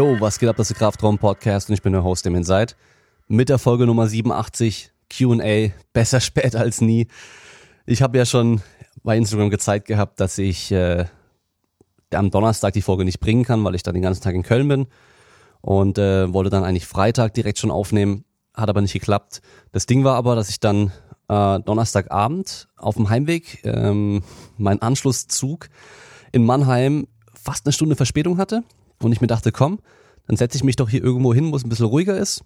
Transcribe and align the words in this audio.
Yo, 0.00 0.18
was 0.18 0.38
geht 0.38 0.48
ab, 0.48 0.56
das 0.56 0.70
ist 0.70 0.80
der 0.80 0.86
Kraftraum 0.86 1.18
Podcast 1.18 1.68
und 1.68 1.74
ich 1.74 1.82
bin 1.82 1.92
der 1.92 2.02
Host, 2.02 2.24
dem 2.24 2.42
seid. 2.42 2.74
Mit 3.28 3.50
der 3.50 3.58
Folge 3.58 3.84
Nummer 3.84 4.06
87, 4.06 4.92
Q&A, 5.14 5.72
besser 5.92 6.20
spät 6.22 6.56
als 6.56 6.80
nie. 6.80 7.06
Ich 7.84 8.00
habe 8.00 8.16
ja 8.16 8.24
schon 8.24 8.62
bei 9.02 9.18
Instagram 9.18 9.50
gezeigt 9.50 9.86
gehabt, 9.86 10.18
dass 10.18 10.38
ich 10.38 10.72
äh, 10.72 11.04
am 12.14 12.30
Donnerstag 12.30 12.72
die 12.72 12.80
Folge 12.80 13.04
nicht 13.04 13.20
bringen 13.20 13.44
kann, 13.44 13.62
weil 13.62 13.74
ich 13.74 13.82
dann 13.82 13.92
den 13.92 14.02
ganzen 14.02 14.22
Tag 14.22 14.34
in 14.34 14.42
Köln 14.42 14.68
bin 14.68 14.86
und 15.60 15.98
äh, 15.98 16.32
wollte 16.32 16.48
dann 16.48 16.64
eigentlich 16.64 16.86
Freitag 16.86 17.34
direkt 17.34 17.58
schon 17.58 17.70
aufnehmen, 17.70 18.24
hat 18.54 18.70
aber 18.70 18.80
nicht 18.80 18.94
geklappt. 18.94 19.42
Das 19.70 19.84
Ding 19.84 20.02
war 20.02 20.14
aber, 20.14 20.34
dass 20.34 20.48
ich 20.48 20.60
dann 20.60 20.92
äh, 21.28 21.60
Donnerstagabend 21.60 22.68
auf 22.78 22.94
dem 22.94 23.10
Heimweg 23.10 23.66
ähm, 23.66 24.22
meinen 24.56 24.80
Anschlusszug 24.80 25.68
in 26.32 26.46
Mannheim 26.46 27.06
fast 27.34 27.66
eine 27.66 27.74
Stunde 27.74 27.96
Verspätung 27.96 28.38
hatte 28.38 28.62
und 29.02 29.12
ich 29.12 29.20
mir 29.20 29.26
dachte, 29.26 29.52
komm, 29.52 29.80
dann 30.30 30.36
setze 30.36 30.56
ich 30.56 30.62
mich 30.62 30.76
doch 30.76 30.88
hier 30.88 31.02
irgendwo 31.02 31.34
hin, 31.34 31.50
wo 31.50 31.56
es 31.56 31.64
ein 31.64 31.68
bisschen 31.68 31.86
ruhiger 31.86 32.16
ist, 32.16 32.44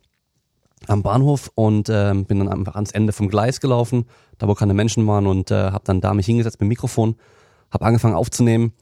am 0.87 1.03
Bahnhof 1.03 1.51
und 1.55 1.91
äh, 1.91 2.15
bin 2.15 2.39
dann 2.39 2.49
einfach 2.49 2.77
ans 2.77 2.93
Ende 2.93 3.13
vom 3.13 3.29
Gleis 3.29 3.61
gelaufen, 3.61 4.07
da 4.39 4.49
wo 4.49 4.55
keine 4.55 4.73
Menschen 4.73 5.07
waren 5.07 5.27
und 5.27 5.51
äh, 5.51 5.71
habe 5.71 5.85
dann 5.85 6.01
da 6.01 6.15
mich 6.15 6.25
hingesetzt 6.25 6.57
mit 6.57 6.63
dem 6.63 6.69
Mikrofon, 6.69 7.17
habe 7.71 7.85
angefangen 7.85 8.15
aufzunehmen, 8.15 8.73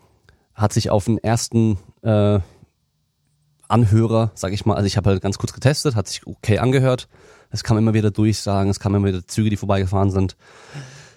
hat 0.54 0.72
sich 0.72 0.90
auf 0.90 1.06
den 1.06 1.18
ersten 1.18 1.78
äh, 2.02 2.38
Anhörer, 3.66 4.30
sag 4.36 4.52
ich 4.52 4.66
mal, 4.66 4.76
also 4.76 4.86
ich 4.86 4.96
habe 4.96 5.10
halt 5.10 5.20
ganz 5.20 5.36
kurz 5.36 5.52
getestet, 5.52 5.96
hat 5.96 6.06
sich 6.06 6.24
okay 6.24 6.58
angehört. 6.58 7.08
Es 7.50 7.64
kam 7.64 7.78
immer 7.78 7.94
wieder 7.94 8.12
Durchsagen, 8.12 8.70
es 8.70 8.78
kamen 8.78 8.94
immer 8.94 9.08
wieder 9.08 9.26
Züge, 9.26 9.50
die 9.50 9.56
vorbeigefahren 9.56 10.12
sind 10.12 10.36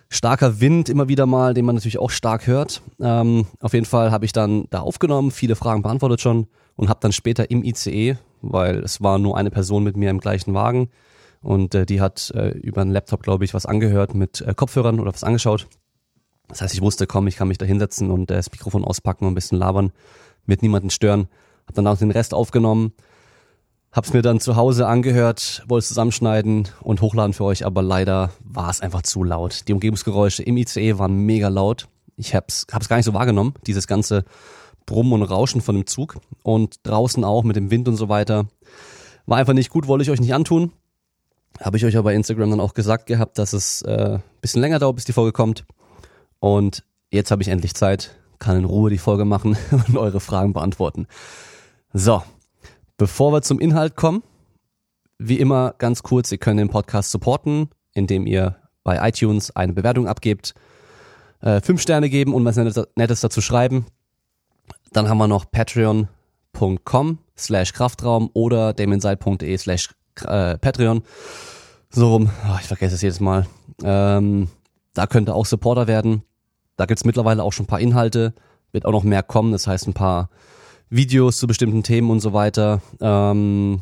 starker 0.09 0.59
Wind 0.59 0.87
immer 0.87 1.07
wieder 1.07 1.25
mal, 1.25 1.53
den 1.53 1.65
man 1.65 1.75
natürlich 1.75 1.99
auch 1.99 2.11
stark 2.11 2.47
hört. 2.47 2.81
Ähm, 2.99 3.45
auf 3.59 3.73
jeden 3.73 3.85
Fall 3.85 4.11
habe 4.11 4.25
ich 4.25 4.33
dann 4.33 4.65
da 4.69 4.79
aufgenommen, 4.79 5.31
viele 5.31 5.55
Fragen 5.55 5.81
beantwortet 5.81 6.21
schon 6.21 6.47
und 6.75 6.89
habe 6.89 6.99
dann 7.01 7.11
später 7.11 7.49
im 7.49 7.63
ICE, 7.63 8.17
weil 8.41 8.79
es 8.79 9.01
war 9.01 9.17
nur 9.17 9.37
eine 9.37 9.51
Person 9.51 9.83
mit 9.83 9.97
mir 9.97 10.09
im 10.09 10.19
gleichen 10.19 10.53
Wagen 10.53 10.89
und 11.41 11.75
äh, 11.75 11.85
die 11.85 12.01
hat 12.01 12.31
äh, 12.35 12.49
über 12.49 12.81
einen 12.81 12.91
Laptop, 12.91 13.23
glaube 13.23 13.45
ich, 13.45 13.53
was 13.53 13.65
angehört 13.65 14.15
mit 14.15 14.41
äh, 14.41 14.53
Kopfhörern 14.53 14.99
oder 14.99 15.13
was 15.13 15.23
angeschaut. 15.23 15.67
Das 16.47 16.61
heißt, 16.61 16.73
ich 16.73 16.81
wusste, 16.81 17.07
komm, 17.07 17.27
ich 17.27 17.37
kann 17.37 17.47
mich 17.47 17.57
da 17.57 17.65
hinsetzen 17.65 18.11
und 18.11 18.29
äh, 18.31 18.35
das 18.35 18.51
Mikrofon 18.51 18.83
auspacken 18.83 19.25
und 19.25 19.31
ein 19.31 19.35
bisschen 19.35 19.57
labern, 19.57 19.91
mit 20.45 20.61
niemanden 20.61 20.89
stören. 20.89 21.27
Hab 21.67 21.75
dann 21.75 21.87
auch 21.87 21.97
den 21.97 22.11
Rest 22.11 22.33
aufgenommen 22.33 22.93
Hab's 23.95 24.11
mir 24.11 24.21
dann 24.21 24.41
zu 24.41 24.57
Hause 24.57 24.87
angehört, 24.87 25.63
wollte 25.69 25.87
zusammenschneiden 25.87 26.67
und 26.81 26.99
hochladen 26.99 27.31
für 27.31 27.45
euch, 27.45 27.65
aber 27.65 27.81
leider 27.81 28.31
war 28.41 28.69
es 28.69 28.81
einfach 28.81 29.03
zu 29.03 29.23
laut. 29.23 29.69
Die 29.69 29.73
Umgebungsgeräusche 29.73 30.43
im 30.43 30.57
ICE 30.57 30.99
waren 30.99 31.15
mega 31.19 31.47
laut. 31.47 31.87
Ich 32.17 32.35
hab's, 32.35 32.67
hab's 32.69 32.89
gar 32.89 32.97
nicht 32.97 33.05
so 33.05 33.13
wahrgenommen, 33.13 33.53
dieses 33.65 33.87
ganze 33.87 34.25
Brummen 34.85 35.13
und 35.13 35.23
Rauschen 35.23 35.61
von 35.61 35.75
dem 35.75 35.87
Zug 35.87 36.17
und 36.43 36.77
draußen 36.83 37.23
auch 37.23 37.43
mit 37.43 37.55
dem 37.55 37.71
Wind 37.71 37.87
und 37.87 37.95
so 37.95 38.09
weiter. 38.09 38.47
War 39.25 39.37
einfach 39.37 39.53
nicht 39.53 39.69
gut, 39.69 39.87
wollte 39.87 40.03
ich 40.03 40.11
euch 40.11 40.19
nicht 40.21 40.33
antun. 40.33 40.71
Habe 41.59 41.77
ich 41.77 41.85
euch 41.85 41.95
aber 41.95 42.05
bei 42.05 42.15
Instagram 42.15 42.51
dann 42.51 42.59
auch 42.59 42.73
gesagt 42.73 43.05
gehabt, 43.05 43.37
dass 43.37 43.53
es 43.53 43.81
äh, 43.83 44.19
bisschen 44.41 44.61
länger 44.61 44.79
dauert, 44.79 44.95
bis 44.95 45.05
die 45.05 45.13
Folge 45.13 45.31
kommt. 45.31 45.65
Und 46.39 46.83
jetzt 47.11 47.31
habe 47.31 47.41
ich 47.41 47.47
endlich 47.47 47.73
Zeit, 47.73 48.15
kann 48.39 48.57
in 48.57 48.65
Ruhe 48.65 48.89
die 48.89 48.97
Folge 48.97 49.25
machen 49.25 49.57
und 49.71 49.97
eure 49.97 50.19
Fragen 50.19 50.53
beantworten. 50.53 51.07
So, 51.93 52.21
Bevor 52.97 53.33
wir 53.33 53.41
zum 53.41 53.59
Inhalt 53.59 53.97
kommen, 53.97 54.23
wie 55.17 55.37
immer 55.37 55.75
ganz 55.77 56.01
kurz, 56.01 56.31
ihr 56.31 56.37
könnt 56.37 56.61
den 56.61 56.69
Podcast 56.69 57.11
supporten, 57.11 57.67
indem 57.93 58.25
ihr 58.25 58.55
bei 58.85 59.05
iTunes 59.05 59.53
eine 59.53 59.73
Bewertung 59.73 60.07
abgebt, 60.07 60.53
äh, 61.41 61.59
fünf 61.59 61.81
Sterne 61.81 62.09
geben 62.09 62.33
und 62.33 62.45
was 62.45 62.55
Nettes 62.55 63.19
dazu 63.19 63.41
schreiben. 63.41 63.85
Dann 64.95 65.09
haben 65.09 65.17
wir 65.17 65.27
noch 65.27 65.51
patreon.com 65.51 67.17
slash 67.37 67.73
Kraftraum 67.73 68.29
oder 68.31 68.71
damienside.de 68.71 69.57
slash 69.57 69.89
äh, 70.21 70.57
Patreon. 70.57 71.01
So 71.89 72.13
rum, 72.13 72.29
oh, 72.49 72.57
ich 72.61 72.67
vergesse 72.67 72.95
es 72.95 73.01
jedes 73.01 73.19
Mal. 73.19 73.45
Ähm, 73.83 74.47
da 74.93 75.05
könnt 75.05 75.27
ihr 75.27 75.35
auch 75.35 75.45
Supporter 75.45 75.87
werden. 75.87 76.23
Da 76.77 76.85
gibt's 76.85 77.03
mittlerweile 77.03 77.43
auch 77.43 77.51
schon 77.51 77.65
ein 77.65 77.67
paar 77.67 77.81
Inhalte, 77.81 78.33
wird 78.71 78.85
auch 78.85 78.93
noch 78.93 79.03
mehr 79.03 79.21
kommen, 79.21 79.51
das 79.51 79.67
heißt 79.67 79.85
ein 79.85 79.93
paar 79.93 80.29
Videos 80.89 81.39
zu 81.39 81.47
bestimmten 81.47 81.83
Themen 81.83 82.09
und 82.09 82.21
so 82.21 82.31
weiter. 82.31 82.81
Ähm, 83.01 83.81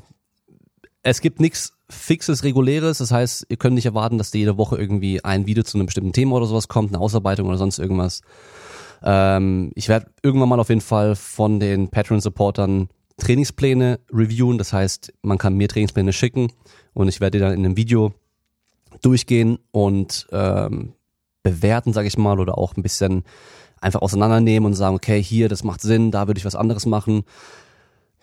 es 1.03 1.21
gibt 1.21 1.39
nichts 1.39 1.73
fixes, 1.91 2.43
reguläres. 2.43 2.97
Das 2.97 3.11
heißt, 3.11 3.45
ihr 3.49 3.57
könnt 3.57 3.75
nicht 3.75 3.85
erwarten, 3.85 4.17
dass 4.17 4.33
jede 4.33 4.57
Woche 4.57 4.77
irgendwie 4.77 5.23
ein 5.23 5.45
Video 5.45 5.63
zu 5.63 5.77
einem 5.77 5.85
bestimmten 5.85 6.13
Thema 6.13 6.37
oder 6.37 6.47
sowas 6.47 6.69
kommt, 6.69 6.91
eine 6.91 6.99
Ausarbeitung 6.99 7.49
oder 7.49 7.59
sonst 7.59 7.77
irgendwas. 7.77 8.23
Ähm, 9.03 9.71
ich 9.75 9.89
werde 9.89 10.07
irgendwann 10.21 10.49
mal 10.49 10.59
auf 10.59 10.69
jeden 10.69 10.81
Fall 10.81 11.15
von 11.15 11.59
den 11.59 11.89
Patreon-Supportern 11.89 12.89
Trainingspläne 13.17 13.99
reviewen. 14.11 14.57
Das 14.57 14.73
heißt, 14.73 15.13
man 15.21 15.37
kann 15.37 15.55
mir 15.55 15.67
Trainingspläne 15.67 16.13
schicken 16.13 16.51
und 16.93 17.07
ich 17.07 17.21
werde 17.21 17.37
die 17.37 17.41
dann 17.41 17.53
in 17.53 17.65
einem 17.65 17.77
Video 17.77 18.13
durchgehen 19.01 19.59
und 19.71 20.27
ähm, 20.31 20.93
bewerten, 21.43 21.93
sage 21.93 22.07
ich 22.07 22.17
mal, 22.17 22.39
oder 22.39 22.57
auch 22.57 22.75
ein 22.75 22.83
bisschen 22.83 23.23
einfach 23.81 24.01
auseinandernehmen 24.01 24.65
und 24.65 24.75
sagen, 24.75 24.95
okay, 24.95 25.21
hier, 25.21 25.49
das 25.49 25.63
macht 25.63 25.81
Sinn, 25.81 26.11
da 26.11 26.27
würde 26.27 26.37
ich 26.37 26.45
was 26.45 26.55
anderes 26.55 26.85
machen. 26.85 27.23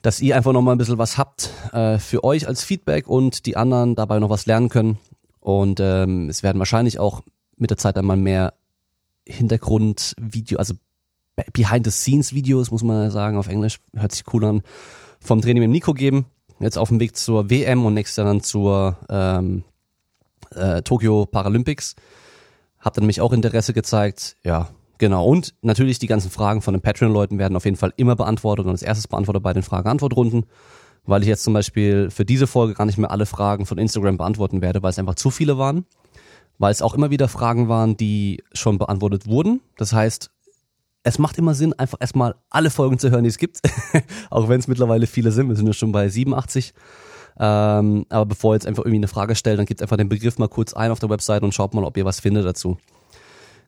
Dass 0.02 0.20
ihr 0.20 0.34
einfach 0.34 0.52
nochmal 0.52 0.74
ein 0.74 0.78
bisschen 0.78 0.96
was 0.96 1.18
habt 1.18 1.50
äh, 1.72 1.98
für 1.98 2.24
euch 2.24 2.48
als 2.48 2.64
Feedback 2.64 3.06
und 3.06 3.44
die 3.44 3.56
anderen 3.58 3.94
dabei 3.94 4.18
noch 4.18 4.30
was 4.30 4.46
lernen 4.46 4.70
können. 4.70 4.98
Und 5.40 5.78
ähm, 5.80 6.30
es 6.30 6.42
werden 6.42 6.58
wahrscheinlich 6.58 6.98
auch 6.98 7.20
mit 7.56 7.68
der 7.68 7.76
Zeit 7.76 7.98
einmal 7.98 8.16
mehr 8.16 8.54
Hintergrundvideo, 9.30 10.58
also 10.58 10.74
Behind-the-Scenes-Videos, 11.52 12.70
muss 12.70 12.82
man 12.82 13.10
sagen, 13.10 13.36
auf 13.36 13.48
Englisch, 13.48 13.78
hört 13.94 14.12
sich 14.12 14.24
cool 14.32 14.44
an, 14.44 14.62
vom 15.20 15.40
Training 15.40 15.62
mit 15.62 15.70
Nico 15.70 15.94
geben. 15.94 16.26
Jetzt 16.58 16.76
auf 16.76 16.88
dem 16.88 17.00
Weg 17.00 17.16
zur 17.16 17.48
WM 17.48 17.86
und 17.86 17.94
nächstes 17.94 18.16
Jahr 18.16 18.26
dann 18.26 18.42
zur 18.42 18.98
ähm, 19.08 19.64
äh, 20.54 20.82
Tokyo 20.82 21.24
Paralympics. 21.24 21.96
Hab 22.78 22.94
dann 22.94 23.02
nämlich 23.02 23.20
auch 23.22 23.32
Interesse 23.32 23.72
gezeigt. 23.72 24.36
Ja, 24.44 24.68
Genau, 25.00 25.24
und 25.24 25.54
natürlich 25.62 25.98
die 25.98 26.06
ganzen 26.06 26.30
Fragen 26.30 26.60
von 26.60 26.74
den 26.74 26.82
Patreon-Leuten 26.82 27.38
werden 27.38 27.56
auf 27.56 27.64
jeden 27.64 27.78
Fall 27.78 27.94
immer 27.96 28.16
beantwortet 28.16 28.66
und 28.66 28.72
als 28.72 28.82
erstes 28.82 29.08
beantwortet 29.08 29.42
bei 29.42 29.54
den 29.54 29.62
Frage-Antwort-Runden, 29.62 30.44
weil 31.06 31.22
ich 31.22 31.28
jetzt 31.28 31.42
zum 31.42 31.54
Beispiel 31.54 32.10
für 32.10 32.26
diese 32.26 32.46
Folge 32.46 32.74
gar 32.74 32.84
nicht 32.84 32.98
mehr 32.98 33.10
alle 33.10 33.24
Fragen 33.24 33.64
von 33.64 33.78
Instagram 33.78 34.18
beantworten 34.18 34.60
werde, 34.60 34.82
weil 34.82 34.90
es 34.90 34.98
einfach 34.98 35.14
zu 35.14 35.30
viele 35.30 35.56
waren, 35.56 35.86
weil 36.60 36.70
es 36.70 36.82
auch 36.82 36.94
immer 36.94 37.10
wieder 37.10 37.26
Fragen 37.26 37.68
waren, 37.68 37.96
die 37.96 38.44
schon 38.52 38.76
beantwortet 38.76 39.26
wurden. 39.26 39.62
Das 39.78 39.94
heißt, 39.94 40.30
es 41.02 41.18
macht 41.18 41.38
immer 41.38 41.54
Sinn, 41.54 41.72
einfach 41.72 41.96
erstmal 42.02 42.34
alle 42.50 42.68
Folgen 42.68 42.98
zu 42.98 43.10
hören, 43.10 43.24
die 43.24 43.30
es 43.30 43.38
gibt, 43.38 43.60
auch 44.30 44.50
wenn 44.50 44.60
es 44.60 44.68
mittlerweile 44.68 45.06
viele 45.06 45.32
sind. 45.32 45.48
Wir 45.48 45.56
sind 45.56 45.66
ja 45.66 45.72
schon 45.72 45.90
bei 45.90 46.10
87. 46.10 46.74
Ähm, 47.38 48.04
aber 48.10 48.26
bevor 48.26 48.52
ihr 48.52 48.56
jetzt 48.56 48.66
einfach 48.66 48.82
irgendwie 48.82 48.98
eine 48.98 49.08
Frage 49.08 49.36
stellt, 49.36 49.58
dann 49.58 49.64
gebt 49.64 49.80
einfach 49.80 49.96
den 49.96 50.10
Begriff 50.10 50.36
mal 50.36 50.48
kurz 50.48 50.74
ein 50.74 50.90
auf 50.90 50.98
der 50.98 51.08
Website 51.08 51.42
und 51.42 51.54
schaut 51.54 51.72
mal, 51.72 51.82
ob 51.82 51.96
ihr 51.96 52.04
was 52.04 52.20
findet 52.20 52.44
dazu. 52.44 52.76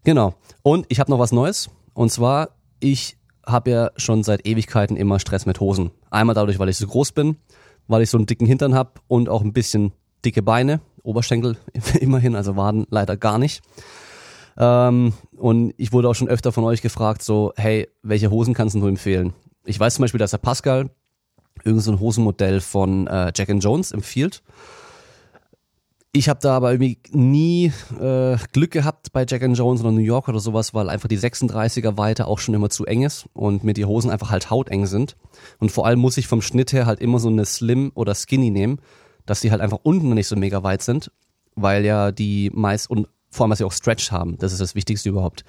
Genau. 0.04 0.34
Und 0.60 0.84
ich 0.90 1.00
habe 1.00 1.10
noch 1.10 1.18
was 1.18 1.32
Neues. 1.32 1.70
Und 1.94 2.12
zwar, 2.12 2.50
ich 2.78 3.16
habe 3.46 3.70
ja 3.70 3.90
schon 3.96 4.22
seit 4.22 4.46
Ewigkeiten 4.46 4.98
immer 4.98 5.18
Stress 5.18 5.46
mit 5.46 5.60
Hosen. 5.60 5.92
Einmal 6.10 6.34
dadurch, 6.34 6.58
weil 6.58 6.68
ich 6.68 6.76
so 6.76 6.86
groß 6.86 7.12
bin, 7.12 7.36
weil 7.88 8.02
ich 8.02 8.10
so 8.10 8.18
einen 8.18 8.26
dicken 8.26 8.46
Hintern 8.46 8.74
habe 8.74 9.00
und 9.08 9.30
auch 9.30 9.40
ein 9.40 9.54
bisschen 9.54 9.92
dicke 10.26 10.42
Beine. 10.42 10.82
Oberschenkel 11.02 11.56
immerhin, 12.00 12.36
also 12.36 12.56
Waden 12.56 12.86
leider 12.90 13.16
gar 13.16 13.38
nicht. 13.38 13.62
Ähm, 14.56 15.12
und 15.36 15.74
ich 15.76 15.92
wurde 15.92 16.08
auch 16.08 16.14
schon 16.14 16.28
öfter 16.28 16.52
von 16.52 16.64
euch 16.64 16.82
gefragt, 16.82 17.22
so, 17.22 17.52
hey, 17.56 17.88
welche 18.02 18.30
Hosen 18.30 18.54
kannst 18.54 18.74
du 18.74 18.86
empfehlen? 18.86 19.32
Ich 19.64 19.78
weiß 19.78 19.94
zum 19.94 20.02
Beispiel, 20.02 20.18
dass 20.18 20.32
der 20.32 20.38
Pascal 20.38 20.90
irgendein 21.64 21.80
so 21.80 22.00
Hosenmodell 22.00 22.60
von 22.60 23.06
äh, 23.06 23.32
Jack 23.34 23.48
Jones 23.48 23.92
empfiehlt. 23.92 24.42
Ich 26.14 26.28
habe 26.28 26.40
da 26.42 26.54
aber 26.54 26.72
irgendwie 26.72 26.98
nie 27.10 27.72
äh, 27.98 28.36
Glück 28.52 28.70
gehabt 28.70 29.12
bei 29.12 29.24
Jack 29.26 29.40
Jones 29.54 29.80
oder 29.80 29.92
New 29.92 30.00
York 30.00 30.28
oder 30.28 30.40
sowas, 30.40 30.74
weil 30.74 30.90
einfach 30.90 31.08
die 31.08 31.18
36er 31.18 31.96
Weite 31.96 32.26
auch 32.26 32.38
schon 32.38 32.54
immer 32.54 32.68
zu 32.68 32.84
eng 32.84 33.02
ist 33.02 33.24
und 33.32 33.64
mir 33.64 33.72
die 33.72 33.86
Hosen 33.86 34.10
einfach 34.10 34.30
halt 34.30 34.50
hauteng 34.50 34.84
sind. 34.84 35.16
Und 35.58 35.72
vor 35.72 35.86
allem 35.86 36.00
muss 36.00 36.18
ich 36.18 36.26
vom 36.26 36.42
Schnitt 36.42 36.74
her 36.74 36.84
halt 36.84 37.00
immer 37.00 37.18
so 37.18 37.28
eine 37.28 37.46
Slim 37.46 37.92
oder 37.94 38.14
Skinny 38.14 38.50
nehmen, 38.50 38.78
dass 39.26 39.40
die 39.40 39.50
halt 39.50 39.60
einfach 39.60 39.80
unten 39.82 40.14
nicht 40.14 40.26
so 40.26 40.36
mega 40.36 40.62
weit 40.62 40.82
sind, 40.82 41.10
weil 41.54 41.84
ja 41.84 42.12
die 42.12 42.50
meist 42.54 42.90
und 42.90 43.08
vor 43.30 43.44
allem, 43.44 43.50
dass 43.50 43.58
sie 43.58 43.64
auch 43.64 43.72
Stretch 43.72 44.10
haben. 44.10 44.36
Das 44.38 44.52
ist 44.52 44.60
das 44.60 44.74
Wichtigste 44.74 45.08
überhaupt. 45.08 45.44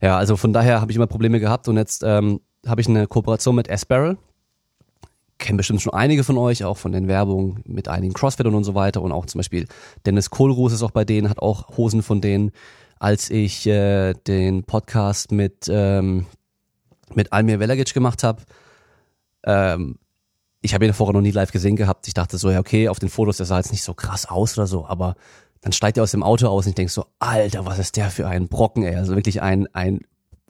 Ja, 0.00 0.16
also 0.16 0.36
von 0.36 0.52
daher 0.52 0.80
habe 0.80 0.92
ich 0.92 0.96
immer 0.96 1.06
Probleme 1.06 1.40
gehabt 1.40 1.68
und 1.68 1.76
jetzt 1.76 2.02
ähm, 2.04 2.40
habe 2.66 2.80
ich 2.80 2.88
eine 2.88 3.06
Kooperation 3.06 3.56
mit 3.56 3.70
Asparrel 3.70 4.16
kennen 5.40 5.56
bestimmt 5.56 5.82
schon 5.82 5.92
einige 5.92 6.22
von 6.22 6.38
euch, 6.38 6.62
auch 6.64 6.76
von 6.76 6.92
den 6.92 7.08
Werbungen 7.08 7.62
mit 7.66 7.88
einigen 7.88 8.12
Crossfittern 8.12 8.54
und 8.54 8.62
so 8.62 8.76
weiter. 8.76 9.02
Und 9.02 9.10
auch 9.10 9.26
zum 9.26 9.40
Beispiel 9.40 9.66
Dennis 10.06 10.30
Kohlruß 10.30 10.72
ist 10.72 10.82
auch 10.82 10.92
bei 10.92 11.04
denen, 11.04 11.28
hat 11.28 11.40
auch 11.40 11.76
Hosen 11.76 12.02
von 12.04 12.20
denen. 12.20 12.52
Als 13.00 13.30
ich 13.30 13.66
äh, 13.66 14.12
den 14.12 14.62
Podcast 14.62 15.32
mit, 15.32 15.66
ähm, 15.68 16.26
mit 17.14 17.32
Almir 17.32 17.58
Velagic 17.58 17.92
gemacht 17.92 18.22
habe, 18.22 18.42
ähm, 19.44 19.98
ich 20.62 20.74
habe 20.74 20.86
ihn 20.86 20.92
vorher 20.92 21.14
noch 21.14 21.20
nie 21.20 21.30
live 21.30 21.52
gesehen 21.52 21.76
gehabt. 21.76 22.06
Ich 22.06 22.14
dachte 22.14 22.38
so, 22.38 22.50
ja, 22.50 22.60
okay, 22.60 22.88
auf 22.88 22.98
den 22.98 23.08
Fotos, 23.08 23.38
der 23.38 23.46
sah 23.46 23.58
jetzt 23.58 23.72
nicht 23.72 23.82
so 23.82 23.94
krass 23.94 24.26
aus 24.26 24.56
oder 24.58 24.66
so, 24.66 24.86
aber 24.86 25.14
dann 25.62 25.72
steigt 25.72 25.96
er 25.96 26.02
aus 26.02 26.10
dem 26.10 26.22
Auto 26.22 26.48
aus 26.48 26.66
und 26.66 26.70
ich 26.70 26.74
denk 26.74 26.90
so, 26.90 27.06
Alter, 27.18 27.66
was 27.66 27.78
ist 27.78 27.96
der 27.96 28.10
für 28.10 28.26
ein 28.26 28.48
Brocken, 28.48 28.82
ey. 28.82 28.96
Also 28.96 29.14
wirklich 29.14 29.42
ein, 29.42 29.66
ein, 29.74 30.00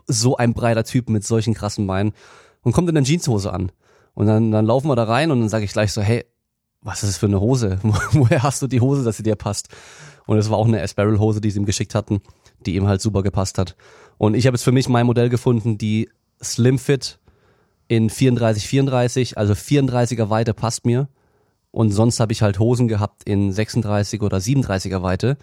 so 0.07 0.37
ein 0.37 0.55
breiter 0.55 0.85
Typ 0.85 1.09
mit 1.09 1.25
solchen 1.25 1.55
krassen 1.55 1.87
Beinen 1.87 2.13
und 2.63 2.73
kommt 2.73 2.89
in 2.89 2.95
der 2.95 3.05
Jeanshose 3.05 3.53
an. 3.53 3.73
Und 4.15 4.27
dann, 4.27 4.51
dann 4.51 4.67
laufen 4.67 4.89
wir 4.89 4.97
da 4.97 5.05
rein 5.05 5.31
und 5.31 5.41
dann 5.41 5.49
sage 5.49 5.65
ich 5.65 5.73
gleich 5.73 5.93
so, 5.93 6.03
hey, 6.03 6.25
was 6.83 7.03
ist 7.03 7.11
das 7.11 7.19
für 7.19 7.27
eine 7.27 7.41
Hose? 7.41 7.79
Woher 7.83 8.43
hast 8.43 8.63
du 8.63 8.67
die 8.67 8.81
Hose, 8.81 9.05
dass 9.05 9.17
sie 9.17 9.23
dir 9.23 9.37
passt? 9.37 9.69
Und 10.27 10.39
es 10.39 10.51
war 10.51 10.59
auch 10.59 10.67
eine 10.67 10.83
Asparrel-Hose, 10.83 11.41
die 11.41 11.51
sie 11.51 11.59
ihm 11.59 11.67
geschickt 11.67 11.95
hatten, 11.95 12.21
die 12.67 12.75
ihm 12.75 12.87
halt 12.87 13.01
super 13.01 13.23
gepasst 13.23 13.59
hat. 13.59 13.77
Und 14.19 14.35
ich 14.35 14.47
habe 14.47 14.57
jetzt 14.57 14.65
für 14.65 14.73
mich 14.73 14.89
mein 14.89 15.07
Modell 15.07 15.29
gefunden, 15.29 15.79
die 15.79 16.09
Slim 16.43 16.79
Fit 16.79 17.19
in 17.91 18.09
34, 18.09 18.69
34, 18.69 19.37
also 19.37 19.53
34er 19.53 20.31
Weite 20.31 20.55
passt 20.55 20.87
mir. 20.87 21.09
Und 21.73 21.91
sonst 21.91 22.21
habe 22.21 22.33
ich 22.33 22.41
halt 22.41 22.61
Hosen 22.61 22.87
gehabt 22.87 23.25
in 23.25 23.53
36 23.53 24.23
oder 24.23 24.39
37er 24.39 25.03
Weite. 25.03 25.37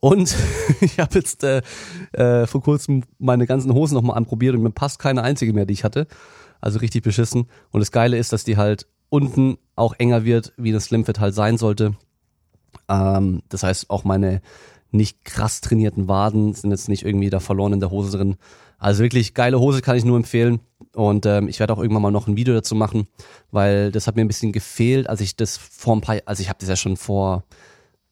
Und 0.00 0.34
ich 0.80 0.98
habe 0.98 1.14
jetzt 1.14 1.44
äh, 1.44 1.62
äh, 2.10 2.48
vor 2.48 2.60
kurzem 2.60 3.04
meine 3.20 3.46
ganzen 3.46 3.72
Hosen 3.72 3.94
nochmal 3.94 4.16
anprobiert 4.16 4.56
und 4.56 4.64
mir 4.64 4.70
passt 4.70 4.98
keine 4.98 5.22
einzige 5.22 5.52
mehr, 5.52 5.64
die 5.64 5.74
ich 5.74 5.84
hatte. 5.84 6.08
Also 6.60 6.80
richtig 6.80 7.04
beschissen. 7.04 7.46
Und 7.70 7.78
das 7.78 7.92
Geile 7.92 8.18
ist, 8.18 8.32
dass 8.32 8.42
die 8.42 8.56
halt 8.56 8.88
unten 9.08 9.56
auch 9.76 9.94
enger 9.96 10.24
wird, 10.24 10.52
wie 10.56 10.72
das 10.72 10.86
Slimfit 10.86 11.20
halt 11.20 11.36
sein 11.36 11.56
sollte. 11.56 11.94
Ähm, 12.88 13.42
das 13.48 13.62
heißt, 13.62 13.90
auch 13.90 14.02
meine 14.02 14.42
nicht 14.94 15.24
krass 15.24 15.60
trainierten 15.60 16.08
Waden 16.08 16.54
sind 16.54 16.70
jetzt 16.70 16.88
nicht 16.88 17.04
irgendwie 17.04 17.30
da 17.30 17.40
verloren 17.40 17.74
in 17.74 17.80
der 17.80 17.90
Hose 17.90 18.16
drin. 18.16 18.36
Also 18.78 19.02
wirklich 19.02 19.34
geile 19.34 19.60
Hose 19.60 19.82
kann 19.82 19.96
ich 19.96 20.04
nur 20.04 20.16
empfehlen. 20.16 20.60
Und 20.94 21.26
ähm, 21.26 21.48
ich 21.48 21.58
werde 21.58 21.72
auch 21.72 21.78
irgendwann 21.78 22.02
mal 22.02 22.10
noch 22.10 22.28
ein 22.28 22.36
Video 22.36 22.54
dazu 22.54 22.74
machen, 22.74 23.08
weil 23.50 23.90
das 23.90 24.06
hat 24.06 24.14
mir 24.14 24.22
ein 24.22 24.28
bisschen 24.28 24.52
gefehlt, 24.52 25.08
als 25.08 25.20
ich 25.20 25.36
das 25.36 25.56
vor 25.56 25.96
ein 25.96 26.00
paar, 26.00 26.18
also 26.26 26.40
ich 26.40 26.48
habe 26.48 26.58
das 26.60 26.68
ja 26.68 26.76
schon 26.76 26.96
vor 26.96 27.44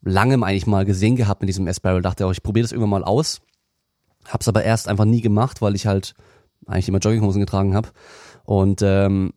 langem 0.03 0.43
eigentlich 0.43 0.67
mal 0.67 0.85
gesehen 0.85 1.15
gehabt 1.15 1.43
mit 1.43 1.49
diesem 1.49 1.69
S-Barrel, 1.69 2.03
dachte 2.03 2.27
auch, 2.27 2.33
ich 2.33 2.43
probiere 2.43 2.65
das 2.65 2.73
irgendwann 2.73 2.91
mal 2.91 3.05
aus. 3.05 3.41
Hab's 4.27 4.49
aber 4.49 4.65
erst 4.65 4.89
einfach 4.89 5.05
nie 5.05 5.21
gemacht, 5.21 5.63
weil 5.63 5.77
ich 5.77 5.87
halt 5.87 6.15
eigentlich 6.67 6.89
immer 6.89 6.99
Jogginghosen 6.99 7.41
getragen 7.41 7.75
habe. 7.75 7.91
Und 8.45 8.83
ähm, 8.83 9.33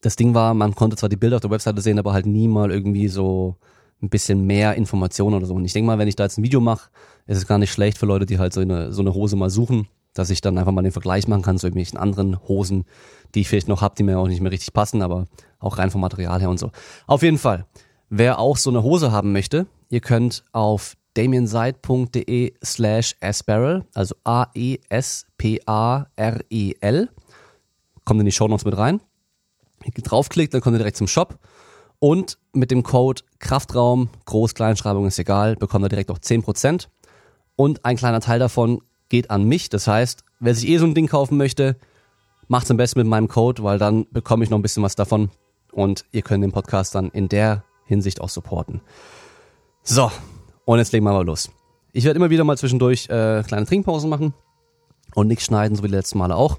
das 0.00 0.16
Ding 0.16 0.34
war, 0.34 0.54
man 0.54 0.74
konnte 0.74 0.96
zwar 0.96 1.08
die 1.08 1.16
Bilder 1.16 1.36
auf 1.36 1.42
der 1.42 1.50
Webseite 1.50 1.80
sehen, 1.80 1.98
aber 1.98 2.12
halt 2.12 2.26
nie 2.26 2.48
mal 2.48 2.70
irgendwie 2.70 3.08
so 3.08 3.56
ein 4.02 4.08
bisschen 4.08 4.46
mehr 4.46 4.74
Informationen 4.74 5.36
oder 5.36 5.46
so. 5.46 5.54
Und 5.54 5.64
ich 5.64 5.72
denke 5.72 5.86
mal, 5.86 5.98
wenn 5.98 6.08
ich 6.08 6.16
da 6.16 6.24
jetzt 6.24 6.38
ein 6.38 6.42
Video 6.42 6.60
mache, 6.60 6.90
ist 7.26 7.38
es 7.38 7.46
gar 7.46 7.58
nicht 7.58 7.72
schlecht 7.72 7.98
für 7.98 8.06
Leute, 8.06 8.26
die 8.26 8.38
halt 8.38 8.52
so 8.52 8.60
eine, 8.60 8.92
so 8.92 9.02
eine 9.02 9.14
Hose 9.14 9.36
mal 9.36 9.50
suchen, 9.50 9.88
dass 10.14 10.30
ich 10.30 10.40
dann 10.40 10.58
einfach 10.58 10.72
mal 10.72 10.82
den 10.82 10.92
Vergleich 10.92 11.28
machen 11.28 11.42
kann 11.42 11.58
zu 11.58 11.66
irgendwelchen 11.66 11.98
anderen 11.98 12.40
Hosen, 12.48 12.84
die 13.34 13.42
ich 13.42 13.48
vielleicht 13.48 13.68
noch 13.68 13.82
habe, 13.82 13.94
die 13.96 14.02
mir 14.02 14.18
auch 14.18 14.26
nicht 14.26 14.40
mehr 14.40 14.52
richtig 14.52 14.72
passen, 14.72 15.02
aber 15.02 15.26
auch 15.58 15.78
rein 15.78 15.90
vom 15.90 16.00
Material 16.00 16.40
her 16.40 16.50
und 16.50 16.58
so. 16.58 16.70
Auf 17.06 17.22
jeden 17.22 17.38
Fall, 17.38 17.66
wer 18.08 18.38
auch 18.38 18.56
so 18.56 18.70
eine 18.70 18.82
Hose 18.82 19.12
haben 19.12 19.32
möchte, 19.32 19.66
ihr 19.88 20.00
könnt 20.00 20.44
auf 20.52 20.96
damienseid.de 21.14 22.54
slash 22.64 23.16
asparrel, 23.20 23.84
also 23.94 24.14
A-E-S-P-A-R-E-L, 24.24 25.28
kommt 28.04 28.20
in 28.20 28.26
die 28.26 28.32
Show 28.32 28.48
Notes 28.48 28.64
mit 28.64 28.76
rein. 28.76 29.00
Ihr 29.84 29.92
draufklickt, 30.02 30.52
dann 30.54 30.60
kommt 30.60 30.74
ihr 30.74 30.78
direkt 30.78 30.96
zum 30.96 31.06
Shop 31.08 31.38
und 32.00 32.38
mit 32.52 32.70
dem 32.70 32.82
Code 32.82 33.22
Kraftraum, 33.38 34.08
Groß, 34.24 34.54
Kleinschreibung 34.54 35.06
ist 35.06 35.18
egal, 35.18 35.54
bekommt 35.54 35.84
ihr 35.84 35.88
direkt 35.90 36.10
auch 36.10 36.18
10%. 36.18 36.88
Und 37.54 37.84
ein 37.84 37.96
kleiner 37.96 38.20
Teil 38.20 38.38
davon 38.38 38.82
geht 39.08 39.30
an 39.30 39.44
mich. 39.44 39.68
Das 39.68 39.86
heißt, 39.86 40.24
wer 40.40 40.54
sich 40.54 40.68
eh 40.68 40.78
so 40.78 40.86
ein 40.86 40.94
Ding 40.94 41.06
kaufen 41.06 41.36
möchte, 41.36 41.76
macht's 42.48 42.70
am 42.70 42.78
besten 42.78 42.98
mit 42.98 43.06
meinem 43.06 43.28
Code, 43.28 43.62
weil 43.62 43.78
dann 43.78 44.06
bekomme 44.10 44.42
ich 44.42 44.50
noch 44.50 44.58
ein 44.58 44.62
bisschen 44.62 44.82
was 44.82 44.96
davon. 44.96 45.30
Und 45.72 46.04
ihr 46.10 46.22
könnt 46.22 46.42
den 46.42 46.52
Podcast 46.52 46.94
dann 46.94 47.10
in 47.10 47.28
der 47.28 47.64
Hinsicht 47.84 48.20
auch 48.20 48.28
supporten. 48.28 48.80
So, 49.82 50.10
und 50.64 50.78
jetzt 50.78 50.92
legen 50.92 51.04
wir 51.04 51.12
mal 51.12 51.24
los. 51.24 51.50
Ich 51.92 52.04
werde 52.04 52.16
immer 52.18 52.30
wieder 52.30 52.44
mal 52.44 52.56
zwischendurch 52.56 53.08
äh, 53.08 53.42
kleine 53.46 53.66
Trinkpausen 53.66 54.08
machen 54.08 54.34
und 55.14 55.26
nichts 55.26 55.44
schneiden, 55.44 55.76
so 55.76 55.82
wie 55.82 55.88
die 55.88 55.94
letzten 55.94 56.18
Male 56.18 56.36
auch. 56.36 56.58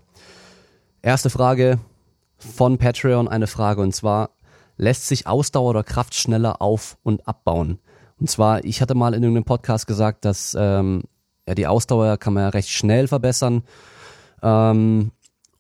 Erste 1.02 1.30
Frage 1.30 1.80
von 2.38 2.78
Patreon, 2.78 3.28
eine 3.28 3.48
Frage 3.48 3.82
und 3.82 3.94
zwar, 3.94 4.30
lässt 4.81 5.07
sich 5.07 5.28
Ausdauer 5.28 5.69
oder 5.69 5.83
Kraft 5.83 6.16
schneller 6.16 6.62
auf- 6.62 6.98
und 7.04 7.28
abbauen? 7.28 7.80
Und 8.19 8.30
zwar, 8.30 8.66
ich 8.66 8.81
hatte 8.81 8.95
mal 8.95 9.13
in 9.13 9.24
irgendeinem 9.24 9.45
Podcast 9.45 9.88
gesagt, 9.88 10.25
dass 10.25 10.56
ähm, 10.60 11.04
ja, 11.48 11.56
die 11.56 11.68
Ausdauer 11.68 12.18
kann 12.18 12.33
man 12.33 12.44
ja 12.44 12.50
recht 12.50 12.69
schnell 12.69 13.07
verbessern. 13.07 13.63
Ähm, 14.42 15.12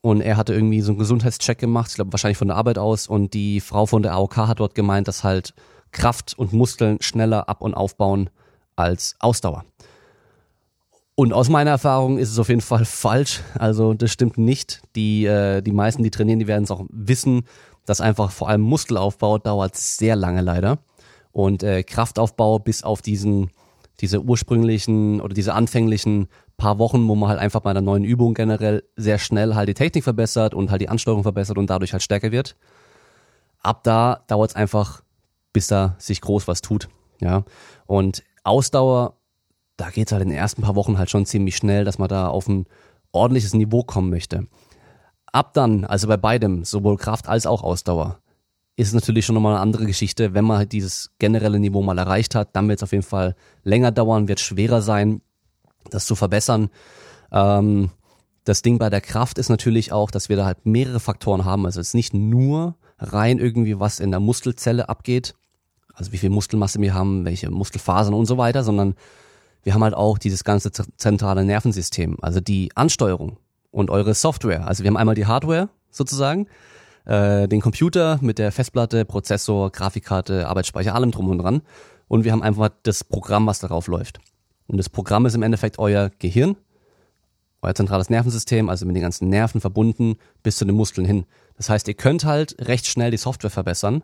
und 0.01 0.21
er 0.21 0.37
hatte 0.37 0.53
irgendwie 0.53 0.81
so 0.81 0.91
einen 0.91 0.99
Gesundheitscheck 0.99 1.59
gemacht, 1.59 1.89
ich 1.91 1.95
glaube 1.95 2.11
wahrscheinlich 2.11 2.37
von 2.37 2.47
der 2.47 2.57
Arbeit 2.57 2.79
aus. 2.79 3.07
Und 3.07 3.35
die 3.35 3.61
Frau 3.61 3.85
von 3.85 4.01
der 4.01 4.13
AOK 4.13 4.37
hat 4.37 4.59
dort 4.59 4.73
gemeint, 4.73 5.07
dass 5.07 5.23
halt 5.23 5.53
Kraft 5.91 6.33
und 6.37 6.51
Muskeln 6.51 6.97
schneller 7.01 7.47
ab- 7.47 7.61
und 7.61 7.75
aufbauen 7.75 8.31
als 8.75 9.15
Ausdauer. 9.19 9.65
Und 11.13 11.33
aus 11.33 11.49
meiner 11.49 11.71
Erfahrung 11.71 12.17
ist 12.17 12.31
es 12.31 12.39
auf 12.39 12.49
jeden 12.49 12.61
Fall 12.61 12.85
falsch. 12.85 13.41
Also 13.53 13.93
das 13.93 14.11
stimmt 14.11 14.39
nicht. 14.39 14.81
Die, 14.95 15.25
äh, 15.25 15.61
die 15.61 15.73
meisten, 15.73 16.01
die 16.01 16.09
trainieren, 16.09 16.39
die 16.39 16.47
werden 16.47 16.63
es 16.63 16.71
auch 16.71 16.85
wissen, 16.89 17.43
dass 17.85 18.01
einfach 18.01 18.31
vor 18.31 18.49
allem 18.49 18.61
Muskelaufbau 18.61 19.37
dauert 19.37 19.75
sehr 19.75 20.15
lange 20.15 20.41
leider. 20.41 20.79
Und 21.31 21.63
äh, 21.63 21.83
Kraftaufbau 21.83 22.59
bis 22.59 22.83
auf 22.83 23.01
diesen, 23.01 23.51
diese 23.99 24.21
ursprünglichen 24.21 25.21
oder 25.21 25.33
diese 25.33 25.53
anfänglichen 25.53 26.27
paar 26.57 26.77
Wochen, 26.77 27.07
wo 27.07 27.15
man 27.15 27.29
halt 27.29 27.39
einfach 27.39 27.61
bei 27.61 27.71
einer 27.71 27.81
neuen 27.81 28.03
Übung 28.03 28.33
generell 28.33 28.83
sehr 28.95 29.17
schnell 29.17 29.55
halt 29.55 29.69
die 29.69 29.73
Technik 29.73 30.03
verbessert 30.03 30.53
und 30.53 30.69
halt 30.69 30.81
die 30.81 30.89
Ansteuerung 30.89 31.23
verbessert 31.23 31.57
und 31.57 31.69
dadurch 31.69 31.93
halt 31.93 32.03
stärker 32.03 32.31
wird. 32.31 32.55
Ab 33.61 33.83
da 33.83 34.23
dauert 34.27 34.51
es 34.51 34.55
einfach, 34.55 35.01
bis 35.53 35.67
da 35.67 35.95
sich 35.97 36.21
groß 36.21 36.47
was 36.47 36.61
tut. 36.61 36.89
Ja. 37.19 37.45
Und 37.85 38.23
Ausdauer, 38.43 39.17
da 39.77 39.89
geht's 39.89 40.11
halt 40.11 40.21
in 40.23 40.29
den 40.29 40.37
ersten 40.37 40.61
paar 40.61 40.75
Wochen 40.75 40.97
halt 40.97 41.09
schon 41.09 41.25
ziemlich 41.25 41.55
schnell, 41.55 41.85
dass 41.85 41.97
man 41.97 42.09
da 42.09 42.27
auf 42.27 42.47
ein 42.47 42.65
ordentliches 43.11 43.53
Niveau 43.53 43.83
kommen 43.83 44.09
möchte. 44.09 44.47
Ab 45.31 45.53
dann, 45.53 45.85
also 45.85 46.07
bei 46.07 46.17
beidem, 46.17 46.65
sowohl 46.65 46.97
Kraft 46.97 47.27
als 47.27 47.45
auch 47.45 47.63
Ausdauer, 47.63 48.19
ist 48.75 48.93
natürlich 48.93 49.25
schon 49.25 49.35
nochmal 49.35 49.53
eine 49.53 49.61
andere 49.61 49.85
Geschichte. 49.85 50.33
Wenn 50.33 50.45
man 50.45 50.57
halt 50.57 50.71
dieses 50.71 51.11
generelle 51.19 51.59
Niveau 51.59 51.81
mal 51.81 51.97
erreicht 51.97 52.35
hat, 52.35 52.55
dann 52.55 52.67
wird 52.67 52.79
es 52.79 52.83
auf 52.83 52.91
jeden 52.91 53.03
Fall 53.03 53.35
länger 53.63 53.91
dauern, 53.91 54.27
wird 54.27 54.39
schwerer 54.39 54.81
sein, 54.81 55.21
das 55.89 56.05
zu 56.05 56.15
verbessern. 56.15 56.69
Ähm, 57.31 57.91
das 58.43 58.61
Ding 58.61 58.77
bei 58.79 58.89
der 58.89 59.01
Kraft 59.01 59.37
ist 59.37 59.49
natürlich 59.49 59.91
auch, 59.91 60.11
dass 60.11 60.29
wir 60.29 60.35
da 60.35 60.45
halt 60.45 60.65
mehrere 60.65 60.99
Faktoren 60.99 61.45
haben. 61.45 61.65
Also 61.65 61.79
es 61.79 61.89
ist 61.89 61.93
nicht 61.93 62.13
nur 62.13 62.75
rein 62.97 63.39
irgendwie, 63.39 63.79
was 63.79 63.99
in 63.99 64.11
der 64.11 64.19
Muskelzelle 64.19 64.89
abgeht, 64.89 65.35
also 65.93 66.11
wie 66.11 66.17
viel 66.17 66.29
Muskelmasse 66.29 66.79
wir 66.81 66.93
haben, 66.93 67.25
welche 67.25 67.49
Muskelfasern 67.49 68.13
und 68.13 68.25
so 68.25 68.37
weiter, 68.37 68.63
sondern 68.63 68.95
wir 69.63 69.73
haben 69.73 69.83
halt 69.83 69.93
auch 69.93 70.17
dieses 70.17 70.43
ganze 70.43 70.71
zentrale 70.71 71.45
Nervensystem, 71.45 72.17
also 72.21 72.39
die 72.39 72.71
Ansteuerung 72.75 73.37
und 73.71 73.89
eure 73.89 74.13
Software. 74.13 74.67
Also 74.67 74.83
wir 74.83 74.89
haben 74.89 74.97
einmal 74.97 75.15
die 75.15 75.25
Hardware 75.25 75.69
sozusagen, 75.89 76.47
äh, 77.05 77.47
den 77.47 77.61
Computer 77.61 78.19
mit 78.21 78.37
der 78.37 78.51
Festplatte, 78.51 79.05
Prozessor, 79.05 79.71
Grafikkarte, 79.71 80.47
Arbeitsspeicher, 80.47 80.93
allem 80.93 81.11
drum 81.11 81.29
und 81.29 81.39
dran. 81.39 81.61
Und 82.07 82.25
wir 82.25 82.31
haben 82.31 82.43
einfach 82.43 82.69
das 82.83 83.03
Programm, 83.03 83.47
was 83.47 83.59
darauf 83.59 83.87
läuft. 83.87 84.19
Und 84.67 84.77
das 84.77 84.89
Programm 84.89 85.25
ist 85.25 85.35
im 85.35 85.43
Endeffekt 85.43 85.79
euer 85.79 86.11
Gehirn, 86.19 86.55
euer 87.61 87.75
zentrales 87.75 88.09
Nervensystem, 88.09 88.69
also 88.69 88.85
mit 88.85 88.95
den 88.95 89.03
ganzen 89.03 89.29
Nerven 89.29 89.61
verbunden 89.61 90.15
bis 90.43 90.57
zu 90.57 90.65
den 90.65 90.75
Muskeln 90.75 91.05
hin. 91.05 91.25
Das 91.57 91.69
heißt, 91.69 91.87
ihr 91.87 91.93
könnt 91.93 92.25
halt 92.25 92.55
recht 92.67 92.87
schnell 92.87 93.11
die 93.11 93.17
Software 93.17 93.49
verbessern, 93.49 94.03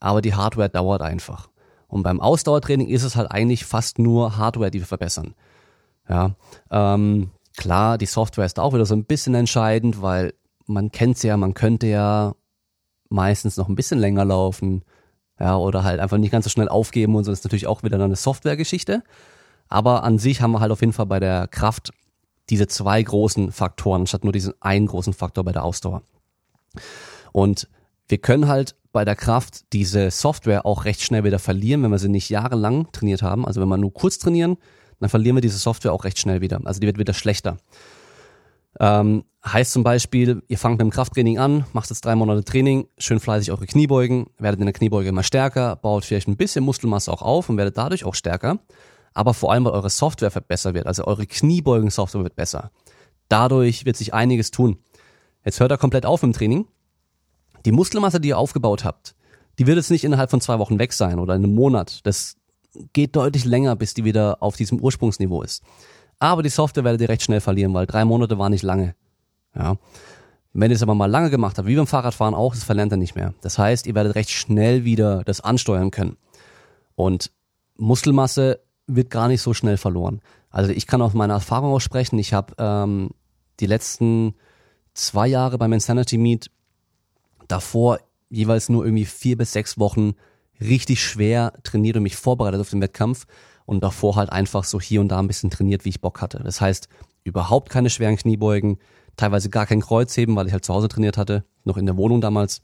aber 0.00 0.20
die 0.20 0.34
Hardware 0.34 0.68
dauert 0.68 1.02
einfach. 1.02 1.48
Und 1.88 2.02
beim 2.02 2.20
Ausdauertraining 2.20 2.88
ist 2.88 3.02
es 3.02 3.16
halt 3.16 3.30
eigentlich 3.30 3.64
fast 3.64 3.98
nur 3.98 4.36
Hardware, 4.36 4.70
die 4.70 4.80
wir 4.80 4.86
verbessern. 4.86 5.34
Ja, 6.08 6.34
ähm, 6.70 7.30
klar, 7.56 7.98
die 7.98 8.06
Software 8.06 8.46
ist 8.46 8.58
auch 8.58 8.74
wieder 8.74 8.86
so 8.86 8.94
ein 8.94 9.04
bisschen 9.04 9.34
entscheidend, 9.34 10.02
weil 10.02 10.34
man 10.66 10.92
kennt's 10.92 11.22
ja, 11.22 11.36
man 11.36 11.54
könnte 11.54 11.86
ja 11.86 12.34
meistens 13.08 13.56
noch 13.56 13.68
ein 13.68 13.74
bisschen 13.74 13.98
länger 13.98 14.24
laufen, 14.24 14.82
ja, 15.38 15.56
oder 15.56 15.84
halt 15.84 16.00
einfach 16.00 16.18
nicht 16.18 16.30
ganz 16.30 16.44
so 16.44 16.50
schnell 16.50 16.68
aufgeben 16.68 17.14
und 17.16 17.24
so. 17.24 17.32
Das 17.32 17.40
ist 17.40 17.44
natürlich 17.44 17.66
auch 17.66 17.82
wieder 17.82 18.02
eine 18.02 18.16
Softwaregeschichte. 18.16 19.02
Aber 19.68 20.04
an 20.04 20.18
sich 20.18 20.42
haben 20.42 20.52
wir 20.52 20.60
halt 20.60 20.72
auf 20.72 20.80
jeden 20.80 20.92
Fall 20.92 21.06
bei 21.06 21.20
der 21.20 21.48
Kraft 21.48 21.92
diese 22.50 22.66
zwei 22.66 23.02
großen 23.02 23.52
Faktoren, 23.52 24.06
statt 24.06 24.24
nur 24.24 24.32
diesen 24.32 24.54
einen 24.60 24.86
großen 24.86 25.12
Faktor 25.12 25.44
bei 25.44 25.52
der 25.52 25.64
Ausdauer. 25.64 26.02
Und 27.32 27.68
wir 28.08 28.18
können 28.18 28.48
halt 28.48 28.74
bei 28.92 29.04
der 29.04 29.14
Kraft 29.14 29.72
diese 29.72 30.10
Software 30.10 30.66
auch 30.66 30.84
recht 30.84 31.00
schnell 31.00 31.24
wieder 31.24 31.38
verlieren, 31.38 31.82
wenn 31.82 31.92
wir 31.92 31.98
sie 31.98 32.08
nicht 32.08 32.28
jahrelang 32.28 32.90
trainiert 32.90 33.22
haben. 33.22 33.46
Also 33.46 33.60
wenn 33.60 33.68
wir 33.68 33.76
nur 33.76 33.94
kurz 33.94 34.18
trainieren, 34.18 34.56
dann 35.00 35.10
verlieren 35.10 35.36
wir 35.36 35.40
diese 35.40 35.58
Software 35.58 35.92
auch 35.92 36.04
recht 36.04 36.18
schnell 36.18 36.40
wieder. 36.40 36.60
Also 36.64 36.80
die 36.80 36.86
wird 36.86 36.98
wieder 36.98 37.14
schlechter. 37.14 37.56
Ähm, 38.78 39.24
heißt 39.44 39.72
zum 39.72 39.82
Beispiel, 39.82 40.42
ihr 40.48 40.58
fangt 40.58 40.78
mit 40.78 40.82
dem 40.82 40.90
Krafttraining 40.90 41.38
an, 41.38 41.64
macht 41.72 41.90
jetzt 41.90 42.04
drei 42.04 42.14
Monate 42.14 42.44
Training, 42.44 42.86
schön 42.98 43.18
fleißig 43.18 43.50
eure 43.50 43.66
Kniebeugen, 43.66 44.26
werdet 44.38 44.60
in 44.60 44.66
der 44.66 44.72
Kniebeuge 44.72 45.08
immer 45.08 45.22
stärker, 45.22 45.76
baut 45.76 46.04
vielleicht 46.04 46.28
ein 46.28 46.36
bisschen 46.36 46.64
Muskelmasse 46.64 47.12
auch 47.12 47.22
auf 47.22 47.48
und 47.48 47.56
werdet 47.56 47.76
dadurch 47.76 48.04
auch 48.04 48.14
stärker. 48.14 48.58
Aber 49.12 49.34
vor 49.34 49.52
allem, 49.52 49.64
weil 49.64 49.72
eure 49.72 49.90
Software 49.90 50.30
besser 50.30 50.74
wird, 50.74 50.86
also 50.86 51.04
eure 51.04 51.26
Kniebeugen-Software 51.26 52.22
wird 52.22 52.36
besser. 52.36 52.70
Dadurch 53.28 53.84
wird 53.84 53.96
sich 53.96 54.14
einiges 54.14 54.50
tun. 54.50 54.78
Jetzt 55.44 55.58
hört 55.58 55.70
er 55.70 55.78
komplett 55.78 56.06
auf 56.06 56.22
im 56.22 56.32
Training. 56.32 56.66
Die 57.64 57.72
Muskelmasse, 57.72 58.20
die 58.20 58.28
ihr 58.28 58.38
aufgebaut 58.38 58.84
habt, 58.84 59.14
die 59.58 59.66
wird 59.66 59.76
jetzt 59.76 59.90
nicht 59.90 60.04
innerhalb 60.04 60.30
von 60.30 60.40
zwei 60.40 60.58
Wochen 60.58 60.78
weg 60.78 60.92
sein 60.92 61.18
oder 61.18 61.34
in 61.34 61.44
einem 61.44 61.54
Monat. 61.54 62.06
Das 62.06 62.36
geht 62.92 63.16
deutlich 63.16 63.44
länger, 63.44 63.76
bis 63.76 63.94
die 63.94 64.04
wieder 64.04 64.42
auf 64.42 64.56
diesem 64.56 64.80
Ursprungsniveau 64.80 65.42
ist. 65.42 65.62
Aber 66.18 66.42
die 66.42 66.48
Software 66.48 66.84
werdet 66.84 67.00
ihr 67.00 67.08
recht 67.08 67.22
schnell 67.22 67.40
verlieren, 67.40 67.74
weil 67.74 67.86
drei 67.86 68.04
Monate 68.04 68.38
war 68.38 68.50
nicht 68.50 68.62
lange. 68.62 68.94
Ja. 69.54 69.76
Wenn 70.52 70.70
ihr 70.70 70.74
es 70.74 70.82
aber 70.82 70.94
mal 70.94 71.06
lange 71.06 71.30
gemacht 71.30 71.58
habt, 71.58 71.68
wie 71.68 71.76
beim 71.76 71.86
Fahrradfahren 71.86 72.34
auch, 72.34 72.54
das 72.54 72.64
verlernt 72.64 72.92
ihr 72.92 72.96
nicht 72.96 73.14
mehr. 73.14 73.34
Das 73.40 73.58
heißt, 73.58 73.86
ihr 73.86 73.94
werdet 73.94 74.16
recht 74.16 74.30
schnell 74.30 74.84
wieder 74.84 75.22
das 75.24 75.40
ansteuern 75.40 75.90
können. 75.90 76.16
Und 76.94 77.30
Muskelmasse 77.76 78.60
wird 78.86 79.10
gar 79.10 79.28
nicht 79.28 79.42
so 79.42 79.54
schnell 79.54 79.76
verloren. 79.76 80.20
Also 80.50 80.72
ich 80.72 80.86
kann 80.86 81.02
aus 81.02 81.14
meiner 81.14 81.34
Erfahrung 81.34 81.72
auch 81.72 81.80
sprechen. 81.80 82.18
Ich 82.18 82.32
habe 82.34 82.54
ähm, 82.58 83.10
die 83.60 83.66
letzten 83.66 84.34
zwei 84.92 85.28
Jahre 85.28 85.56
beim 85.56 85.72
Insanity 85.72 86.18
Meet 86.18 86.50
davor 87.46 88.00
jeweils 88.28 88.68
nur 88.68 88.84
irgendwie 88.84 89.04
vier 89.04 89.36
bis 89.36 89.52
sechs 89.52 89.78
Wochen 89.78 90.14
richtig 90.60 91.02
schwer 91.02 91.52
trainiert 91.62 91.96
und 91.96 92.02
mich 92.02 92.16
vorbereitet 92.16 92.60
auf 92.60 92.70
den 92.70 92.80
Wettkampf 92.80 93.26
und 93.66 93.82
davor 93.82 94.16
halt 94.16 94.30
einfach 94.30 94.64
so 94.64 94.80
hier 94.80 95.00
und 95.00 95.08
da 95.08 95.18
ein 95.18 95.26
bisschen 95.26 95.50
trainiert, 95.50 95.84
wie 95.84 95.90
ich 95.90 96.00
Bock 96.00 96.20
hatte. 96.20 96.40
Das 96.44 96.60
heißt, 96.60 96.88
überhaupt 97.24 97.70
keine 97.70 97.90
schweren 97.90 98.16
Kniebeugen, 98.16 98.78
teilweise 99.16 99.50
gar 99.50 99.66
kein 99.66 99.80
Kreuzheben, 99.80 100.36
weil 100.36 100.46
ich 100.46 100.52
halt 100.52 100.64
zu 100.64 100.74
Hause 100.74 100.88
trainiert 100.88 101.16
hatte, 101.16 101.44
noch 101.64 101.76
in 101.76 101.86
der 101.86 101.96
Wohnung 101.96 102.20
damals. 102.20 102.62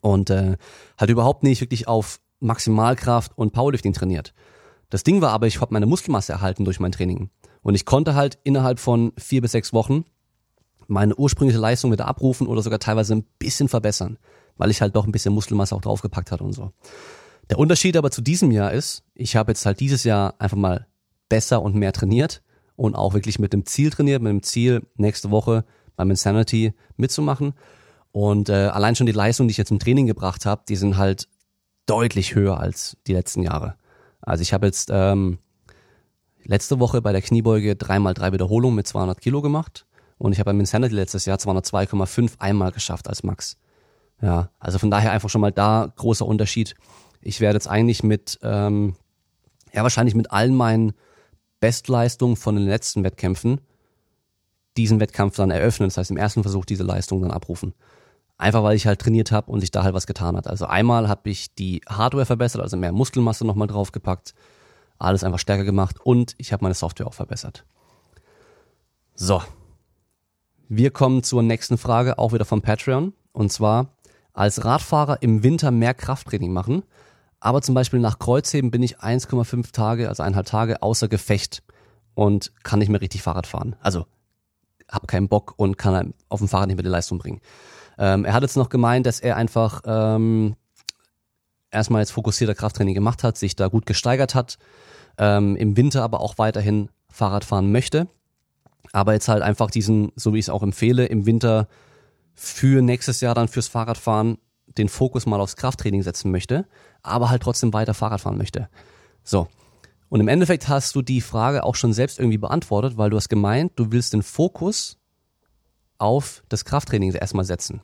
Und 0.00 0.30
äh, 0.30 0.56
halt 0.98 1.10
überhaupt 1.10 1.42
nicht 1.42 1.60
wirklich 1.60 1.88
auf 1.88 2.20
Maximalkraft 2.40 3.36
und 3.36 3.52
Powerlifting 3.52 3.92
trainiert. 3.92 4.34
Das 4.90 5.04
Ding 5.04 5.22
war 5.22 5.30
aber, 5.30 5.46
ich 5.46 5.60
habe 5.60 5.72
meine 5.72 5.86
Muskelmasse 5.86 6.32
erhalten 6.32 6.64
durch 6.64 6.80
mein 6.80 6.92
Training. 6.92 7.30
Und 7.62 7.74
ich 7.74 7.86
konnte 7.86 8.14
halt 8.14 8.38
innerhalb 8.44 8.78
von 8.78 9.12
vier 9.16 9.40
bis 9.40 9.52
sechs 9.52 9.72
Wochen 9.72 10.04
meine 10.88 11.14
ursprüngliche 11.16 11.60
Leistung 11.60 11.92
wieder 11.92 12.06
abrufen 12.06 12.46
oder 12.46 12.62
sogar 12.62 12.78
teilweise 12.78 13.14
ein 13.14 13.24
bisschen 13.38 13.68
verbessern, 13.68 14.18
weil 14.56 14.70
ich 14.70 14.80
halt 14.80 14.96
doch 14.96 15.06
ein 15.06 15.12
bisschen 15.12 15.34
Muskelmasse 15.34 15.74
auch 15.74 15.80
draufgepackt 15.80 16.30
hatte 16.30 16.44
und 16.44 16.52
so. 16.52 16.72
Der 17.50 17.58
Unterschied 17.58 17.96
aber 17.96 18.10
zu 18.10 18.22
diesem 18.22 18.50
Jahr 18.50 18.72
ist, 18.72 19.04
ich 19.14 19.36
habe 19.36 19.52
jetzt 19.52 19.66
halt 19.66 19.80
dieses 19.80 20.04
Jahr 20.04 20.34
einfach 20.38 20.56
mal 20.56 20.86
besser 21.28 21.62
und 21.62 21.74
mehr 21.74 21.92
trainiert 21.92 22.42
und 22.76 22.94
auch 22.94 23.14
wirklich 23.14 23.38
mit 23.38 23.52
dem 23.52 23.66
Ziel 23.66 23.90
trainiert, 23.90 24.22
mit 24.22 24.30
dem 24.30 24.42
Ziel, 24.42 24.86
nächste 24.96 25.30
Woche 25.30 25.64
beim 25.96 26.10
Insanity 26.10 26.74
mitzumachen. 26.96 27.54
Und 28.12 28.48
äh, 28.48 28.68
allein 28.68 28.94
schon 28.94 29.06
die 29.06 29.12
Leistung, 29.12 29.48
die 29.48 29.52
ich 29.52 29.58
jetzt 29.58 29.70
im 29.70 29.78
Training 29.78 30.06
gebracht 30.06 30.46
habe, 30.46 30.62
die 30.68 30.76
sind 30.76 30.96
halt 30.96 31.28
deutlich 31.86 32.34
höher 32.34 32.60
als 32.60 32.96
die 33.06 33.14
letzten 33.14 33.42
Jahre. 33.42 33.74
Also 34.20 34.42
ich 34.42 34.52
habe 34.52 34.66
jetzt 34.66 34.90
ähm, 34.92 35.38
letzte 36.44 36.78
Woche 36.78 37.02
bei 37.02 37.12
der 37.12 37.22
Kniebeuge 37.22 37.76
dreimal 37.76 38.14
drei 38.14 38.32
Wiederholungen 38.32 38.76
mit 38.76 38.86
200 38.86 39.20
Kilo 39.20 39.42
gemacht 39.42 39.86
und 40.18 40.32
ich 40.32 40.38
habe 40.38 40.50
beim 40.50 40.60
Insanity 40.60 40.94
letztes 40.94 41.24
Jahr 41.24 41.38
202,5 41.38 42.38
einmal 42.38 42.70
geschafft 42.70 43.08
als 43.08 43.22
Max. 43.22 43.56
Ja, 44.22 44.50
also 44.58 44.78
von 44.78 44.90
daher 44.90 45.12
einfach 45.12 45.28
schon 45.28 45.40
mal 45.40 45.52
da 45.52 45.92
großer 45.96 46.24
Unterschied. 46.24 46.74
Ich 47.20 47.40
werde 47.40 47.56
jetzt 47.56 47.68
eigentlich 47.68 48.02
mit, 48.02 48.38
ähm, 48.42 48.94
ja 49.72 49.82
wahrscheinlich 49.82 50.14
mit 50.14 50.30
allen 50.30 50.54
meinen 50.54 50.92
Bestleistung 51.60 52.36
von 52.36 52.56
den 52.56 52.64
letzten 52.64 53.04
Wettkämpfen 53.04 53.60
diesen 54.76 55.00
Wettkampf 55.00 55.36
dann 55.36 55.50
eröffnen. 55.50 55.88
Das 55.88 55.96
heißt, 55.96 56.10
im 56.10 56.16
ersten 56.16 56.42
Versuch 56.42 56.64
diese 56.64 56.82
Leistung 56.82 57.22
dann 57.22 57.30
abrufen. 57.30 57.74
Einfach 58.38 58.62
weil 58.62 58.76
ich 58.76 58.86
halt 58.86 59.00
trainiert 59.00 59.30
habe 59.30 59.50
und 59.50 59.60
sich 59.60 59.70
da 59.70 59.84
halt 59.84 59.94
was 59.94 60.06
getan 60.06 60.36
hat. 60.36 60.46
Also 60.46 60.66
einmal 60.66 61.08
habe 61.08 61.30
ich 61.30 61.54
die 61.54 61.82
Hardware 61.88 62.26
verbessert, 62.26 62.60
also 62.60 62.76
mehr 62.76 62.92
Muskelmasse 62.92 63.46
nochmal 63.46 63.68
draufgepackt, 63.68 64.34
alles 64.98 65.22
einfach 65.22 65.38
stärker 65.38 65.64
gemacht 65.64 66.00
und 66.02 66.34
ich 66.38 66.52
habe 66.52 66.64
meine 66.64 66.74
Software 66.74 67.06
auch 67.06 67.14
verbessert. 67.14 67.64
So. 69.14 69.42
Wir 70.68 70.90
kommen 70.90 71.22
zur 71.22 71.42
nächsten 71.42 71.76
Frage, 71.76 72.18
auch 72.18 72.32
wieder 72.32 72.46
vom 72.46 72.62
Patreon. 72.62 73.12
Und 73.32 73.52
zwar, 73.52 73.94
als 74.32 74.64
Radfahrer 74.64 75.22
im 75.22 75.42
Winter 75.42 75.70
mehr 75.70 75.94
Krafttraining 75.94 76.52
machen 76.52 76.82
aber 77.42 77.60
zum 77.60 77.74
Beispiel 77.74 77.98
nach 77.98 78.20
Kreuzheben 78.20 78.70
bin 78.70 78.84
ich 78.84 79.00
1,5 79.00 79.72
Tage, 79.72 80.08
also 80.08 80.22
eineinhalb 80.22 80.46
Tage 80.46 80.80
außer 80.80 81.08
Gefecht 81.08 81.64
und 82.14 82.52
kann 82.62 82.78
nicht 82.78 82.88
mehr 82.88 83.00
richtig 83.00 83.22
Fahrrad 83.22 83.48
fahren. 83.48 83.74
Also 83.80 84.06
habe 84.88 85.08
keinen 85.08 85.28
Bock 85.28 85.54
und 85.56 85.76
kann 85.76 86.14
auf 86.28 86.38
dem 86.38 86.46
Fahrrad 86.46 86.68
nicht 86.68 86.76
mehr 86.76 86.84
die 86.84 86.88
Leistung 86.88 87.18
bringen. 87.18 87.40
Ähm, 87.98 88.24
er 88.24 88.32
hat 88.32 88.42
jetzt 88.42 88.56
noch 88.56 88.68
gemeint, 88.68 89.06
dass 89.06 89.18
er 89.18 89.36
einfach 89.36 89.82
ähm, 89.86 90.54
erstmal 91.72 92.00
jetzt 92.00 92.12
fokussierter 92.12 92.54
Krafttraining 92.54 92.94
gemacht 92.94 93.24
hat, 93.24 93.36
sich 93.36 93.56
da 93.56 93.66
gut 93.66 93.86
gesteigert 93.86 94.36
hat, 94.36 94.56
ähm, 95.18 95.56
im 95.56 95.76
Winter 95.76 96.04
aber 96.04 96.20
auch 96.20 96.38
weiterhin 96.38 96.90
Fahrrad 97.10 97.44
fahren 97.44 97.72
möchte. 97.72 98.06
Aber 98.92 99.14
jetzt 99.14 99.26
halt 99.26 99.42
einfach 99.42 99.68
diesen, 99.68 100.12
so 100.14 100.32
wie 100.32 100.38
ich 100.38 100.44
es 100.44 100.50
auch 100.50 100.62
empfehle, 100.62 101.06
im 101.06 101.26
Winter 101.26 101.66
für 102.44 102.82
nächstes 102.82 103.20
Jahr 103.20 103.36
dann 103.36 103.46
fürs 103.46 103.68
Fahrradfahren 103.68 104.36
den 104.66 104.88
Fokus 104.88 105.26
mal 105.26 105.40
aufs 105.40 105.54
Krafttraining 105.54 106.02
setzen 106.02 106.32
möchte, 106.32 106.66
aber 107.02 107.30
halt 107.30 107.42
trotzdem 107.42 107.72
weiter 107.72 107.94
Fahrrad 107.94 108.20
fahren 108.20 108.36
möchte. 108.36 108.68
So. 109.22 109.46
Und 110.08 110.18
im 110.18 110.26
Endeffekt 110.26 110.68
hast 110.68 110.96
du 110.96 111.02
die 111.02 111.20
Frage 111.20 111.62
auch 111.62 111.76
schon 111.76 111.92
selbst 111.92 112.18
irgendwie 112.18 112.38
beantwortet, 112.38 112.96
weil 112.96 113.10
du 113.10 113.16
hast 113.16 113.28
gemeint, 113.28 113.72
du 113.76 113.92
willst 113.92 114.12
den 114.12 114.24
Fokus 114.24 114.98
auf 115.98 116.42
das 116.48 116.64
Krafttraining 116.64 117.12
erstmal 117.12 117.44
setzen. 117.44 117.80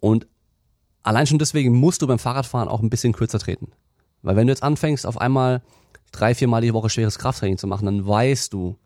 Und 0.00 0.26
allein 1.04 1.28
schon 1.28 1.38
deswegen 1.38 1.72
musst 1.72 2.02
du 2.02 2.08
beim 2.08 2.18
Fahrradfahren 2.18 2.68
auch 2.68 2.80
ein 2.80 2.90
bisschen 2.90 3.12
kürzer 3.12 3.38
treten. 3.38 3.70
Weil 4.22 4.34
wenn 4.34 4.48
du 4.48 4.52
jetzt 4.52 4.64
anfängst, 4.64 5.06
auf 5.06 5.20
einmal 5.20 5.62
drei, 6.10 6.34
vier 6.34 6.48
Mal 6.48 6.60
die 6.60 6.74
Woche 6.74 6.90
schweres 6.90 7.20
Krafttraining 7.20 7.56
zu 7.56 7.68
machen, 7.68 7.86
dann 7.86 8.04
weißt 8.04 8.52
du 8.52 8.76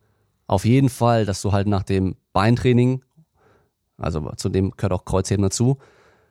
auf 0.46 0.66
jeden 0.66 0.90
Fall, 0.90 1.24
dass 1.24 1.40
du 1.40 1.52
halt 1.52 1.66
nach 1.66 1.84
dem 1.84 2.16
Beintraining, 2.34 3.02
also 3.98 4.30
zu 4.36 4.48
dem 4.48 4.72
gehört 4.76 4.92
auch 4.92 5.04
Kreuzheben 5.04 5.42
dazu, 5.42 5.78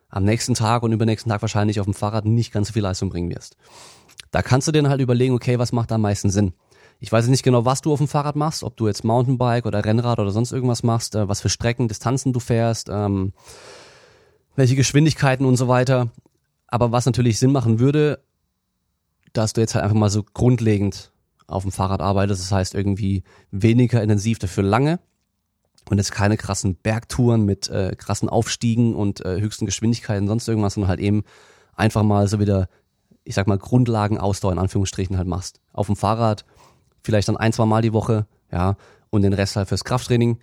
am 0.10 0.24
nächsten 0.24 0.53
Tag 0.53 0.84
und 0.84 0.91
übernächsten 0.91 1.32
Tag 1.32 1.41
wahrscheinlich 1.41 1.79
auf 1.79 1.86
dem 1.86 1.93
Fahrrad 1.93 2.25
nicht 2.25 2.53
ganz 2.53 2.67
so 2.67 2.74
viel 2.74 2.84
Leistung 2.84 3.10
bringen 3.10 3.29
wirst. 3.29 3.58
Da 4.32 4.41
kannst 4.41 4.67
du 4.67 4.72
dir 4.72 4.82
dann 4.82 4.91
halt 4.91 5.01
überlegen, 5.01 5.34
okay, 5.34 5.60
was 5.60 5.72
macht 5.72 5.91
da 5.91 5.96
am 5.96 6.01
meisten 6.01 6.29
Sinn? 6.29 6.53
Ich 7.00 7.12
weiß 7.12 7.27
nicht 7.27 7.43
genau, 7.43 7.65
was 7.65 7.82
du 7.82 7.91
auf 7.91 8.00
dem 8.00 8.08
Fahrrad 8.08 8.36
machst, 8.36 8.63
ob 8.63 8.77
du 8.77 8.88
jetzt 8.88 9.03
Mountainbike 9.03 9.65
oder 9.65 9.84
Rennrad 9.84 10.20
oder 10.20 10.32
sonst 10.32 10.51
irgendwas 10.51 10.84
machst, 10.84 11.15
äh, 11.15 11.27
was 11.27 11.41
für 11.41 11.50
Strecken, 11.50 11.88
Distanzen 11.88 12.32
du 12.32 12.39
fährst, 12.39 12.89
ähm, 12.89 13.34
welche 14.55 14.75
Geschwindigkeiten 14.75 15.46
und 15.46 15.58
so 15.58 15.67
weiter. 15.67 16.12
Aber 16.67 16.91
was 16.91 17.05
natürlich 17.05 17.39
Sinn 17.39 17.51
machen 17.51 17.79
würde, 17.79 18.24
dass 19.34 19.53
du 19.53 19.62
jetzt 19.62 19.75
halt 19.75 19.84
einfach 19.84 19.98
mal 19.98 20.10
so 20.10 20.24
grundlegend 20.24 21.12
auf 21.48 21.63
dem 21.63 21.72
Fahrrad 21.72 22.01
arbeitest, 22.01 22.41
das 22.41 22.51
heißt 22.51 22.75
irgendwie 22.75 23.24
weniger 23.51 24.01
intensiv, 24.01 24.39
dafür 24.39 24.63
lange 24.63 25.00
und 25.89 25.97
jetzt 25.97 26.11
keine 26.11 26.37
krassen 26.37 26.75
Bergtouren 26.75 27.45
mit 27.45 27.69
äh, 27.69 27.95
krassen 27.97 28.29
Aufstiegen 28.29 28.95
und 28.95 29.25
äh, 29.25 29.39
höchsten 29.39 29.65
Geschwindigkeiten, 29.65 30.27
sonst 30.27 30.47
irgendwas, 30.47 30.75
sondern 30.75 30.89
halt 30.89 30.99
eben 30.99 31.23
einfach 31.75 32.03
mal 32.03 32.27
so 32.27 32.39
wieder, 32.39 32.67
ich 33.23 33.35
sag 33.35 33.47
mal, 33.47 33.57
Grundlagenausdauer 33.57 34.53
in 34.53 34.59
Anführungsstrichen 34.59 35.17
halt 35.17 35.27
machst. 35.27 35.59
Auf 35.73 35.87
dem 35.87 35.95
Fahrrad, 35.95 36.45
vielleicht 37.03 37.27
dann 37.27 37.37
ein, 37.37 37.53
zwei 37.53 37.65
Mal 37.65 37.81
die 37.81 37.93
Woche, 37.93 38.27
ja, 38.51 38.75
und 39.09 39.21
den 39.21 39.33
Rest 39.33 39.55
halt 39.55 39.67
fürs 39.67 39.83
Krafttraining. 39.83 40.39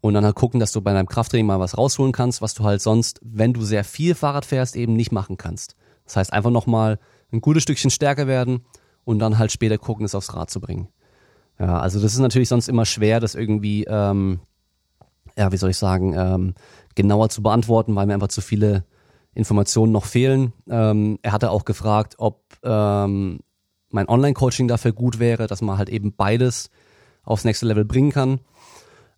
Und 0.00 0.12
dann 0.12 0.24
halt 0.24 0.34
gucken, 0.34 0.60
dass 0.60 0.72
du 0.72 0.82
bei 0.82 0.92
deinem 0.92 1.08
Krafttraining 1.08 1.46
mal 1.46 1.60
was 1.60 1.78
rausholen 1.78 2.12
kannst, 2.12 2.42
was 2.42 2.52
du 2.52 2.64
halt 2.64 2.82
sonst, 2.82 3.20
wenn 3.22 3.54
du 3.54 3.62
sehr 3.62 3.84
viel 3.84 4.14
Fahrrad 4.14 4.44
fährst, 4.44 4.76
eben 4.76 4.94
nicht 4.94 5.12
machen 5.12 5.38
kannst. 5.38 5.76
Das 6.04 6.16
heißt, 6.16 6.32
einfach 6.32 6.50
nochmal 6.50 6.98
ein 7.32 7.40
gutes 7.40 7.62
Stückchen 7.62 7.90
stärker 7.90 8.26
werden 8.26 8.66
und 9.04 9.18
dann 9.18 9.38
halt 9.38 9.50
später 9.50 9.78
gucken, 9.78 10.04
es 10.04 10.14
aufs 10.14 10.34
Rad 10.34 10.50
zu 10.50 10.60
bringen. 10.60 10.88
Ja, 11.58 11.78
also 11.78 12.00
das 12.00 12.12
ist 12.12 12.18
natürlich 12.18 12.48
sonst 12.48 12.68
immer 12.68 12.84
schwer, 12.84 13.20
das 13.20 13.34
irgendwie 13.34 13.84
ähm, 13.88 14.40
ja, 15.36 15.52
wie 15.52 15.56
soll 15.56 15.70
ich 15.70 15.78
sagen, 15.78 16.14
ähm, 16.16 16.54
genauer 16.94 17.28
zu 17.28 17.42
beantworten, 17.42 17.94
weil 17.94 18.06
mir 18.06 18.14
einfach 18.14 18.28
zu 18.28 18.40
viele 18.40 18.84
Informationen 19.34 19.92
noch 19.92 20.04
fehlen. 20.04 20.52
Ähm, 20.68 21.18
er 21.22 21.32
hatte 21.32 21.50
auch 21.50 21.64
gefragt, 21.64 22.14
ob 22.18 22.42
ähm, 22.62 23.40
mein 23.90 24.08
Online-Coaching 24.08 24.68
dafür 24.68 24.92
gut 24.92 25.18
wäre, 25.18 25.46
dass 25.46 25.62
man 25.62 25.78
halt 25.78 25.88
eben 25.88 26.14
beides 26.14 26.70
aufs 27.24 27.44
nächste 27.44 27.66
Level 27.66 27.84
bringen 27.84 28.12
kann. 28.12 28.40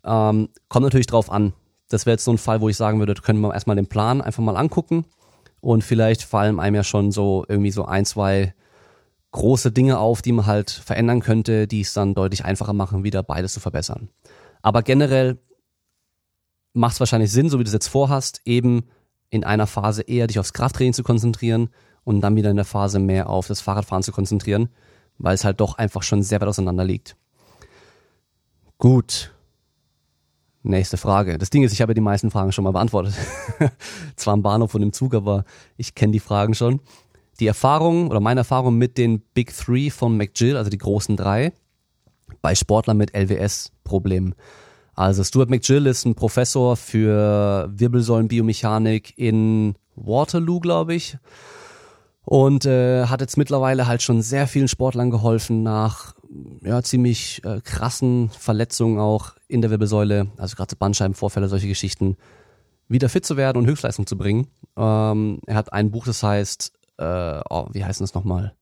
Ähm, 0.04 0.48
kommt 0.68 0.84
natürlich 0.84 1.06
drauf 1.06 1.30
an. 1.30 1.52
Das 1.88 2.06
wäre 2.06 2.14
jetzt 2.14 2.24
so 2.24 2.32
ein 2.32 2.38
Fall, 2.38 2.60
wo 2.60 2.68
ich 2.68 2.76
sagen 2.76 2.98
würde, 2.98 3.14
können 3.14 3.40
wir 3.40 3.54
erstmal 3.54 3.76
den 3.76 3.88
Plan 3.88 4.20
einfach 4.20 4.42
mal 4.42 4.56
angucken 4.56 5.04
und 5.60 5.84
vielleicht 5.84 6.22
fallen 6.22 6.60
einem 6.60 6.76
ja 6.76 6.84
schon 6.84 7.12
so 7.12 7.44
irgendwie 7.48 7.70
so 7.70 7.84
ein, 7.84 8.04
zwei 8.04 8.54
große 9.32 9.72
Dinge 9.72 9.98
auf, 9.98 10.22
die 10.22 10.32
man 10.32 10.46
halt 10.46 10.70
verändern 10.70 11.20
könnte, 11.20 11.66
die 11.66 11.82
es 11.82 11.92
dann 11.92 12.14
deutlich 12.14 12.44
einfacher 12.44 12.72
machen, 12.72 13.04
wieder 13.04 13.22
beides 13.22 13.52
zu 13.52 13.60
verbessern. 13.60 14.08
Aber 14.62 14.82
generell 14.82 15.38
macht 16.76 16.94
es 16.94 17.00
wahrscheinlich 17.00 17.32
Sinn, 17.32 17.48
so 17.48 17.58
wie 17.58 17.64
du 17.64 17.68
es 17.68 17.74
jetzt 17.74 17.88
vorhast, 17.88 18.40
eben 18.44 18.84
in 19.30 19.44
einer 19.44 19.66
Phase 19.66 20.02
eher 20.02 20.26
dich 20.26 20.38
aufs 20.38 20.52
Krafttraining 20.52 20.92
zu 20.92 21.02
konzentrieren 21.02 21.70
und 22.04 22.20
dann 22.20 22.36
wieder 22.36 22.50
in 22.50 22.56
der 22.56 22.64
Phase 22.64 22.98
mehr 22.98 23.28
auf 23.28 23.48
das 23.48 23.60
Fahrradfahren 23.60 24.02
zu 24.02 24.12
konzentrieren, 24.12 24.68
weil 25.18 25.34
es 25.34 25.44
halt 25.44 25.60
doch 25.60 25.78
einfach 25.78 26.02
schon 26.02 26.22
sehr 26.22 26.40
weit 26.40 26.48
auseinander 26.48 26.84
liegt. 26.84 27.16
Gut. 28.78 29.32
Nächste 30.62 30.96
Frage. 30.96 31.38
Das 31.38 31.50
Ding 31.50 31.62
ist, 31.62 31.72
ich 31.72 31.80
habe 31.80 31.94
die 31.94 32.00
meisten 32.00 32.30
Fragen 32.30 32.52
schon 32.52 32.64
mal 32.64 32.72
beantwortet. 32.72 33.14
Zwar 34.16 34.34
am 34.34 34.42
Bahnhof 34.42 34.74
und 34.74 34.82
im 34.82 34.92
Zug, 34.92 35.14
aber 35.14 35.44
ich 35.76 35.94
kenne 35.94 36.12
die 36.12 36.20
Fragen 36.20 36.54
schon. 36.54 36.80
Die 37.40 37.46
Erfahrung 37.46 38.10
oder 38.10 38.20
meine 38.20 38.40
Erfahrung 38.40 38.76
mit 38.76 38.98
den 38.98 39.20
Big 39.34 39.56
Three 39.56 39.90
von 39.90 40.16
McGill, 40.16 40.56
also 40.56 40.70
die 40.70 40.78
großen 40.78 41.16
drei, 41.16 41.52
bei 42.42 42.54
Sportlern 42.54 42.96
mit 42.96 43.14
LWS-Problemen. 43.14 44.34
Also 44.96 45.22
Stuart 45.22 45.50
McGill 45.50 45.86
ist 45.86 46.06
ein 46.06 46.14
Professor 46.14 46.76
für 46.76 47.68
Wirbelsäulenbiomechanik 47.70 49.12
in 49.16 49.74
Waterloo, 49.94 50.58
glaube 50.58 50.94
ich. 50.94 51.18
Und 52.24 52.64
äh, 52.64 53.06
hat 53.06 53.20
jetzt 53.20 53.36
mittlerweile 53.36 53.86
halt 53.86 54.02
schon 54.02 54.22
sehr 54.22 54.48
vielen 54.48 54.68
Sportlern 54.68 55.10
geholfen 55.10 55.62
nach 55.62 56.14
ja, 56.62 56.82
ziemlich 56.82 57.44
äh, 57.44 57.60
krassen 57.60 58.30
Verletzungen 58.30 58.98
auch 58.98 59.34
in 59.46 59.60
der 59.60 59.70
Wirbelsäule, 59.70 60.28
also 60.38 60.56
gerade 60.56 60.74
Bandscheibenvorfälle, 60.74 61.48
solche 61.48 61.68
Geschichten. 61.68 62.16
wieder 62.88 63.08
fit 63.08 63.24
zu 63.24 63.36
werden 63.36 63.58
und 63.58 63.66
Höchstleistung 63.66 64.06
zu 64.06 64.16
bringen. 64.16 64.48
Ähm, 64.76 65.40
er 65.46 65.56
hat 65.56 65.72
ein 65.72 65.90
Buch, 65.90 66.06
das 66.06 66.22
heißt, 66.22 66.72
äh, 66.98 67.40
oh, 67.50 67.68
wie 67.72 67.84
heißt 67.84 68.00
das 68.00 68.14
nochmal? 68.14 68.54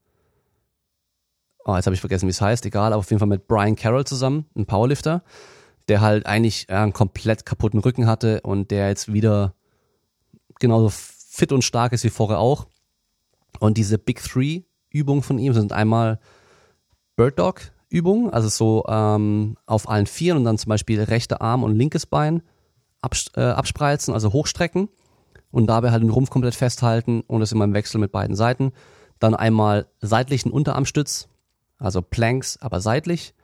Oh, 1.64 1.76
jetzt 1.76 1.87
habe 1.87 1.95
ich 1.95 2.00
vergessen, 2.00 2.26
wie 2.26 2.33
es 2.33 2.41
heißt, 2.41 2.67
egal, 2.67 2.93
aber 2.93 3.00
auf 3.00 3.11
jeden 3.11 3.21
Fall 3.21 3.29
mit 3.29 3.47
Brian 3.47 3.76
Carroll 3.76 4.05
zusammen, 4.05 4.47
ein 4.57 4.67
Powerlifter, 4.67 5.23
der 5.88 6.00
halt 6.00 6.26
eigentlich 6.26 6.71
einen 6.71 6.93
komplett 6.93 7.45
kaputten 7.45 7.81
Rücken 7.81 8.07
hatte 8.07 8.41
und 8.43 8.71
der 8.71 8.88
jetzt 8.88 9.12
wieder 9.12 9.55
genauso 10.59 10.91
fit 10.91 11.53
und 11.53 11.62
stark 11.62 11.93
ist 11.93 12.05
wie 12.05 12.11
vorher 12.11 12.38
auch. 12.38 12.67
Und 13.59 13.76
diese 13.76 13.99
Big 13.99 14.23
Three 14.23 14.62
Übungen 14.91 15.23
von 15.23 15.38
ihm 15.38 15.53
sind 15.53 15.73
einmal 15.73 16.21
Bird 17.17 17.38
Dog 17.38 17.73
Übungen, 17.91 18.31
also 18.31 18.49
so 18.49 18.85
ähm, 18.88 19.57
auf 19.67 19.88
allen 19.88 20.07
Vieren 20.07 20.38
und 20.38 20.45
dann 20.45 20.59
zum 20.59 20.71
Beispiel 20.71 21.00
rechter 21.03 21.41
Arm 21.41 21.62
und 21.62 21.76
linkes 21.76 22.07
Bein 22.07 22.43
abs 23.00 23.26
äh, 23.37 23.41
abspreizen, 23.41 24.14
also 24.14 24.33
hochstrecken 24.33 24.88
und 25.50 25.67
dabei 25.69 25.93
halt 25.93 26.03
den 26.03 26.11
Rumpf 26.11 26.31
komplett 26.31 26.55
festhalten 26.55 27.21
und 27.21 27.41
das 27.41 27.53
immer 27.53 27.64
im 27.64 27.75
Wechsel 27.75 28.00
mit 28.00 28.11
beiden 28.11 28.35
Seiten. 28.35 28.73
Dann 29.21 29.35
einmal 29.35 29.87
seitlichen 30.00 30.50
Unterarmstütz, 30.50 31.29
also 31.79 32.03
Planks, 32.03 32.59
aber 32.61 32.81
seitlich 32.81 33.35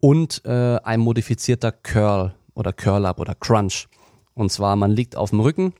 und 0.00 0.44
äh, 0.44 0.78
ein 0.82 1.00
modifizierter 1.00 1.72
Curl 1.72 2.34
oder 2.54 2.72
Curl-Up 2.72 3.20
oder 3.20 3.34
Crunch. 3.34 3.88
Und 4.34 4.52
zwar, 4.52 4.76
man 4.76 4.90
liegt 4.90 5.16
auf 5.16 5.30
dem 5.30 5.40
Rücken, 5.40 5.74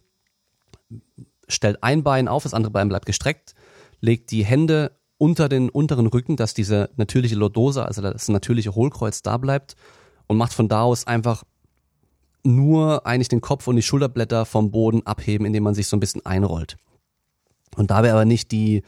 stellt 1.47 1.83
ein 1.83 2.03
Bein 2.03 2.29
auf, 2.29 2.43
das 2.43 2.55
andere 2.55 2.73
Bein 2.73 2.89
bleibt 2.89 3.07
gestreckt, 3.07 3.55
legt 4.01 4.31
die 4.31 4.45
Hände 4.45 4.93
unter 5.17 5.49
den 5.49 5.69
unteren 5.69 6.07
Rücken, 6.07 6.37
dass 6.37 6.55
diese 6.55 6.91
natürliche 6.97 7.35
Lordose, 7.35 7.85
also 7.85 8.03
das 8.03 8.29
natürliche 8.29 8.75
Hohlkreuz 8.75 9.23
da 9.23 9.37
bleibt 9.37 9.75
und 10.27 10.37
macht 10.37 10.53
von 10.53 10.69
da 10.69 10.83
aus 10.83 11.07
einfach 11.07 11.45
nur 12.45 13.07
eigentlich 13.07 13.29
den 13.29 13.41
Kopf 13.41 13.67
und 13.67 13.77
die 13.77 13.83
Schulterblätter 13.83 14.47
vom 14.47 14.71
Boden 14.71 15.05
abheben, 15.07 15.47
indem 15.47 15.65
man 15.65 15.75
sich 15.75 15.89
so 15.89 15.97
ein 15.97 16.01
bisschen 16.01 16.25
einrollt. 16.25 16.77
Und 17.77 17.91
dabei 17.91 18.13
aber 18.13 18.25
nicht 18.25 18.53
die 18.53 18.83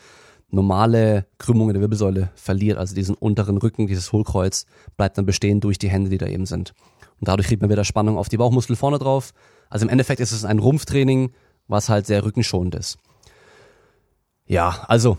normale 0.53 1.27
Krümmung 1.39 1.69
in 1.69 1.75
der 1.75 1.81
Wirbelsäule 1.81 2.31
verliert, 2.35 2.79
also 2.79 2.95
diesen 2.95 3.15
unteren 3.15 3.57
Rücken, 3.57 3.87
dieses 3.87 4.13
Hohlkreuz 4.13 4.67
bleibt 4.97 5.19
dann 5.19 5.27
bestehen 5.27 5.61
durch 5.61 5.79
die 5.79 5.89
Hände, 5.89 6.11
die 6.11 6.19
da 6.19 6.27
eben 6.27 6.47
sind. 6.47 6.75
Und 7.21 7.29
dadurch 7.29 7.49
kriegt 7.49 7.63
man 7.63 7.71
wieder 7.71 7.85
Spannung 7.85 8.17
auf 8.17 8.29
die 8.29 8.37
Bauchmuskel 8.37 8.77
vorne 8.77 8.99
drauf. 8.99 9.33
Also 9.69 9.85
im 9.85 9.91
Endeffekt 9.91 10.21
ist 10.21 10.33
es 10.33 10.45
ein 10.45 10.59
Rumpftraining, 10.59 11.33
was 11.69 11.89
halt 11.89 12.07
sehr 12.07 12.25
rückenschonend 12.25 12.75
ist. 12.75 12.99
Ja, 14.47 14.85
also 14.89 15.17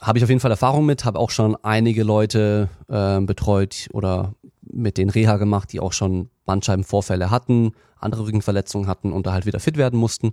habe 0.00 0.18
ich 0.18 0.24
auf 0.24 0.30
jeden 0.30 0.40
Fall 0.40 0.50
Erfahrung 0.50 0.86
mit, 0.86 1.04
habe 1.04 1.18
auch 1.18 1.30
schon 1.30 1.56
einige 1.62 2.02
Leute 2.02 2.70
äh, 2.88 3.20
betreut 3.20 3.88
oder 3.92 4.34
mit 4.62 4.96
denen 4.96 5.10
Reha 5.10 5.36
gemacht, 5.36 5.72
die 5.72 5.80
auch 5.80 5.92
schon 5.92 6.30
Bandscheibenvorfälle 6.46 7.30
hatten, 7.30 7.72
andere 7.98 8.24
Rückenverletzungen 8.24 8.88
hatten 8.88 9.12
und 9.12 9.26
da 9.26 9.32
halt 9.32 9.44
wieder 9.44 9.60
fit 9.60 9.76
werden 9.76 9.98
mussten. 9.98 10.32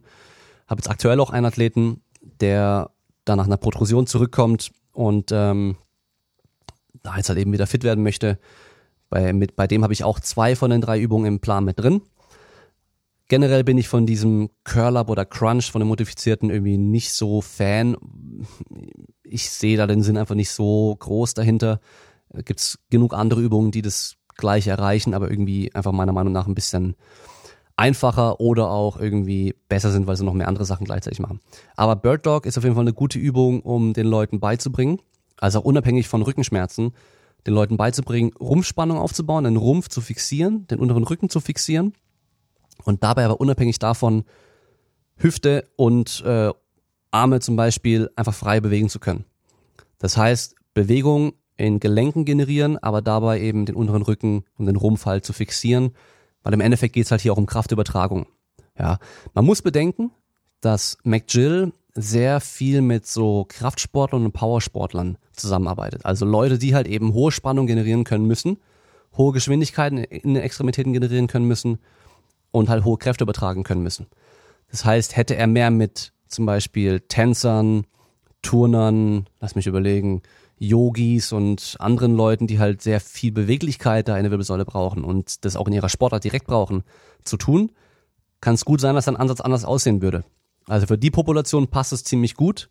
Habe 0.68 0.80
jetzt 0.80 0.90
aktuell 0.90 1.20
auch 1.20 1.32
einen 1.32 1.46
Athleten, 1.46 2.02
der 2.40 2.92
da 3.28 3.36
nach 3.36 3.46
einer 3.46 3.58
Protrusion 3.58 4.08
zurückkommt 4.08 4.72
und 4.92 5.32
ähm, 5.32 5.78
da 7.04 7.18
jetzt 7.18 7.30
halt 7.30 7.40
eben 7.40 7.54
wieder 7.54 7.68
fit 7.68 7.84
werden 7.84 8.04
möchte. 8.04 8.40
Bei, 9.10 9.34
mit, 9.34 9.56
bei 9.56 9.68
dem 9.68 9.84
habe 9.84 9.94
ich 9.94 10.04
auch 10.04 10.20
zwei 10.20 10.56
von 10.56 10.70
den 10.72 10.82
drei 10.82 11.00
Übungen 11.00 11.26
im 11.26 11.40
Plan 11.40 11.64
mit 11.64 11.80
drin. 11.80 12.02
Generell 13.30 13.64
bin 13.64 13.78
ich 13.78 13.90
von 13.90 14.06
diesem 14.06 14.50
Curl-Up 14.64 15.10
oder 15.10 15.26
Crunch 15.26 15.72
von 15.72 15.80
dem 15.80 15.90
Modifizierten 15.90 16.50
irgendwie 16.50 16.78
nicht 16.78 17.12
so 17.12 17.42
Fan. 17.42 17.98
Ich 19.24 19.50
sehe 19.50 19.76
da 19.76 19.86
den 19.86 20.02
Sinn 20.02 20.18
einfach 20.18 20.36
nicht 20.36 20.50
so 20.50 20.96
groß 20.98 21.34
dahinter. 21.34 21.82
Gibt 22.34 22.62
es 22.62 22.80
genug 22.90 23.14
andere 23.14 23.42
Übungen, 23.42 23.72
die 23.72 23.82
das 23.82 24.16
gleich 24.38 24.68
erreichen, 24.68 25.14
aber 25.14 25.30
irgendwie 25.30 25.74
einfach 25.76 25.92
meiner 25.92 26.14
Meinung 26.14 26.32
nach 26.32 26.48
ein 26.48 26.56
bisschen 26.56 26.96
einfacher 27.78 28.40
oder 28.40 28.70
auch 28.72 29.00
irgendwie 29.00 29.56
besser 29.70 29.92
sind, 29.92 30.08
weil 30.08 30.16
sie 30.18 30.26
noch 30.26 30.34
mehr 30.34 30.48
andere 30.48 30.66
Sachen 30.66 30.86
gleichzeitig 30.86 31.20
machen. 31.20 31.40
Aber 31.76 31.96
Bird 31.96 32.26
Dog 32.26 32.46
ist 32.46 32.58
auf 32.58 32.64
jeden 32.64 32.76
Fall 32.76 32.84
eine 32.84 32.94
gute 32.94 33.20
Übung, 33.20 33.62
um 33.62 33.94
den 33.94 34.08
Leuten 34.08 34.40
beizubringen, 34.40 35.00
also 35.38 35.60
auch 35.60 35.64
unabhängig 35.64 36.08
von 36.08 36.24
Rückenschmerzen, 36.24 36.92
den 37.46 37.54
Leuten 37.54 37.78
beizubringen, 37.78 38.34
Rumpfspannung 38.40 38.98
aufzubauen, 38.98 39.44
den 39.44 39.58
Rumpf 39.58 39.90
zu 39.90 40.02
fixieren, 40.02 40.66
den 40.68 40.80
unteren 40.80 41.04
Rücken 41.04 41.30
zu 41.30 41.40
fixieren 41.40 41.94
und 42.84 43.04
dabei 43.04 43.26
aber 43.26 43.40
unabhängig 43.40 43.78
davon 43.80 44.24
Hüfte 45.16 45.68
und 45.76 46.24
äh, 46.26 46.52
Arme 47.12 47.40
zum 47.40 47.56
Beispiel 47.56 48.10
einfach 48.16 48.34
frei 48.34 48.60
bewegen 48.60 48.90
zu 48.90 49.00
können. 49.00 49.26
Das 50.00 50.18
heißt, 50.18 50.56
Bewegung 50.74 51.34
in 51.58 51.80
Gelenken 51.80 52.26
generieren, 52.26 52.78
aber 52.78 53.02
dabei 53.02 53.42
eben 53.42 53.66
den 53.66 53.76
unteren 53.76 54.04
Rücken 54.04 54.46
und 54.58 54.66
den 54.66 54.76
Rumpf 54.76 55.06
halt 55.06 55.26
zu 55.26 55.34
fixieren, 55.34 55.92
weil 56.44 56.54
im 56.54 56.62
Endeffekt 56.62 56.94
geht's 56.94 57.12
halt 57.12 57.22
hier 57.22 57.34
auch 57.34 57.38
um 57.38 57.46
Kraftübertragung. 57.46 58.28
Ja, 58.78 59.00
man 59.34 59.46
muss 59.46 59.62
bedenken, 59.62 60.12
dass 60.62 60.98
McGill 61.04 61.72
sehr 61.94 62.40
viel 62.40 62.82
mit 62.82 63.08
so 63.08 63.46
Kraftsportlern 63.50 64.26
und 64.26 64.32
Powersportlern 64.32 65.18
zusammenarbeitet. 65.34 66.06
Also 66.06 66.26
Leute, 66.26 66.58
die 66.60 66.76
halt 66.76 66.88
eben 66.88 67.14
hohe 67.14 67.32
Spannung 67.32 67.66
generieren 67.66 68.04
können 68.04 68.26
müssen, 68.26 68.58
hohe 69.16 69.34
Geschwindigkeiten 69.34 69.98
in 69.98 70.36
den 70.36 70.44
Extremitäten 70.44 70.94
generieren 70.94 71.28
können 71.28 71.48
müssen 71.48 71.80
und 72.52 72.70
halt 72.70 72.86
hohe 72.86 72.98
Kräfte 72.98 73.24
übertragen 73.24 73.64
können 73.64 73.82
müssen. 73.82 74.08
Das 74.70 74.86
heißt, 74.86 75.16
hätte 75.16 75.36
er 75.36 75.48
mehr 75.48 75.72
mit 75.72 76.14
zum 76.28 76.46
Beispiel 76.46 77.00
Tänzern, 77.00 77.86
Turnern, 78.42 79.28
lass 79.40 79.56
mich 79.56 79.68
überlegen, 79.68 80.22
Yogis 80.60 81.32
und 81.32 81.76
anderen 81.80 82.16
Leuten, 82.16 82.48
die 82.48 82.60
halt 82.60 82.82
sehr 82.82 83.00
viel 83.00 83.32
Beweglichkeit 83.32 84.08
da 84.08 84.18
in 84.18 84.24
der 84.24 84.32
Wirbelsäule 84.32 84.66
brauchen 84.66 85.04
und 85.04 85.46
das 85.46 85.56
auch 85.56 85.68
in 85.68 85.74
ihrer 85.74 85.90
Sportart 85.90 86.24
direkt 86.24 86.48
brauchen, 86.48 86.84
zu 87.24 87.38
tun, 87.38 87.72
kann 88.42 88.56
es 88.56 88.66
gut 88.66 88.82
sein, 88.82 88.96
dass 88.96 89.08
ein 89.08 89.18
Ansatz 89.18 89.42
anders 89.42 89.66
aussehen 89.66 90.02
würde. 90.02 90.24
Also 90.68 90.88
für 90.88 90.98
die 90.98 91.12
Population 91.12 91.68
passt 91.68 91.94
es 91.94 92.04
ziemlich 92.04 92.36
gut, 92.36 92.70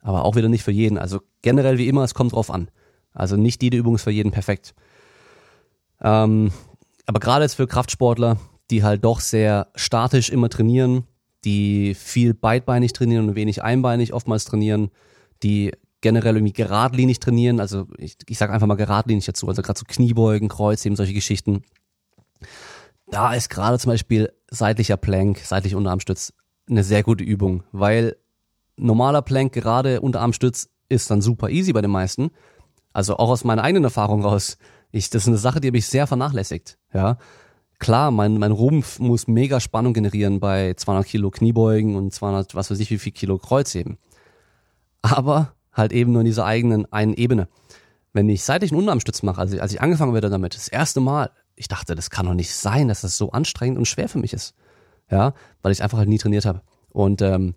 aber 0.00 0.24
auch 0.24 0.36
wieder 0.36 0.48
nicht 0.48 0.62
für 0.62 0.72
jeden. 0.72 0.98
Also 0.98 1.20
generell 1.42 1.78
wie 1.78 1.88
immer, 1.88 2.04
es 2.04 2.14
kommt 2.14 2.32
drauf 2.32 2.50
an. 2.50 2.70
Also 3.12 3.36
nicht 3.36 3.62
jede 3.62 3.76
Übung 3.76 3.94
ist 3.94 4.02
für 4.02 4.10
jeden 4.10 4.30
perfekt. 4.30 4.74
Ähm, 6.00 6.52
aber 7.06 7.20
gerade 7.20 7.44
jetzt 7.44 7.54
für 7.54 7.66
Kraftsportler, 7.66 8.38
die 8.70 8.82
halt 8.82 9.04
doch 9.04 9.20
sehr 9.20 9.68
statisch 9.74 10.30
immer 10.30 10.48
trainieren, 10.48 11.04
die 11.44 11.94
viel 11.94 12.34
beidbeinig 12.34 12.92
trainieren 12.92 13.28
und 13.28 13.34
wenig 13.34 13.62
einbeinig 13.62 14.12
oftmals 14.12 14.44
trainieren, 14.44 14.90
die 15.42 15.72
generell 16.00 16.36
irgendwie 16.36 16.52
geradlinig 16.52 17.20
trainieren, 17.20 17.60
also 17.60 17.86
ich, 17.98 18.16
ich 18.26 18.38
sage 18.38 18.52
einfach 18.52 18.66
mal 18.66 18.76
geradlinig 18.76 19.26
dazu, 19.26 19.48
also 19.48 19.62
gerade 19.62 19.78
so 19.78 19.84
Kniebeugen, 19.86 20.48
Kreuzheben, 20.48 20.96
solche 20.96 21.12
Geschichten. 21.12 21.62
Da 23.10 23.34
ist 23.34 23.50
gerade 23.50 23.78
zum 23.78 23.90
Beispiel 23.92 24.32
seitlicher 24.50 24.96
Plank, 24.96 25.38
seitlicher 25.38 25.76
Unterarmstütz 25.76 26.32
eine 26.68 26.84
sehr 26.84 27.02
gute 27.02 27.24
Übung, 27.24 27.64
weil 27.72 28.16
normaler 28.76 29.22
Plank, 29.22 29.52
gerade 29.52 30.00
Unterarmstütz, 30.00 30.70
ist 30.88 31.10
dann 31.10 31.20
super 31.20 31.50
easy 31.50 31.72
bei 31.72 31.82
den 31.82 31.90
meisten. 31.90 32.30
Also 32.92 33.16
auch 33.16 33.28
aus 33.28 33.44
meiner 33.44 33.62
eigenen 33.62 33.84
Erfahrung 33.84 34.22
raus. 34.22 34.58
Ich, 34.90 35.10
das 35.10 35.22
ist 35.22 35.28
eine 35.28 35.38
Sache, 35.38 35.60
die 35.60 35.68
habe 35.68 35.78
ich 35.78 35.86
sehr 35.86 36.06
vernachlässigt. 36.06 36.78
Ja, 36.92 37.18
klar, 37.78 38.10
mein, 38.10 38.38
mein 38.38 38.50
Rumpf 38.50 38.98
muss 38.98 39.28
mega 39.28 39.60
Spannung 39.60 39.92
generieren 39.92 40.40
bei 40.40 40.74
200 40.74 41.06
Kilo 41.06 41.30
Kniebeugen 41.30 41.94
und 41.94 42.12
200, 42.12 42.54
was 42.54 42.70
weiß 42.70 42.80
ich, 42.80 42.90
wie 42.90 42.98
viel 42.98 43.12
Kilo 43.12 43.38
Kreuzheben. 43.38 43.98
Aber 45.02 45.54
halt 45.72 45.92
eben 45.92 46.12
nur 46.12 46.22
in 46.22 46.26
dieser 46.26 46.44
eigenen 46.44 46.90
einen 46.92 47.14
Ebene. 47.14 47.48
Wenn 48.12 48.28
ich 48.28 48.42
seitlich 48.42 48.72
einen 48.72 48.80
Unterarmstütz 48.80 49.22
mache, 49.22 49.40
also 49.40 49.58
als 49.60 49.72
ich 49.72 49.80
angefangen 49.80 50.14
werde 50.14 50.30
damit, 50.30 50.54
das 50.54 50.68
erste 50.68 51.00
Mal, 51.00 51.30
ich 51.54 51.68
dachte, 51.68 51.94
das 51.94 52.10
kann 52.10 52.26
doch 52.26 52.34
nicht 52.34 52.52
sein, 52.54 52.88
dass 52.88 53.02
das 53.02 53.16
so 53.16 53.30
anstrengend 53.30 53.78
und 53.78 53.86
schwer 53.86 54.08
für 54.08 54.18
mich 54.18 54.32
ist. 54.32 54.54
Ja, 55.10 55.34
weil 55.62 55.72
ich 55.72 55.82
einfach 55.82 55.98
halt 55.98 56.08
nie 56.08 56.18
trainiert 56.18 56.44
habe. 56.44 56.62
Und 56.90 57.22
ähm, 57.22 57.54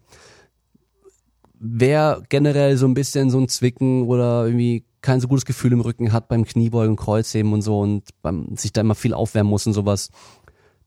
wer 1.53 2.21
generell 2.29 2.77
so 2.77 2.85
ein 2.85 2.93
bisschen 2.93 3.29
so 3.29 3.39
ein 3.39 3.47
Zwicken 3.47 4.07
oder 4.07 4.45
irgendwie 4.45 4.85
kein 5.01 5.19
so 5.19 5.27
gutes 5.27 5.45
Gefühl 5.45 5.73
im 5.73 5.81
Rücken 5.81 6.11
hat 6.11 6.27
beim 6.27 6.45
Kniebeugen, 6.45 6.95
Kreuzheben 6.95 7.53
und 7.53 7.61
so 7.61 7.79
und 7.79 8.03
beim, 8.21 8.55
sich 8.55 8.73
da 8.73 8.81
immer 8.81 8.95
viel 8.95 9.13
aufwärmen 9.13 9.49
muss 9.49 9.67
und 9.67 9.73
sowas, 9.73 10.09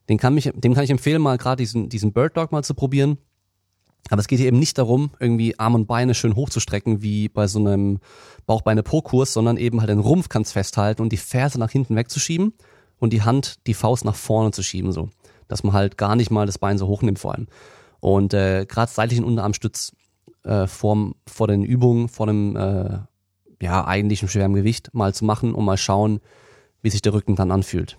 den 0.08 0.18
kann 0.18 0.34
mich, 0.34 0.50
dem 0.54 0.74
kann 0.74 0.84
ich 0.84 0.90
empfehlen, 0.90 1.22
mal 1.22 1.38
gerade 1.38 1.62
diesen, 1.62 1.88
diesen 1.88 2.12
Bird 2.12 2.36
Dog 2.36 2.52
mal 2.52 2.64
zu 2.64 2.74
probieren. 2.74 3.18
Aber 4.10 4.20
es 4.20 4.28
geht 4.28 4.38
hier 4.38 4.48
eben 4.48 4.58
nicht 4.58 4.78
darum, 4.78 5.10
irgendwie 5.18 5.58
Arme 5.58 5.76
und 5.76 5.86
Beine 5.86 6.14
schön 6.14 6.36
hochzustrecken, 6.36 7.02
wie 7.02 7.28
bei 7.28 7.46
so 7.46 7.58
einem 7.58 7.98
Bauchbeine-Po-Kurs, 8.46 9.32
sondern 9.32 9.56
eben 9.56 9.80
halt 9.80 9.90
den 9.90 9.98
Rumpf 9.98 10.28
kannst 10.28 10.52
festhalten 10.52 11.02
und 11.02 11.10
die 11.10 11.16
Ferse 11.16 11.58
nach 11.58 11.70
hinten 11.70 11.96
wegzuschieben 11.96 12.52
und 12.98 13.12
die 13.12 13.22
Hand, 13.22 13.66
die 13.66 13.74
Faust 13.74 14.04
nach 14.04 14.14
vorne 14.14 14.52
zu 14.52 14.62
schieben, 14.62 14.92
so. 14.92 15.10
Dass 15.48 15.62
man 15.62 15.72
halt 15.72 15.98
gar 15.98 16.16
nicht 16.16 16.30
mal 16.30 16.46
das 16.46 16.58
Bein 16.58 16.78
so 16.78 16.86
hoch 16.86 17.02
nimmt 17.02 17.18
vor 17.18 17.34
allem. 17.34 17.46
Und 18.00 18.34
äh, 18.34 18.66
gerade 18.66 18.90
seitlichen 18.90 19.24
Unterarmstütz 19.24 19.92
äh, 20.44 20.66
vor, 20.66 21.12
vor 21.26 21.48
den 21.48 21.64
Übungen, 21.64 22.08
vor 22.08 22.26
dem 22.26 22.56
äh, 22.56 22.98
ja, 23.60 23.86
eigentlichen 23.86 24.28
schweren 24.28 24.54
Gewicht 24.54 24.90
mal 24.92 25.14
zu 25.14 25.24
machen 25.24 25.54
und 25.54 25.64
mal 25.64 25.76
schauen, 25.76 26.20
wie 26.82 26.90
sich 26.90 27.02
der 27.02 27.14
Rücken 27.14 27.36
dann 27.36 27.50
anfühlt. 27.50 27.98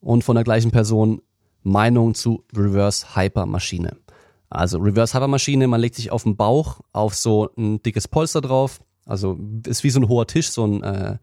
Und 0.00 0.24
von 0.24 0.34
der 0.34 0.44
gleichen 0.44 0.70
Person 0.70 1.22
Meinung 1.66 2.14
zu 2.14 2.44
Reverse 2.56 3.16
Hyper 3.16 3.44
Maschine. 3.44 3.96
Also 4.48 4.78
Reverse 4.78 5.14
Hyper 5.14 5.26
Maschine, 5.26 5.66
man 5.66 5.80
legt 5.80 5.96
sich 5.96 6.12
auf 6.12 6.22
den 6.22 6.36
Bauch 6.36 6.80
auf 6.92 7.14
so 7.14 7.50
ein 7.56 7.82
dickes 7.82 8.06
Polster 8.06 8.40
drauf. 8.40 8.80
Also 9.04 9.36
ist 9.66 9.82
wie 9.82 9.90
so 9.90 10.00
ein 10.00 10.08
hoher 10.08 10.28
Tisch, 10.28 10.50
so 10.50 10.64
ein 10.64 10.82
äh, 10.84 11.18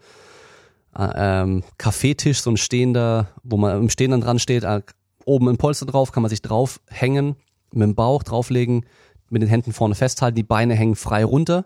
äh, 0.98 1.10
ähm, 1.16 1.64
Kaffeetisch, 1.78 2.42
so 2.42 2.52
ein 2.52 2.58
stehender, 2.58 3.30
wo 3.44 3.56
man 3.56 3.78
im 3.78 3.90
Stehen 3.90 4.12
dann 4.12 4.20
dran 4.22 4.38
steht, 4.38 4.64
äh, 4.66 4.82
oben 5.26 5.48
ein 5.48 5.58
Polster 5.58 5.86
drauf, 5.86 6.12
kann 6.12 6.24
man 6.24 6.30
sich 6.30 6.42
draufhängen, 6.42 7.36
mit 7.72 7.84
dem 7.84 7.96
Bauch 7.96 8.24
drauflegen, 8.24 8.86
mit 9.30 9.42
den 9.42 9.50
Händen 9.50 9.72
vorne 9.72 9.96
festhalten, 9.96 10.36
die 10.36 10.44
Beine 10.44 10.76
hängen 10.76 10.96
frei 10.96 11.24
runter 11.24 11.66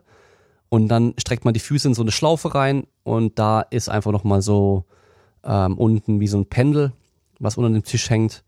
und 0.69 0.87
dann 0.87 1.15
streckt 1.17 1.45
man 1.45 1.55
die 1.55 1.59
Füße 1.59 1.87
in 1.87 1.93
so 1.95 2.03
eine 2.03 2.11
Schlaufe 2.11 2.53
rein 2.53 2.85
und 3.03 3.39
da 3.39 3.61
ist 3.61 3.89
einfach 3.89 4.11
nochmal 4.11 4.43
so 4.43 4.85
ähm, 5.43 5.77
unten 5.77 6.19
wie 6.19 6.27
so 6.27 6.37
ein 6.37 6.45
Pendel, 6.45 6.93
was 7.39 7.57
unter 7.57 7.71
dem 7.71 7.83
Tisch 7.83 8.09
hängt 8.09 8.43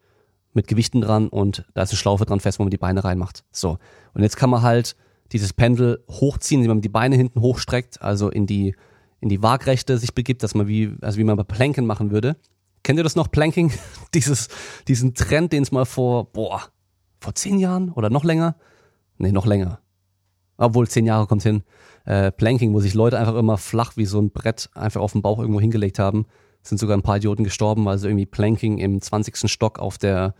mit 0.53 0.67
Gewichten 0.67 1.01
dran 1.01 1.29
und 1.29 1.65
da 1.73 1.83
ist 1.83 1.91
eine 1.91 1.97
Schlaufe 1.97 2.25
dran 2.25 2.39
fest, 2.39 2.59
wo 2.59 2.63
man 2.63 2.71
die 2.71 2.77
Beine 2.77 3.03
reinmacht. 3.03 3.43
So. 3.51 3.77
Und 4.13 4.23
jetzt 4.23 4.38
kann 4.38 4.49
man 4.49 4.62
halt 4.62 4.95
dieses 5.31 5.53
Pendel 5.53 6.03
hochziehen, 6.09 6.62
indem 6.62 6.77
man 6.77 6.81
die 6.81 6.89
Beine 6.89 7.15
hinten 7.15 7.41
hochstreckt, 7.41 8.01
also 8.01 8.29
in 8.29 8.47
die, 8.47 8.75
in 9.19 9.29
die 9.29 9.43
Waagrechte 9.43 9.97
sich 9.97 10.13
begibt, 10.13 10.43
dass 10.43 10.55
man 10.55 10.67
wie, 10.67 10.95
also 11.01 11.17
wie 11.17 11.23
man 11.23 11.38
bei 11.38 11.43
Planken 11.43 11.85
machen 11.85 12.12
würde. 12.12 12.35
Kennt 12.83 12.97
ihr 12.97 13.03
das 13.03 13.15
noch, 13.15 13.29
Planking? 13.29 13.71
Dieses, 14.13 14.47
diesen 14.88 15.13
Trend, 15.13 15.53
den 15.53 15.63
es 15.63 15.71
mal 15.71 15.85
vor, 15.85 16.31
boah, 16.31 16.63
vor 17.19 17.35
zehn 17.35 17.59
Jahren 17.59 17.91
oder 17.91 18.09
noch 18.09 18.23
länger? 18.23 18.55
Nee, 19.17 19.31
noch 19.31 19.45
länger. 19.45 19.81
Obwohl, 20.57 20.88
zehn 20.88 21.05
Jahre 21.05 21.27
kommt 21.27 21.43
hin. 21.43 21.63
Äh, 22.05 22.31
Planking, 22.31 22.73
wo 22.73 22.79
sich 22.79 22.93
Leute 22.93 23.19
einfach 23.19 23.35
immer 23.35 23.57
flach 23.57 23.97
wie 23.97 24.05
so 24.05 24.19
ein 24.19 24.31
Brett 24.31 24.69
einfach 24.73 25.01
auf 25.01 25.12
den 25.12 25.21
Bauch 25.21 25.39
irgendwo 25.39 25.62
hingelegt 25.62 25.99
haben. 25.99 26.25
Sind 26.69 26.77
sogar 26.77 26.95
ein 26.95 27.01
paar 27.01 27.17
Idioten 27.17 27.43
gestorben, 27.43 27.84
weil 27.86 27.97
sie 27.97 28.08
irgendwie 28.08 28.25
Planking 28.25 28.77
im 28.77 29.01
20. 29.01 29.49
Stock 29.49 29.79
auf 29.79 29.97
der, 29.97 30.36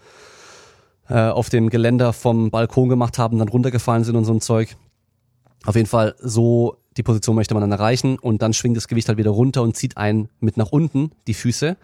äh, 1.10 1.30
auf 1.30 1.50
dem 1.50 1.70
Geländer 1.70 2.14
vom 2.14 2.52
Balkon 2.52 2.88
gemacht 2.88 3.18
haben, 3.18 3.40
dann 3.40 3.50
runtergefallen 3.50 4.04
sind 4.04 4.16
und 4.16 4.26
so 4.26 4.34
ein 4.34 4.42
Zeug. 4.42 4.78
Auf 5.66 5.76
jeden 5.76 5.88
Fall, 5.88 6.16
so 6.20 6.78
die 6.98 7.04
Position 7.04 7.36
möchte 7.36 7.54
man 7.54 7.62
dann 7.62 7.72
erreichen 7.72 8.18
und 8.20 8.42
dann 8.42 8.54
schwingt 8.54 8.78
das 8.78 8.88
Gewicht 8.88 9.08
halt 9.08 9.18
wieder 9.18 9.32
runter 9.32 9.62
und 9.62 9.76
zieht 9.76 9.98
einen 9.98 10.30
mit 10.40 10.58
nach 10.58 10.72
unten, 10.72 11.12
die 11.28 11.34
Füße, 11.34 11.78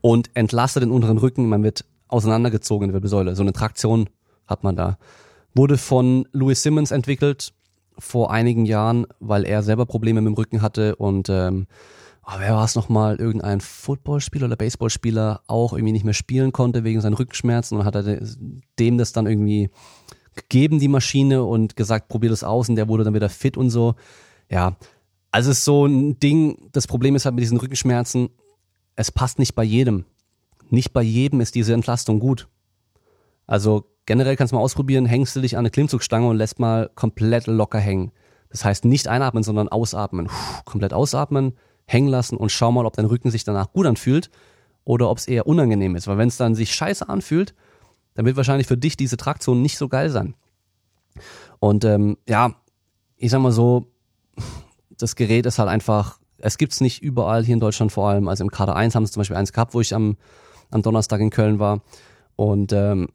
und 0.00 0.30
entlastet 0.34 0.82
den 0.82 0.90
unteren 0.90 1.18
Rücken. 1.18 1.48
Man 1.48 1.62
wird 1.62 1.84
auseinandergezogen 2.08 2.84
in 2.84 2.88
der 2.88 2.94
Wirbelsäule. 2.94 3.34
So 3.36 3.42
eine 3.42 3.52
Traktion 3.52 4.08
hat 4.46 4.64
man 4.64 4.76
da. 4.76 4.98
Wurde 5.54 5.78
von 5.78 6.26
Louis 6.32 6.62
Simmons 6.62 6.90
entwickelt 6.90 7.52
vor 7.98 8.30
einigen 8.30 8.64
Jahren, 8.64 9.06
weil 9.20 9.44
er 9.44 9.62
selber 9.62 9.86
Probleme 9.86 10.20
mit 10.20 10.32
dem 10.32 10.34
Rücken 10.34 10.62
hatte 10.62 10.96
und 10.96 11.28
ähm, 11.28 11.66
oh, 12.26 12.34
wer 12.38 12.54
war 12.54 12.64
es 12.64 12.74
nochmal? 12.74 13.16
Irgendein 13.16 13.60
Footballspieler 13.60 14.46
oder 14.46 14.56
Baseballspieler 14.56 15.42
auch 15.46 15.72
irgendwie 15.72 15.92
nicht 15.92 16.04
mehr 16.04 16.14
spielen 16.14 16.52
konnte 16.52 16.84
wegen 16.84 17.00
seinen 17.00 17.14
Rückenschmerzen 17.14 17.78
und 17.78 17.84
hat 17.84 17.94
er 17.94 18.20
dem 18.78 18.98
das 18.98 19.12
dann 19.12 19.26
irgendwie 19.26 19.70
gegeben, 20.34 20.78
die 20.78 20.88
Maschine, 20.88 21.44
und 21.44 21.76
gesagt, 21.76 22.08
probier 22.08 22.30
das 22.30 22.44
aus 22.44 22.68
und 22.68 22.76
der 22.76 22.88
wurde 22.88 23.04
dann 23.04 23.14
wieder 23.14 23.28
fit 23.28 23.56
und 23.56 23.70
so. 23.70 23.94
Ja, 24.50 24.76
also 25.30 25.50
es 25.50 25.58
ist 25.58 25.64
so 25.64 25.86
ein 25.86 26.18
Ding, 26.20 26.68
das 26.72 26.86
Problem 26.86 27.16
ist 27.16 27.24
halt 27.24 27.34
mit 27.34 27.42
diesen 27.42 27.58
Rückenschmerzen, 27.58 28.30
es 28.96 29.10
passt 29.10 29.38
nicht 29.38 29.54
bei 29.54 29.64
jedem. 29.64 30.04
Nicht 30.70 30.92
bei 30.92 31.02
jedem 31.02 31.40
ist 31.40 31.54
diese 31.54 31.74
Entlastung 31.74 32.18
gut. 32.18 32.48
Also 33.46 33.84
generell 34.06 34.36
kannst 34.36 34.52
du 34.52 34.56
mal 34.56 34.62
ausprobieren, 34.62 35.06
hängst 35.06 35.36
du 35.36 35.40
dich 35.40 35.56
an 35.56 35.60
eine 35.60 35.70
Klimmzugstange 35.70 36.28
und 36.28 36.36
lässt 36.36 36.58
mal 36.58 36.90
komplett 36.94 37.46
locker 37.46 37.78
hängen. 37.78 38.12
Das 38.50 38.64
heißt 38.64 38.84
nicht 38.84 39.08
einatmen, 39.08 39.42
sondern 39.42 39.68
ausatmen. 39.68 40.26
Puh, 40.26 40.62
komplett 40.64 40.92
ausatmen, 40.92 41.54
hängen 41.86 42.08
lassen 42.08 42.36
und 42.36 42.50
schau 42.50 42.72
mal, 42.72 42.86
ob 42.86 42.94
dein 42.94 43.06
Rücken 43.06 43.30
sich 43.30 43.44
danach 43.44 43.72
gut 43.72 43.86
anfühlt 43.86 44.30
oder 44.84 45.10
ob 45.10 45.18
es 45.18 45.26
eher 45.26 45.46
unangenehm 45.46 45.96
ist. 45.96 46.06
Weil 46.06 46.18
wenn 46.18 46.28
es 46.28 46.36
dann 46.36 46.54
sich 46.54 46.74
scheiße 46.74 47.08
anfühlt, 47.08 47.54
dann 48.14 48.26
wird 48.26 48.36
wahrscheinlich 48.36 48.66
für 48.66 48.76
dich 48.76 48.96
diese 48.96 49.16
Traktion 49.16 49.62
nicht 49.62 49.78
so 49.78 49.88
geil 49.88 50.10
sein. 50.10 50.34
Und 51.58 51.84
ähm, 51.84 52.16
ja, 52.28 52.54
ich 53.16 53.30
sag 53.30 53.40
mal 53.40 53.52
so, 53.52 53.86
das 54.90 55.16
Gerät 55.16 55.46
ist 55.46 55.58
halt 55.58 55.68
einfach, 55.68 56.18
es 56.38 56.58
gibt's 56.58 56.80
nicht 56.80 57.02
überall 57.02 57.44
hier 57.44 57.54
in 57.54 57.60
Deutschland 57.60 57.92
vor 57.92 58.08
allem. 58.08 58.28
Also 58.28 58.44
im 58.44 58.50
Kader 58.50 58.74
1 58.76 58.94
haben 58.94 59.06
sie 59.06 59.12
zum 59.12 59.20
Beispiel 59.20 59.36
eins 59.36 59.52
gehabt, 59.52 59.74
wo 59.74 59.80
ich 59.80 59.94
am, 59.94 60.16
am 60.70 60.82
Donnerstag 60.82 61.20
in 61.20 61.30
Köln 61.30 61.58
war. 61.58 61.82
Und 62.36 62.72
ähm, 62.72 63.08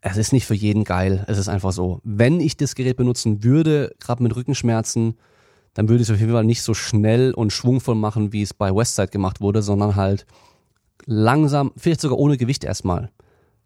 es 0.00 0.16
ist 0.16 0.32
nicht 0.32 0.46
für 0.46 0.54
jeden 0.54 0.84
geil. 0.84 1.24
Es 1.28 1.38
ist 1.38 1.48
einfach 1.48 1.72
so. 1.72 2.00
Wenn 2.02 2.40
ich 2.40 2.56
das 2.56 2.74
Gerät 2.74 2.96
benutzen 2.96 3.44
würde, 3.44 3.94
gerade 4.00 4.22
mit 4.22 4.34
Rückenschmerzen, 4.34 5.16
dann 5.74 5.88
würde 5.88 6.02
ich 6.02 6.08
es 6.08 6.14
auf 6.14 6.20
jeden 6.20 6.32
Fall 6.32 6.44
nicht 6.44 6.62
so 6.62 6.74
schnell 6.74 7.32
und 7.32 7.52
schwungvoll 7.52 7.94
machen, 7.94 8.32
wie 8.32 8.42
es 8.42 8.54
bei 8.54 8.74
Westside 8.74 9.08
gemacht 9.08 9.40
wurde, 9.40 9.62
sondern 9.62 9.96
halt 9.96 10.26
langsam, 11.06 11.72
vielleicht 11.76 12.00
sogar 12.00 12.18
ohne 12.18 12.36
Gewicht 12.36 12.64
erstmal. 12.64 13.10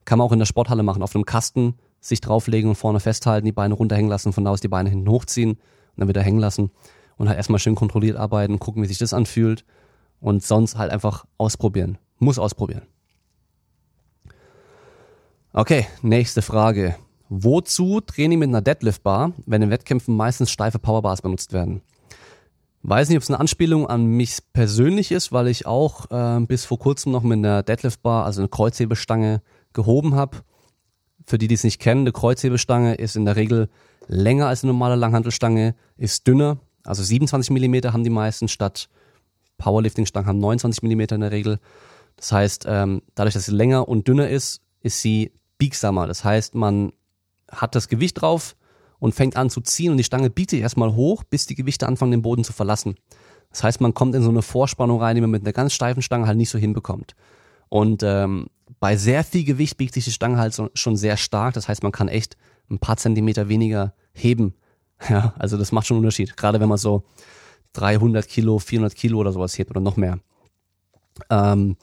Kann 0.05 0.19
man 0.19 0.27
auch 0.27 0.33
in 0.33 0.39
der 0.39 0.47
Sporthalle 0.47 0.83
machen, 0.83 1.03
auf 1.03 1.15
einem 1.15 1.25
Kasten 1.25 1.75
sich 2.01 2.21
drauflegen 2.21 2.69
und 2.69 2.77
vorne 2.77 3.01
festhalten, 3.01 3.47
die 3.47 3.53
Beine 3.53 3.75
runterhängen 3.75 4.11
lassen, 4.11 4.33
von 4.33 4.45
da 4.45 4.51
aus 4.51 4.61
die 4.61 4.69
Beine 4.69 4.91
hinten 4.91 5.09
hochziehen 5.09 5.53
und 5.53 5.61
dann 5.97 6.09
wieder 6.09 6.23
hängen 6.23 6.39
lassen 6.39 6.71
und 7.17 7.29
halt 7.29 7.39
erstmal 7.39 7.59
schön 7.59 7.75
kontrolliert 7.75 8.17
arbeiten, 8.17 8.59
gucken, 8.59 8.83
wie 8.83 8.87
sich 8.87 8.99
das 8.99 9.15
anfühlt 9.15 9.65
und 10.21 10.43
sonst 10.43 10.77
halt 10.77 10.93
einfach 10.93 11.25
ausprobieren. 11.39 11.99
Muss 12.19 12.39
ausprobieren. 12.39 12.83
Okay, 15.53 15.87
nächste 16.03 16.43
Frage. 16.43 16.97
Wozu 17.29 18.01
Training 18.01 18.39
mit 18.39 18.49
einer 18.49 18.61
Deadlift-Bar, 18.61 19.33
wenn 19.47 19.63
in 19.63 19.71
Wettkämpfen 19.71 20.15
meistens 20.15 20.51
steife 20.51 20.79
Powerbars 20.79 21.23
benutzt 21.23 21.53
werden? 21.53 21.81
Weiß 22.87 23.09
nicht, 23.09 23.17
ob 23.17 23.23
es 23.23 23.31
eine 23.31 23.41
Anspielung 23.41 23.87
an 23.87 24.05
mich 24.05 24.41
persönlich 24.53 25.11
ist, 25.11 25.33
weil 25.33 25.49
ich 25.49 25.65
auch 25.65 26.11
äh, 26.11 26.45
bis 26.45 26.67
vor 26.67 26.79
kurzem 26.79 27.13
noch 27.13 27.23
mit 27.23 27.39
einer 27.39 27.63
Deadlift-Bar, 27.63 28.27
also 28.27 28.43
eine 28.43 28.49
Kreuzhebestange, 28.49 29.41
gehoben 29.73 30.15
habe. 30.15 30.37
Für 31.27 31.39
die, 31.39 31.49
die 31.49 31.55
es 31.55 31.65
nicht 31.65 31.81
kennen, 31.81 32.03
eine 32.03 32.13
Kreuzhebestange 32.13 32.97
ist 32.97 33.17
in 33.17 33.25
der 33.25 33.37
Regel 33.37 33.71
länger 34.07 34.49
als 34.49 34.63
eine 34.63 34.73
normale 34.75 34.97
Langhantelstange, 34.97 35.75
ist 35.97 36.27
dünner, 36.27 36.59
also 36.85 37.03
27 37.03 37.51
Millimeter 37.53 37.95
haben 37.95 38.05
die 38.05 38.11
meisten 38.11 38.49
statt 38.49 38.91
Powerlifting-Stangen 39.57 40.29
haben 40.29 40.41
29 40.41 40.83
Millimeter 40.83 41.15
in 41.15 41.23
der 41.23 41.31
Regel. 41.33 41.61
Das 42.17 42.33
heißt, 42.33 42.67
ähm, 42.69 43.01
dadurch, 43.15 43.33
dass 43.33 43.47
sie 43.47 43.53
länger 43.53 43.89
und 43.89 44.09
dünner 44.09 44.29
ist, 44.29 44.61
ist 44.83 45.01
sie 45.01 45.33
biegsamer. 45.57 46.07
Das 46.07 46.23
heißt, 46.23 46.55
man 46.55 46.93
hat 47.51 47.75
das 47.75 47.89
Gewicht 47.89 48.21
drauf 48.21 48.57
und 49.05 49.15
fängt 49.15 49.37
an 49.37 49.51
zu 49.51 49.61
ziehen 49.61 49.91
und 49.91 49.99
die 49.99 50.05
Stange 50.05 50.31
biegt 50.31 50.49
sich 50.49 50.63
erstmal 50.63 50.95
hoch, 50.95 51.25
bis 51.25 51.45
die 51.45 51.55
Gewichte 51.55 51.87
anfangen, 51.87 52.11
den 52.11 52.23
Boden 52.23 52.43
zu 52.43 52.55
verlassen. 52.55 52.95
Das 53.51 53.63
heißt, 53.63 53.83
man 53.83 53.93
kommt 53.93 54.15
in 54.15 54.23
so 54.23 54.31
eine 54.31 54.41
Vorspannung 54.41 54.99
rein, 54.99 55.15
die 55.15 55.21
man 55.21 55.31
mit 55.31 55.43
einer 55.43 55.53
ganz 55.53 55.75
steifen 55.75 56.01
Stange 56.01 56.27
halt 56.27 56.39
nicht 56.39 56.49
so 56.49 56.57
hinbekommt. 56.57 57.15
Und 57.69 58.03
ähm, 58.03 58.47
bei 58.81 58.97
sehr 58.97 59.23
viel 59.23 59.45
Gewicht 59.45 59.77
biegt 59.77 59.93
sich 59.93 60.07
die 60.07 60.11
Stange 60.11 60.39
halt 60.39 60.55
so, 60.55 60.71
schon 60.73 60.97
sehr 60.97 61.19
stark. 61.19 61.53
Das 61.53 61.69
heißt, 61.69 61.83
man 61.83 61.93
kann 61.93 62.09
echt 62.09 62.39
ein 62.71 62.79
paar 62.79 62.97
Zentimeter 62.97 63.49
weniger 63.51 63.93
heben. 64.15 64.55
Ja, 65.11 65.35
also 65.39 65.59
das 65.59 65.71
macht 65.71 65.87
schon 65.87 65.97
einen 65.97 66.07
Unterschied. 66.07 66.35
Gerade 66.39 66.61
wenn 66.61 66.69
man 66.71 66.79
so 66.79 67.03
300 67.75 68.27
Kilo, 68.27 68.59
400 68.59 68.95
Kilo 68.95 69.19
oder 69.19 69.33
sowas 69.33 69.59
hebt 69.59 69.71
oder 69.71 69.81
noch 69.81 69.99
mehr. 69.99 70.19
Ähm, 71.29 71.77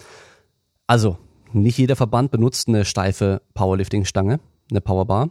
also 0.87 1.17
nicht 1.53 1.77
jeder 1.77 1.95
Verband 1.95 2.31
benutzt 2.31 2.67
eine 2.67 2.83
steife 2.83 3.43
Powerlifting-Stange, 3.53 4.39
eine 4.71 4.81
Powerbar. 4.81 5.29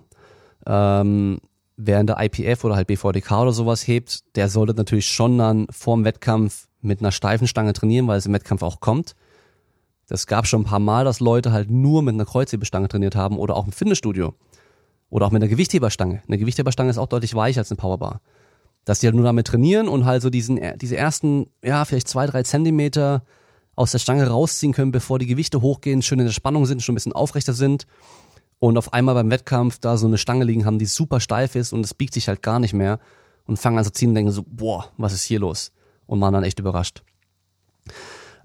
Ähm, 0.67 1.41
wer 1.83 2.01
in 2.01 2.07
der 2.07 2.19
IPF 2.21 2.65
oder 2.65 2.77
halt 2.77 2.87
BVDK 2.87 3.33
oder 3.33 3.53
sowas 3.53 3.87
hebt, 3.87 4.37
der 4.37 4.49
sollte 4.49 4.75
natürlich 4.75 5.07
schon 5.07 5.39
dann 5.39 5.67
vorm 5.71 6.05
Wettkampf 6.05 6.69
mit 6.81 7.01
einer 7.01 7.13
steifen 7.13 7.49
Stange 7.49 7.73
trainieren, 7.73 8.07
weil 8.07 8.19
es 8.19 8.27
im 8.27 8.33
Wettkampf 8.33 8.63
auch 8.63 8.81
kommt. 8.81 9.15
Das 10.07 10.27
gab 10.27 10.47
schon 10.47 10.63
ein 10.63 10.65
paar 10.67 10.81
Mal, 10.81 11.05
dass 11.05 11.21
Leute 11.21 11.53
halt 11.53 11.71
nur 11.71 12.03
mit 12.03 12.15
einer 12.15 12.25
Kreuzhebestange 12.25 12.89
trainiert 12.89 13.17
haben 13.17 13.39
oder 13.39 13.57
auch 13.57 13.67
im 13.67 13.73
Fitnessstudio. 13.73 14.35
Oder 15.09 15.27
auch 15.27 15.31
mit 15.31 15.43
einer 15.43 15.49
Gewichtheberstange. 15.49 16.23
Eine 16.27 16.39
Gewichtheberstange 16.39 16.91
ist 16.91 16.99
auch 16.99 17.09
deutlich 17.09 17.35
weicher 17.35 17.61
als 17.61 17.71
eine 17.71 17.77
Powerbar. 17.77 18.21
Dass 18.85 19.01
die 19.01 19.07
halt 19.07 19.17
nur 19.17 19.25
damit 19.25 19.47
trainieren 19.47 19.89
und 19.89 20.05
halt 20.05 20.23
so 20.23 20.31
diesen, 20.31 20.61
diese 20.79 20.97
ersten, 20.97 21.47
ja, 21.65 21.85
vielleicht 21.85 22.09
zwei, 22.09 22.27
drei 22.27 22.43
Zentimeter 22.43 23.25
aus 23.75 23.93
der 23.93 23.99
Stange 23.99 24.27
rausziehen 24.29 24.73
können, 24.73 24.93
bevor 24.93 25.19
die 25.19 25.27
Gewichte 25.27 25.63
hochgehen, 25.63 26.03
schön 26.03 26.19
in 26.19 26.27
der 26.27 26.33
Spannung 26.33 26.67
sind, 26.67 26.83
schon 26.83 26.93
ein 26.93 26.97
bisschen 26.97 27.13
aufrechter 27.13 27.53
sind 27.53 27.87
und 28.61 28.79
auf 28.79 28.93
einmal 28.93 29.15
beim 29.15 29.31
Wettkampf 29.31 29.79
da 29.81 29.97
so 29.97 30.07
eine 30.07 30.19
Stange 30.19 30.45
liegen 30.45 30.65
haben, 30.65 30.79
die 30.79 30.87
super 30.87 31.19
steif 31.19 31.57
ist 31.57 31.73
und 31.73 31.85
es 31.85 31.95
biegt 31.95 32.15
sich 32.15 32.29
halt 32.29 32.43
gar 32.43 32.61
nicht 32.61 32.75
mehr 32.75 33.01
und 33.47 33.59
fangen 33.59 33.79
an 33.79 33.85
zu 33.85 33.93
ziehen 33.93 34.11
und 34.11 34.15
denken 34.15 34.31
so, 34.31 34.45
boah, 34.47 34.91
was 34.97 35.13
ist 35.13 35.25
hier 35.25 35.41
los? 35.41 35.73
Und 36.07 36.21
waren 36.21 36.35
dann 36.35 36.45
echt 36.45 36.61
überrascht. 36.61 37.03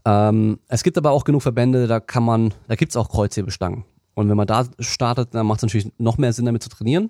Ähm, 0.05 0.59
es 0.67 0.83
gibt 0.83 0.97
aber 0.97 1.11
auch 1.11 1.25
genug 1.25 1.43
Verbände, 1.43 1.87
da 1.87 1.99
kann 1.99 2.23
man, 2.23 2.53
da 2.67 2.75
gibt's 2.75 2.95
auch 2.95 3.09
Kreuzhebestangen. 3.09 3.83
Und 4.13 4.29
wenn 4.29 4.37
man 4.37 4.47
da 4.47 4.65
startet, 4.79 5.35
dann 5.35 5.45
macht 5.45 5.59
es 5.59 5.63
natürlich 5.63 5.91
noch 5.97 6.17
mehr 6.17 6.31
Sinn, 6.31 6.45
damit 6.45 6.63
zu 6.63 6.69
trainieren. 6.69 7.09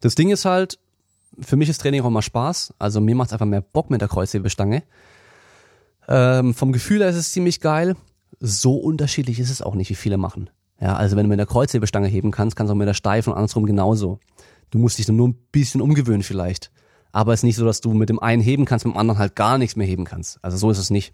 Das 0.00 0.14
Ding 0.14 0.30
ist 0.30 0.46
halt, 0.46 0.78
für 1.40 1.56
mich 1.56 1.68
ist 1.68 1.82
Training 1.82 2.00
auch 2.00 2.06
immer 2.06 2.22
Spaß. 2.22 2.74
Also 2.78 3.00
mir 3.00 3.14
macht 3.14 3.28
es 3.28 3.32
einfach 3.34 3.46
mehr 3.46 3.60
Bock 3.60 3.90
mit 3.90 4.00
der 4.00 4.08
Kreuzhebestange. 4.08 4.82
Ähm, 6.08 6.54
vom 6.54 6.72
Gefühl 6.72 7.00
her 7.00 7.10
ist 7.10 7.16
es 7.16 7.32
ziemlich 7.32 7.60
geil. 7.60 7.96
So 8.40 8.76
unterschiedlich 8.76 9.38
ist 9.38 9.50
es 9.50 9.60
auch 9.60 9.74
nicht, 9.74 9.90
wie 9.90 9.94
viele 9.94 10.16
machen. 10.16 10.48
Ja, 10.80 10.96
also 10.96 11.16
wenn 11.16 11.24
du 11.24 11.28
mit 11.28 11.38
der 11.38 11.46
Kreuzhebestange 11.46 12.08
heben 12.08 12.30
kannst, 12.30 12.56
kannst 12.56 12.70
du 12.70 12.72
auch 12.72 12.78
mit 12.78 12.88
der 12.88 12.94
Steifen 12.94 13.30
und 13.30 13.36
andersrum 13.36 13.66
genauso. 13.66 14.18
Du 14.70 14.78
musst 14.78 14.98
dich 14.98 15.06
dann 15.06 15.16
nur 15.16 15.28
ein 15.28 15.38
bisschen 15.52 15.80
umgewöhnen 15.80 16.22
vielleicht. 16.22 16.70
Aber 17.12 17.32
es 17.32 17.40
ist 17.40 17.44
nicht 17.44 17.56
so, 17.56 17.64
dass 17.64 17.80
du 17.80 17.92
mit 17.92 18.08
dem 18.08 18.20
einen 18.20 18.40
heben 18.40 18.64
kannst, 18.64 18.86
mit 18.86 18.94
dem 18.94 18.98
anderen 18.98 19.18
halt 19.18 19.36
gar 19.36 19.58
nichts 19.58 19.76
mehr 19.76 19.86
heben 19.86 20.04
kannst. 20.04 20.38
Also 20.42 20.56
so 20.56 20.70
ist 20.70 20.78
es 20.78 20.90
nicht. 20.90 21.12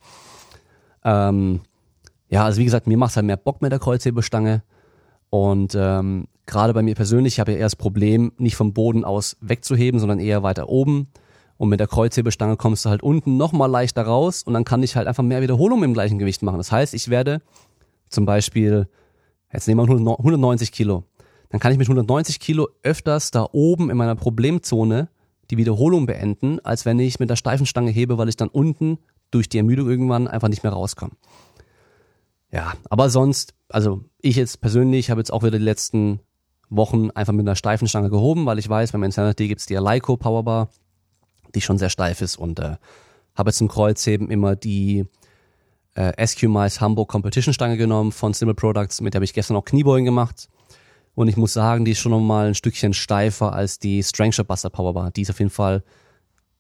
Ähm, 1.05 1.61
ja, 2.29 2.45
also 2.45 2.61
wie 2.61 2.65
gesagt, 2.65 2.87
mir 2.87 2.99
macht 2.99 3.11
es 3.11 3.17
halt 3.17 3.27
mehr 3.27 3.37
Bock 3.37 3.63
mit 3.63 3.73
der 3.73 3.79
Kreuzhebestange. 3.79 4.63
Und 5.31 5.75
ähm, 5.77 6.29
gerade 6.45 6.75
bei 6.75 6.83
mir 6.83 6.95
persönlich, 6.95 7.35
ich 7.35 7.41
habe 7.41 7.53
ja 7.53 7.59
eher 7.59 7.67
das 7.67 7.77
Problem, 7.77 8.33
nicht 8.39 8.57
vom 8.57 8.73
Boden 8.73 9.05
aus 9.05 9.37
wegzuheben, 9.41 9.99
sondern 9.99 10.21
eher 10.21 10.43
weiter 10.43 10.69
oben. 10.69 11.09
Und 11.57 11.71
mit 11.71 11.81
der 11.81 11.87
Kreuzhebestange 11.87 12.57
kommst 12.57 12.85
du 12.85 12.91
halt 12.91 13.03
unten 13.03 13.37
nochmal 13.37 13.71
leichter 13.71 14.03
raus 14.03 14.43
und 14.43 14.53
dann 14.53 14.65
kann 14.65 14.83
ich 14.83 14.95
halt 14.95 15.09
einfach 15.09 15.25
mehr 15.25 15.41
Wiederholungen 15.41 15.85
im 15.85 15.95
gleichen 15.95 16.19
Gewicht 16.19 16.43
machen. 16.43 16.59
Das 16.59 16.71
heißt, 16.71 16.93
ich 16.93 17.09
werde 17.09 17.41
zum 18.11 18.27
Beispiel, 18.27 18.89
Jetzt 19.57 19.69
nehmen 19.69 19.89
wir 19.89 20.19
190 20.19 20.71
Kilo. 20.71 21.05
Dann 21.49 21.61
kann 21.61 21.73
ich 21.73 21.79
mit 21.79 21.87
190 21.87 22.41
Kilo 22.41 22.69
öfters 22.83 23.31
da 23.31 23.49
oben 23.53 23.89
in 23.89 23.97
meiner 23.97 24.15
Problemzone 24.15 25.09
die 25.51 25.57
Wiederholung 25.57 26.05
beenden, 26.05 26.61
als 26.61 26.85
wenn 26.85 26.99
ich 26.99 27.21
mit 27.21 27.31
der 27.31 27.37
steifen 27.37 27.65
Stange 27.65 27.91
hebe, 27.91 28.19
weil 28.19 28.29
ich 28.29 28.37
dann 28.37 28.49
unten 28.49 28.99
durch 29.31 29.49
die 29.49 29.57
Ermüdung 29.57 29.89
irgendwann 29.89 30.29
einfach 30.29 30.49
nicht 30.49 30.63
mehr 30.63 30.75
rauskomme. 30.75 31.13
Ja, 32.53 32.75
aber 32.91 33.09
sonst, 33.09 33.55
also 33.71 34.05
ich 34.21 34.37
jetzt 34.37 34.61
persönlich 34.61 35.09
habe 35.09 35.23
jetzt 35.23 35.33
auch 35.33 35.43
wieder 35.43 35.59
die 35.59 35.65
letzten 35.65 36.21
Wochen 36.69 37.11
einfach 37.13 37.33
mit 37.33 37.47
einer 37.47 37.57
steifen 37.57 37.89
Stange 37.89 38.11
gehoben, 38.11 38.45
weil 38.45 38.59
ich 38.59 38.69
weiß, 38.69 38.93
beim 38.93 39.05
Insanity 39.05 39.49
gibt 39.49 39.63
es 39.63 39.67
die 39.67 39.79
Alico 39.79 40.19
Powerbar, 40.19 40.69
die 41.55 41.63
schon 41.63 41.79
sehr 41.79 41.89
steif 41.89 42.21
ist 42.21 42.37
und 42.37 42.59
äh, 42.59 42.77
habe 43.35 43.49
jetzt 43.49 43.63
im 43.63 43.69
Kreuzheben 43.69 44.31
immer 44.31 44.55
die 44.55 45.07
äh, 45.97 46.13
SQ-Mice 46.25 46.81
Hamburg 46.81 47.09
Competition 47.09 47.55
Stange 47.55 47.77
genommen 47.77 48.13
von 48.13 48.35
Simple 48.35 48.55
Products, 48.55 49.01
mit 49.01 49.15
der 49.15 49.19
habe 49.19 49.25
ich 49.25 49.33
gestern 49.33 49.57
auch 49.57 49.65
Kniebeugen 49.65 50.05
gemacht. 50.05 50.49
Und 51.15 51.29
ich 51.29 51.39
muss 51.39 51.55
sagen, 51.55 51.87
die 51.87 51.93
ist 51.93 52.01
schon 52.01 52.13
nochmal 52.13 52.49
ein 52.49 52.55
Stückchen 52.55 52.93
steifer 52.93 53.55
als 53.55 53.79
die 53.79 54.03
Strength 54.03 54.47
Buster 54.47 54.69
Powerbar. 54.69 55.11
Die 55.11 55.23
ist 55.23 55.31
auf 55.31 55.39
jeden 55.39 55.51
Fall, 55.51 55.83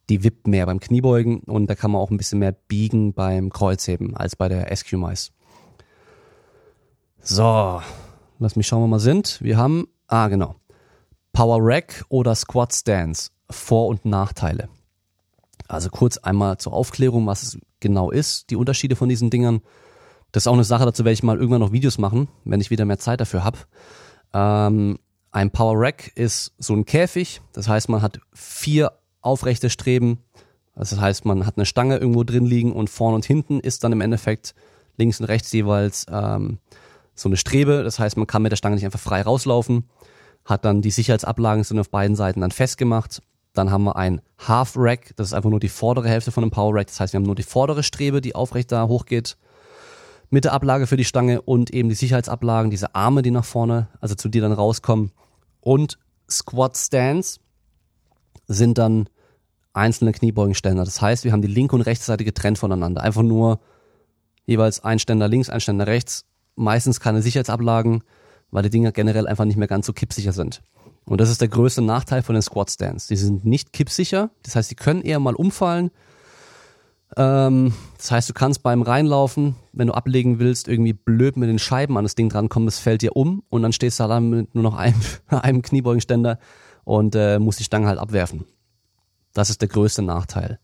die 0.09 0.25
wippt 0.25 0.47
mehr 0.47 0.65
beim 0.65 0.81
Kniebeugen 0.81 1.41
und 1.41 1.69
da 1.69 1.75
kann 1.75 1.91
man 1.91 2.01
auch 2.01 2.11
ein 2.11 2.17
bisschen 2.17 2.39
mehr 2.39 2.53
biegen 2.53 3.13
beim 3.13 3.51
Kreuzheben 3.51 4.17
als 4.17 4.35
bei 4.35 4.49
der 4.49 4.75
SQ 4.75 4.95
Mice. 4.95 5.33
So, 7.21 7.83
lass 8.39 8.57
mich 8.57 8.67
schauen, 8.67 8.83
wo 8.83 8.87
wir 8.87 9.01
sind. 9.01 9.39
Wir 9.43 9.59
haben, 9.59 9.89
ah 10.07 10.29
genau, 10.29 10.55
Power 11.35 11.59
Rack 11.61 12.07
oder 12.09 12.35
Squat 12.35 12.73
Stance, 12.73 13.31
Vor- 13.51 13.89
und 13.89 14.07
Nachteile. 14.07 14.71
Also 15.69 15.91
kurz 15.91 16.19
einmal 16.19 16.59
zur 16.59 16.73
Aufklärung, 16.73 17.27
was 17.27 17.43
es 17.43 17.59
genau 17.81 18.11
ist, 18.11 18.51
die 18.51 18.57
Unterschiede 18.57 18.97
von 18.97 19.09
diesen 19.09 19.31
Dingern. 19.31 19.61
Das 20.33 20.45
ist 20.45 20.47
auch 20.49 20.55
eine 20.55 20.65
Sache, 20.65 20.85
dazu 20.85 21.05
werde 21.05 21.15
ich 21.15 21.23
mal 21.23 21.37
irgendwann 21.37 21.61
noch 21.61 21.73
Videos 21.73 21.99
machen, 21.99 22.29
wenn 22.45 22.61
ich 22.61 22.71
wieder 22.71 22.85
mehr 22.85 22.99
Zeit 22.99 23.21
dafür 23.21 23.45
habe. 23.45 23.59
Ähm, 24.33 24.99
ein 25.31 25.51
Power 25.51 25.75
Rack 25.77 26.13
ist 26.15 26.55
so 26.59 26.75
ein 26.75 26.85
Käfig, 26.85 27.41
das 27.53 27.69
heißt, 27.69 27.89
man 27.89 28.03
hat 28.03 28.21
vier 28.33 28.93
aufrechte 29.21 29.71
Streben. 29.71 30.23
Das 30.75 30.99
heißt, 30.99 31.25
man 31.25 31.47
hat 31.47 31.57
eine 31.57 31.67
Stange 31.67 31.97
irgendwo 31.97 32.23
drin 32.23 32.45
liegen 32.45 32.73
und 32.73 32.91
vorne 32.91 33.17
und 33.17 33.25
hinten 33.25 33.61
ist 33.61 33.83
dann 33.83 33.93
im 33.93 34.03
Endeffekt 34.03 34.55
links 34.99 35.21
und 35.21 35.27
rechts 35.27 35.51
jeweils 35.53 36.07
ähm, 36.11 36.59
so 37.15 37.29
eine 37.29 37.37
Strebe. 37.37 37.83
Das 37.83 37.99
heißt, 37.99 38.17
man 38.17 38.27
kann 38.27 38.43
mit 38.43 38.53
der 38.53 38.57
Stange 38.57 38.77
nicht 38.77 38.85
einfach 38.85 39.01
frei 39.01 39.23
rauslaufen. 39.23 39.89
Hat 40.45 40.65
dann 40.65 40.83
die 40.83 40.91
Sicherheitsablagen 40.91 41.65
sind 41.65 41.79
auf 41.79 41.91
beiden 41.91 42.15
Seiten 42.15 42.43
dann 42.43 42.51
festgemacht. 42.51 43.23
Dann 43.57 43.71
haben 43.71 43.85
wir 43.85 43.97
ein 43.97 44.21
Half 44.39 44.75
Rack, 44.77 45.15
das 45.17 45.29
ist 45.29 45.33
einfach 45.33 45.49
nur 45.49 45.61
die 45.61 45.71
vordere 45.71 46.09
Hälfte 46.09 46.31
von 46.31 46.45
einem 46.45 46.51
Power 46.51 46.75
Rack. 46.75 46.89
Das 46.89 47.01
heißt, 47.01 47.13
wir 47.15 47.19
haben 47.19 47.25
nur 47.25 47.35
die 47.35 47.43
vordere 47.43 47.83
Strebe, 47.83 48.21
die 48.21 48.35
aufrecht 48.35 48.71
da 48.71 48.87
hochgeht. 48.87 49.37
Mit 50.29 50.45
der 50.45 50.53
Ablage 50.53 50.87
für 50.87 50.97
die 50.97 51.05
Stange 51.05 51.41
und 51.41 51.71
eben 51.71 51.89
die 51.89 51.95
Sicherheitsablagen, 51.95 52.71
diese 52.71 52.95
Arme, 52.95 53.23
die 53.23 53.31
nach 53.31 53.45
vorne, 53.45 53.89
also 54.01 54.15
zu 54.15 54.29
dir 54.29 54.43
dann 54.43 54.53
rauskommen. 54.53 55.13
Und 55.61 55.99
Squat 56.29 56.77
Stands 56.77 57.41
sind 58.47 58.77
dann 58.77 59.09
einzelne 59.73 60.13
Kniebeugenständer. 60.13 60.85
Das 60.85 61.01
heißt, 61.01 61.25
wir 61.25 61.33
haben 61.33 61.43
die 61.43 61.49
linke 61.49 61.77
und 61.77 61.83
rechte 61.83 62.05
Seite 62.05 62.25
getrennt 62.25 62.59
voneinander. 62.59 63.03
Einfach 63.03 63.23
nur 63.23 63.61
jeweils 64.45 64.85
ein 64.85 64.99
Ständer 64.99 65.29
links, 65.29 65.49
ein 65.49 65.61
Ständer 65.61 65.87
rechts. 65.87 66.25
Meistens 66.57 67.01
keine 67.01 67.23
Sicherheitsablagen, 67.23 68.03
weil 68.51 68.65
die 68.65 68.71
Dinger 68.71 68.93
generell 68.93 69.27
einfach 69.27 69.45
nicht 69.45 69.57
mehr 69.57 69.69
ganz 69.69 69.87
so 69.87 69.93
kippsicher 69.93 70.33
sind. 70.33 70.63
Und 71.07 71.21
das 71.21 71.31
ist 71.31 71.41
der 71.41 71.49
größte 71.49 71.83
Nachteil 71.83 72.23
von 72.23 72.35
den 72.35 72.43
Squat 72.43 72.71
Stands. 72.71 73.07
Die 73.07 73.17
sind 73.17 73.45
nicht 73.45 73.73
kippsicher, 73.73 74.31
das 74.43 74.57
heißt, 74.57 74.71
die 74.71 74.75
können 74.75 75.03
eher 75.03 75.21
mal 75.21 75.35
umfallen. 75.35 75.91
Ähm, 77.17 77.73
das 77.97 78.11
heißt, 78.11 78.29
du 78.29 78.35
kannst 78.35 78.65
beim 78.65 78.83
Reinlaufen, 78.83 79.55
wenn 79.73 79.87
du 79.87 79.95
ablegen 79.95 80.41
willst, 80.41 80.67
irgendwie 80.67 80.93
blöd 80.93 81.37
mit 81.37 81.49
den 81.49 81.61
Scheiben 81.61 81.97
an 81.97 82.05
das 82.05 82.17
Ding 82.17 82.29
drankommen, 82.29 82.67
das 82.67 82.81
fällt 82.81 83.03
dir 83.03 83.15
um 83.15 83.45
und 83.49 83.63
dann 83.63 83.73
stehst 83.73 84.01
du 84.01 84.09
da 84.09 84.19
mit 84.19 84.55
nur 84.55 84.65
noch 84.65 84.75
einem, 84.75 85.01
einem 85.29 85.63
Kniebeugenständer 85.63 86.41
und 86.85 87.15
äh, 87.15 87.39
musst 87.39 87.61
die 87.61 87.65
Stange 87.65 87.87
halt 87.87 88.01
abwerfen. 88.01 88.45
Das 89.33 89.51
ist 89.51 89.61
der 89.61 89.69
größte 89.69 90.03
Nachteil. 90.03 90.59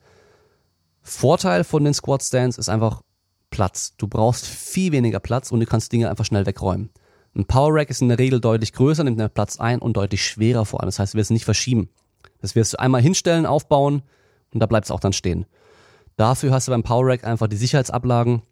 Vorteil 1.03 1.63
von 1.63 1.85
den 1.85 1.95
Squat 1.95 2.23
Stands 2.23 2.59
ist 2.59 2.69
einfach 2.69 3.03
Platz. 3.51 3.95
Du 3.97 4.09
brauchst 4.09 4.47
viel 4.47 4.93
weniger 4.93 5.21
Platz 5.21 5.53
und 5.53 5.61
du 5.61 5.67
kannst 5.67 5.93
Dinge 5.93 6.11
einfach 6.11 6.25
schnell 6.25 6.47
wegräumen. 6.47 6.91
Ein 7.35 7.47
Power 7.47 7.75
Rack 7.75 7.91
ist 7.91 8.03
in 8.03 8.09
der 8.09 8.19
Regel 8.19 8.41
deutlich 8.41 8.73
größer, 8.73 9.05
nimmt 9.05 9.17
mehr 9.17 9.29
Platz 9.29 9.59
ein 9.59 9.79
und 9.79 9.97
deutlich 9.97 10.25
schwerer 10.25 10.67
vor 10.67 10.81
allem. 10.81 10.89
Das 10.89 10.99
heißt, 10.99 11.15
du 11.15 11.19
wirst 11.19 11.31
es 11.31 11.35
nicht 11.35 11.45
verschieben. 11.45 11.89
Das 12.41 12.55
wirst 12.55 12.75
du 12.75 12.81
einmal 12.81 13.01
hinstellen, 13.01 13.47
aufbauen 13.47 14.03
und 14.53 14.61
da 14.61 14.67
bleibt 14.67 14.87
es 14.87 14.91
auch 14.91 15.01
dann 15.01 15.13
stehen. 15.13 15.47
Dafür 16.17 16.53
hast 16.53 16.69
du 16.69 16.73
beim 16.73 16.83
Power 16.83 17.07
Rack 17.07 17.25
einfach 17.25 17.47
die 17.47 17.57
Sicherheitsablagen, 17.57 18.43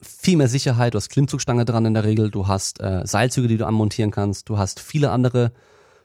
viel 0.00 0.36
mehr 0.36 0.48
Sicherheit, 0.48 0.94
du 0.94 0.98
hast 0.98 1.08
Klimmzugstange 1.08 1.64
dran 1.64 1.86
in 1.86 1.94
der 1.94 2.04
Regel, 2.04 2.30
du 2.30 2.46
hast 2.46 2.80
äh, 2.80 3.06
Seilzüge, 3.06 3.48
die 3.48 3.56
du 3.56 3.66
anmontieren 3.66 4.10
kannst, 4.10 4.48
du 4.48 4.58
hast 4.58 4.80
viele 4.80 5.10
andere 5.10 5.52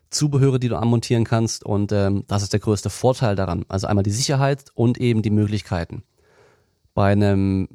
Zubehöre, 0.10 0.60
die 0.60 0.69
du 0.69 0.78
anmontieren 0.78 1.24
kannst 1.24 1.65
und 1.65 1.91
ähm, 1.91 2.24
das 2.28 2.43
ist 2.43 2.54
der 2.54 2.60
größte 2.60 2.89
Vorteil 2.89 3.36
daran. 3.36 3.65
Also 3.67 3.88
einmal 3.88 4.04
die 4.04 4.12
Sicherheit 4.12 4.65
und 4.74 4.98
eben 4.98 5.22
die 5.22 5.30
Möglichkeiten. 5.30 6.04
Bei 6.93 7.12
einem 7.12 7.69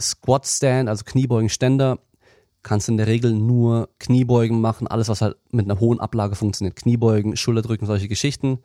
Squat 0.00 0.46
Stand, 0.46 0.88
also 0.88 1.04
Kniebeugenständer, 1.04 1.98
kannst 2.66 2.88
in 2.88 2.96
der 2.96 3.06
Regel 3.06 3.32
nur 3.32 3.88
Kniebeugen 3.98 4.60
machen, 4.60 4.86
alles 4.86 5.08
was 5.08 5.22
halt 5.22 5.36
mit 5.52 5.64
einer 5.64 5.80
hohen 5.80 6.00
Ablage 6.00 6.34
funktioniert. 6.34 6.76
Kniebeugen, 6.76 7.36
Schulterdrücken, 7.36 7.86
solche 7.86 8.08
Geschichten. 8.08 8.58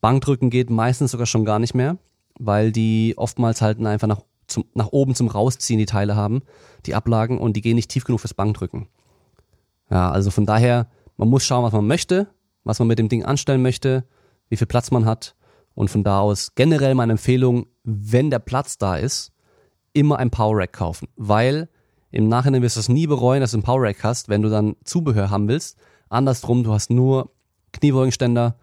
Bankdrücken 0.00 0.48
geht 0.48 0.70
meistens 0.70 1.10
sogar 1.10 1.26
schon 1.26 1.44
gar 1.44 1.58
nicht 1.58 1.74
mehr, 1.74 1.98
weil 2.38 2.70
die 2.70 3.14
oftmals 3.16 3.60
halt 3.60 3.84
einfach 3.84 4.06
nach, 4.06 4.22
zum, 4.46 4.64
nach 4.74 4.88
oben 4.92 5.14
zum 5.14 5.28
Rausziehen 5.28 5.78
die 5.78 5.86
Teile 5.86 6.14
haben, 6.14 6.42
die 6.86 6.94
Ablagen, 6.94 7.38
und 7.38 7.56
die 7.56 7.62
gehen 7.62 7.74
nicht 7.74 7.90
tief 7.90 8.04
genug 8.04 8.20
fürs 8.20 8.34
Bankdrücken. 8.34 8.86
Ja, 9.90 10.10
also 10.10 10.30
von 10.30 10.46
daher, 10.46 10.88
man 11.16 11.28
muss 11.28 11.44
schauen, 11.44 11.64
was 11.64 11.72
man 11.72 11.86
möchte, 11.86 12.28
was 12.62 12.78
man 12.78 12.88
mit 12.88 12.98
dem 12.98 13.08
Ding 13.08 13.24
anstellen 13.24 13.62
möchte, 13.62 14.04
wie 14.48 14.56
viel 14.56 14.66
Platz 14.66 14.90
man 14.90 15.04
hat. 15.04 15.34
Und 15.74 15.90
von 15.90 16.04
da 16.04 16.20
aus 16.20 16.54
generell 16.54 16.94
meine 16.94 17.12
Empfehlung, 17.12 17.66
wenn 17.82 18.30
der 18.30 18.38
Platz 18.38 18.78
da 18.78 18.96
ist, 18.96 19.32
immer 19.92 20.18
ein 20.18 20.30
Power 20.30 20.58
Rack 20.58 20.72
kaufen, 20.72 21.08
weil 21.16 21.68
im 22.10 22.28
Nachhinein 22.28 22.62
wirst 22.62 22.76
du 22.76 22.80
es 22.80 22.88
nie 22.88 23.06
bereuen, 23.06 23.40
dass 23.40 23.50
du 23.50 23.58
einen 23.58 23.64
Power 23.64 23.82
Rack 23.82 24.02
hast, 24.02 24.28
wenn 24.28 24.42
du 24.42 24.48
dann 24.48 24.76
Zubehör 24.84 25.30
haben 25.30 25.48
willst. 25.48 25.76
Andersrum, 26.08 26.62
du 26.62 26.72
hast 26.72 26.90
nur 26.90 27.30
Kniebeugenständer 27.72 28.56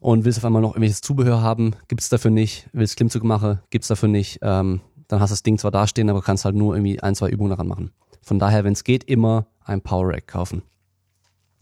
und 0.00 0.24
willst 0.24 0.38
auf 0.38 0.44
einmal 0.44 0.62
noch 0.62 0.70
irgendwelches 0.70 1.00
Zubehör 1.00 1.42
haben, 1.42 1.76
gibt's 1.88 2.08
dafür 2.08 2.30
nicht. 2.30 2.68
Willst 2.72 2.96
Klimmzug 2.96 3.24
machen, 3.24 3.60
gibt's 3.70 3.88
dafür 3.88 4.08
nicht. 4.08 4.38
Ähm, 4.42 4.80
dann 5.08 5.20
hast 5.20 5.30
du 5.30 5.34
das 5.34 5.42
Ding 5.42 5.58
zwar 5.58 5.70
dastehen, 5.70 6.10
aber 6.10 6.22
kannst 6.22 6.44
halt 6.44 6.56
nur 6.56 6.74
irgendwie 6.74 7.00
ein, 7.00 7.14
zwei 7.14 7.28
Übungen 7.28 7.50
daran 7.50 7.68
machen. 7.68 7.90
Von 8.22 8.38
daher, 8.38 8.64
wenn 8.64 8.72
es 8.72 8.84
geht, 8.84 9.04
immer 9.04 9.46
ein 9.64 9.80
Power 9.80 10.08
Rack 10.08 10.26
kaufen. 10.26 10.62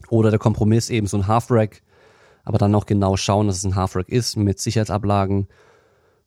Oder 0.09 0.29
der 0.29 0.39
Kompromiss 0.39 0.89
eben 0.89 1.07
so 1.07 1.17
ein 1.17 1.27
Half 1.27 1.51
Rack, 1.51 1.81
aber 2.43 2.57
dann 2.57 2.75
auch 2.75 2.85
genau 2.85 3.17
schauen, 3.17 3.47
dass 3.47 3.57
es 3.57 3.63
ein 3.65 3.75
Half 3.75 3.95
Rack 3.95 4.09
ist 4.09 4.37
mit 4.37 4.59
Sicherheitsablagen, 4.59 5.47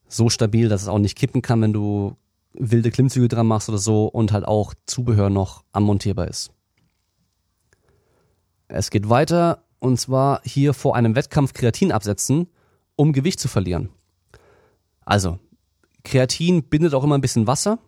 so 0.08 0.30
stabil, 0.30 0.68
dass 0.68 0.82
es 0.82 0.88
auch 0.88 0.98
nicht 0.98 1.16
kippen 1.16 1.42
kann, 1.42 1.60
wenn 1.62 1.72
du 1.72 2.16
wilde 2.58 2.90
Klimmzüge 2.90 3.28
dran 3.28 3.46
machst 3.46 3.68
oder 3.68 3.78
so 3.78 4.06
und 4.06 4.32
halt 4.32 4.44
auch 4.44 4.74
Zubehör 4.86 5.30
noch 5.30 5.64
anmontierbar 5.72 6.28
ist. 6.28 6.50
Es 8.68 8.90
geht 8.90 9.08
weiter 9.08 9.64
und 9.78 9.98
zwar 10.00 10.40
hier 10.44 10.74
vor 10.74 10.96
einem 10.96 11.14
Wettkampf 11.14 11.52
Kreatin 11.52 11.92
absetzen, 11.92 12.48
um 12.96 13.12
Gewicht 13.12 13.40
zu 13.40 13.48
verlieren. 13.48 13.90
Also, 15.04 15.38
Kreatin 16.02 16.64
bindet 16.64 16.94
auch 16.94 17.04
immer 17.04 17.16
ein 17.16 17.20
bisschen 17.20 17.46
Wasser 17.46 17.78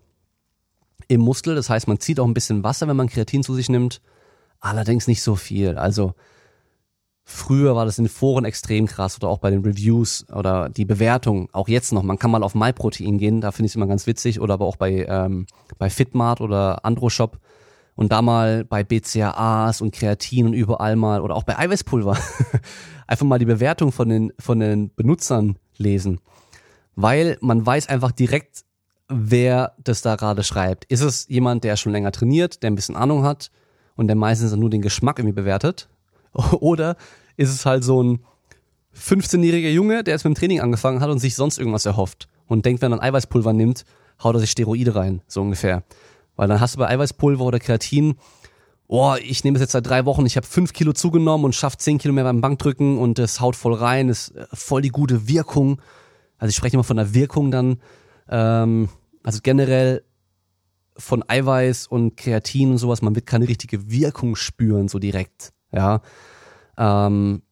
im 1.09 1.21
Muskel, 1.21 1.55
das 1.55 1.71
heißt, 1.71 1.89
man 1.89 2.01
zieht 2.01 2.21
auch 2.21 2.27
ein 2.27 2.35
bisschen 2.35 2.63
Wasser, 2.63 2.87
wenn 2.87 2.97
man 2.97 3.09
Kreatin 3.09 3.43
zu 3.43 3.55
sich 3.55 3.69
nimmt, 3.69 4.01
allerdings 4.61 5.07
nicht 5.07 5.23
so 5.23 5.37
viel. 5.37 5.77
Also, 5.79 6.15
Früher 7.31 7.77
war 7.77 7.85
das 7.85 7.99
in 7.99 8.05
den 8.05 8.11
Foren 8.11 8.47
extrem 8.47 8.87
krass 8.87 9.19
oder 9.19 9.29
auch 9.29 9.37
bei 9.37 9.51
den 9.51 9.63
Reviews 9.63 10.25
oder 10.33 10.71
die 10.71 10.87
Bewertung, 10.87 11.51
auch 11.53 11.69
jetzt 11.69 11.93
noch. 11.93 12.03
Man 12.03 12.19
kann 12.19 12.31
mal 12.31 12.43
auf 12.43 12.55
MyProtein 12.55 13.19
gehen, 13.19 13.43
da 13.43 13.53
finde 13.53 13.67
ich 13.67 13.73
es 13.73 13.77
immer 13.77 13.87
ganz 13.87 14.07
witzig, 14.07 14.41
oder 14.41 14.55
aber 14.55 14.65
auch 14.65 14.77
bei, 14.77 15.05
ähm, 15.07 15.47
bei 15.77 15.91
Fitmart 15.91 16.41
oder 16.41 16.87
Androshop 16.87 17.39
und 17.97 18.13
da 18.13 18.23
mal 18.23 18.65
bei 18.65 18.83
BCAAs 18.83 19.83
und 19.83 19.95
Kreatin 19.95 20.47
und 20.47 20.55
überall 20.55 20.97
mal 20.97 21.21
oder 21.21 21.37
auch 21.37 21.43
bei 21.43 21.59
Eiweißpulver 21.59 22.17
einfach 23.07 23.27
mal 23.27 23.39
die 23.39 23.45
Bewertung 23.45 23.93
von 23.93 24.09
den, 24.09 24.33
von 24.39 24.59
den 24.59 24.95
Benutzern 24.95 25.59
lesen. 25.77 26.21
Weil 26.97 27.37
man 27.43 27.65
weiß 27.65 27.91
einfach 27.91 28.11
direkt, 28.11 28.65
wer 29.11 29.75
das 29.85 30.01
da 30.01 30.17
gerade 30.17 30.45
schreibt. 30.45 30.87
Ist 30.87 31.03
es 31.03 31.29
jemand, 31.29 31.63
der 31.63 31.77
schon 31.77 31.93
länger 31.93 32.11
trainiert, 32.11 32.63
der 32.63 32.71
ein 32.71 32.75
bisschen 32.75 32.97
Ahnung 32.97 33.23
hat 33.23 33.51
und 33.97 34.07
der 34.07 34.17
meistens 34.17 34.57
nur 34.57 34.71
den 34.71 34.81
Geschmack 34.81 35.19
irgendwie 35.19 35.37
bewertet? 35.37 35.91
Oder 36.61 36.97
ist 37.37 37.51
es 37.51 37.67
halt 37.67 37.85
so 37.85 38.03
ein 38.03 38.21
15-jähriger 38.97 39.71
Junge, 39.71 40.03
der 40.03 40.15
jetzt 40.15 40.25
mit 40.25 40.37
dem 40.37 40.39
Training 40.39 40.61
angefangen 40.61 41.01
hat 41.01 41.11
und 41.11 41.19
sich 41.19 41.35
sonst 41.35 41.59
irgendwas 41.59 41.87
erhofft 41.87 42.29
und 42.47 42.65
denkt, 42.67 42.83
wenn 42.83 42.93
er 42.93 42.99
ein 42.99 43.09
Eiweißpulver 43.09 43.53
nimmt, 43.53 43.85
haut 44.23 44.35
er 44.35 44.41
sich 44.41 44.51
Steroide 44.51 44.95
rein, 44.95 45.23
so 45.29 45.41
ungefähr. 45.41 45.85
Weil 46.37 46.49
dann 46.49 46.61
hast 46.61 46.75
du 46.75 46.79
bei 46.79 46.89
Eiweißpulver 46.89 47.45
oder 47.45 47.59
Kreatin, 47.59 48.17
oh, 48.89 49.15
ich 49.23 49.45
nehme 49.45 49.57
es 49.57 49.61
jetzt 49.61 49.73
seit 49.73 49.87
drei 49.87 50.05
Wochen, 50.05 50.27
ich 50.27 50.37
habe 50.37 50.47
fünf 50.47 50.73
Kilo 50.73 50.93
zugenommen 50.93 51.45
und 51.45 51.55
schaffe 51.55 51.77
zehn 51.77 51.99
Kilo 51.99 52.15
mehr 52.15 52.25
beim 52.25 52.41
Bankdrücken 52.41 52.99
und 52.99 53.19
es 53.19 53.41
haut 53.41 53.55
voll 53.55 53.75
rein, 53.75 54.09
ist 54.09 54.35
äh, 54.35 54.47
voll 54.53 54.83
die 54.83 54.89
gute 54.89 55.29
Wirkung. 55.29 55.81
Also 56.39 56.51
ich 56.51 56.57
spreche 56.57 56.75
immer 56.75 56.85
von 56.85 56.97
der 56.97 57.15
Wirkung 57.15 57.51
dann. 57.51 57.81
Ähm, 58.29 58.89
also 59.23 59.41
generell 59.43 60.03
von 60.97 61.23
Eiweiß 61.29 61.87
und 61.87 62.17
Kreatin 62.17 62.73
und 62.73 62.79
sowas, 62.79 63.03
man 63.03 63.15
wird 63.15 63.27
keine 63.27 63.47
richtige 63.47 63.91
Wirkung 63.91 64.35
spüren, 64.35 64.89
so 64.89 64.99
direkt. 64.99 65.53
Ja. 65.73 66.01
Ähm, 66.77 67.43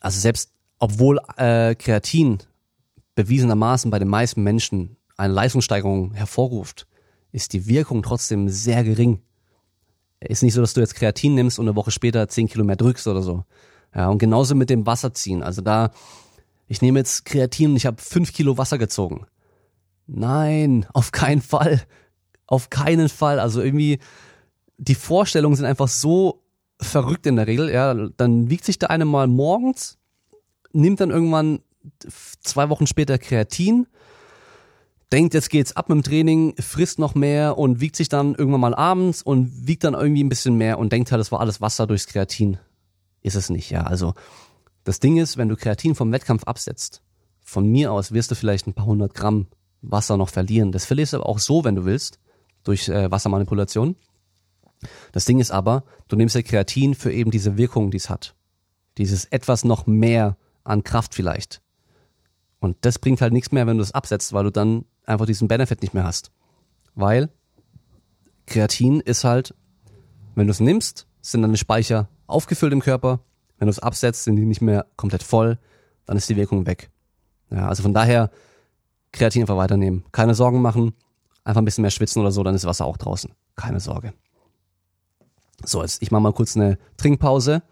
also 0.00 0.20
selbst 0.20 0.52
obwohl 0.78 1.20
äh, 1.36 1.76
Kreatin 1.76 2.38
bewiesenermaßen 3.14 3.90
bei 3.90 4.00
den 4.00 4.08
meisten 4.08 4.42
Menschen 4.42 4.96
eine 5.16 5.32
Leistungssteigerung 5.32 6.12
hervorruft, 6.14 6.88
ist 7.30 7.52
die 7.52 7.66
Wirkung 7.68 8.02
trotzdem 8.02 8.48
sehr 8.48 8.82
gering. 8.82 9.22
Ist 10.18 10.42
nicht 10.42 10.54
so, 10.54 10.60
dass 10.60 10.74
du 10.74 10.80
jetzt 10.80 10.96
Kreatin 10.96 11.34
nimmst 11.36 11.58
und 11.58 11.66
eine 11.66 11.76
Woche 11.76 11.92
später 11.92 12.28
zehn 12.28 12.48
Kilo 12.48 12.64
mehr 12.64 12.76
drückst 12.76 13.06
oder 13.06 13.22
so. 13.22 13.44
Ja, 13.94 14.08
und 14.08 14.18
genauso 14.18 14.54
mit 14.54 14.70
dem 14.70 14.84
Wasserziehen. 14.84 15.42
Also 15.42 15.62
da, 15.62 15.92
ich 16.66 16.82
nehme 16.82 16.98
jetzt 16.98 17.24
Kreatin 17.24 17.70
und 17.70 17.76
ich 17.76 17.86
habe 17.86 18.00
fünf 18.00 18.32
Kilo 18.32 18.58
Wasser 18.58 18.78
gezogen. 18.78 19.26
Nein, 20.06 20.86
auf 20.94 21.12
keinen 21.12 21.42
Fall. 21.42 21.80
Auf 22.46 22.70
keinen 22.70 23.08
Fall. 23.08 23.38
Also 23.38 23.62
irgendwie, 23.62 24.00
die 24.78 24.94
Vorstellungen 24.96 25.54
sind 25.54 25.66
einfach 25.66 25.88
so 25.88 26.41
verrückt 26.82 27.26
in 27.26 27.36
der 27.36 27.46
Regel. 27.46 27.70
Ja, 27.70 27.94
dann 27.94 28.50
wiegt 28.50 28.64
sich 28.64 28.78
der 28.78 28.90
eine 28.90 29.04
mal 29.04 29.26
morgens, 29.26 29.98
nimmt 30.72 31.00
dann 31.00 31.10
irgendwann 31.10 31.60
zwei 32.40 32.68
Wochen 32.68 32.86
später 32.86 33.18
Kreatin, 33.18 33.86
denkt, 35.12 35.34
jetzt 35.34 35.50
geht's 35.50 35.76
ab 35.76 35.88
mit 35.88 35.96
dem 35.96 36.02
Training, 36.02 36.54
frisst 36.58 36.98
noch 36.98 37.14
mehr 37.14 37.58
und 37.58 37.80
wiegt 37.80 37.96
sich 37.96 38.08
dann 38.08 38.34
irgendwann 38.34 38.60
mal 38.60 38.74
abends 38.74 39.22
und 39.22 39.66
wiegt 39.66 39.84
dann 39.84 39.94
irgendwie 39.94 40.24
ein 40.24 40.28
bisschen 40.28 40.56
mehr 40.56 40.78
und 40.78 40.92
denkt 40.92 41.12
halt, 41.12 41.20
das 41.20 41.32
war 41.32 41.40
alles 41.40 41.60
Wasser 41.60 41.86
durchs 41.86 42.06
Kreatin. 42.06 42.58
Ist 43.20 43.36
es 43.36 43.50
nicht, 43.50 43.70
ja. 43.70 43.82
Also 43.82 44.14
das 44.84 45.00
Ding 45.00 45.16
ist, 45.18 45.36
wenn 45.36 45.48
du 45.48 45.56
Kreatin 45.56 45.94
vom 45.94 46.10
Wettkampf 46.12 46.44
absetzt, 46.44 47.02
von 47.44 47.66
mir 47.66 47.92
aus 47.92 48.12
wirst 48.12 48.30
du 48.30 48.34
vielleicht 48.34 48.66
ein 48.66 48.74
paar 48.74 48.86
hundert 48.86 49.14
Gramm 49.14 49.46
Wasser 49.82 50.16
noch 50.16 50.28
verlieren. 50.28 50.72
Das 50.72 50.84
verlierst 50.84 51.12
du 51.12 51.18
aber 51.18 51.28
auch 51.28 51.38
so, 51.38 51.64
wenn 51.64 51.74
du 51.74 51.84
willst, 51.84 52.18
durch 52.64 52.88
äh, 52.88 53.10
Wassermanipulation. 53.10 53.96
Das 55.12 55.24
Ding 55.24 55.40
ist 55.40 55.50
aber, 55.50 55.84
du 56.08 56.16
nimmst 56.16 56.34
ja 56.34 56.42
Kreatin 56.42 56.94
für 56.94 57.12
eben 57.12 57.30
diese 57.30 57.56
Wirkung, 57.56 57.90
die 57.90 57.96
es 57.96 58.10
hat. 58.10 58.34
Dieses 58.98 59.24
etwas 59.26 59.64
noch 59.64 59.86
mehr 59.86 60.36
an 60.64 60.84
Kraft 60.84 61.14
vielleicht. 61.14 61.62
Und 62.60 62.76
das 62.82 62.98
bringt 62.98 63.20
halt 63.20 63.32
nichts 63.32 63.52
mehr, 63.52 63.66
wenn 63.66 63.78
du 63.78 63.82
es 63.82 63.92
absetzt, 63.92 64.32
weil 64.32 64.44
du 64.44 64.52
dann 64.52 64.84
einfach 65.04 65.26
diesen 65.26 65.48
Benefit 65.48 65.82
nicht 65.82 65.94
mehr 65.94 66.04
hast. 66.04 66.30
Weil 66.94 67.30
Kreatin 68.46 69.00
ist 69.00 69.24
halt, 69.24 69.54
wenn 70.34 70.46
du 70.46 70.52
es 70.52 70.60
nimmst, 70.60 71.06
sind 71.20 71.42
deine 71.42 71.56
Speicher 71.56 72.08
aufgefüllt 72.26 72.72
im 72.72 72.80
Körper. 72.80 73.20
Wenn 73.58 73.66
du 73.66 73.70
es 73.70 73.78
absetzt, 73.78 74.24
sind 74.24 74.36
die 74.36 74.44
nicht 74.44 74.60
mehr 74.60 74.86
komplett 74.96 75.22
voll, 75.22 75.58
dann 76.06 76.16
ist 76.16 76.28
die 76.28 76.36
Wirkung 76.36 76.66
weg. 76.66 76.90
Ja, 77.50 77.68
also 77.68 77.82
von 77.82 77.94
daher 77.94 78.30
Kreatin 79.12 79.42
einfach 79.42 79.56
weiternehmen. 79.56 80.04
Keine 80.12 80.34
Sorgen 80.34 80.62
machen, 80.62 80.94
einfach 81.44 81.60
ein 81.60 81.64
bisschen 81.64 81.82
mehr 81.82 81.90
schwitzen 81.90 82.20
oder 82.20 82.32
so, 82.32 82.42
dann 82.42 82.54
ist 82.54 82.64
Wasser 82.64 82.84
auch 82.84 82.96
draußen. 82.96 83.32
Keine 83.56 83.80
Sorge. 83.80 84.14
So, 85.64 85.82
jetzt 85.82 86.02
ich 86.02 86.10
mache 86.10 86.22
mal 86.22 86.32
kurz 86.32 86.56
eine 86.56 86.78
Trinkpause. 86.96 87.62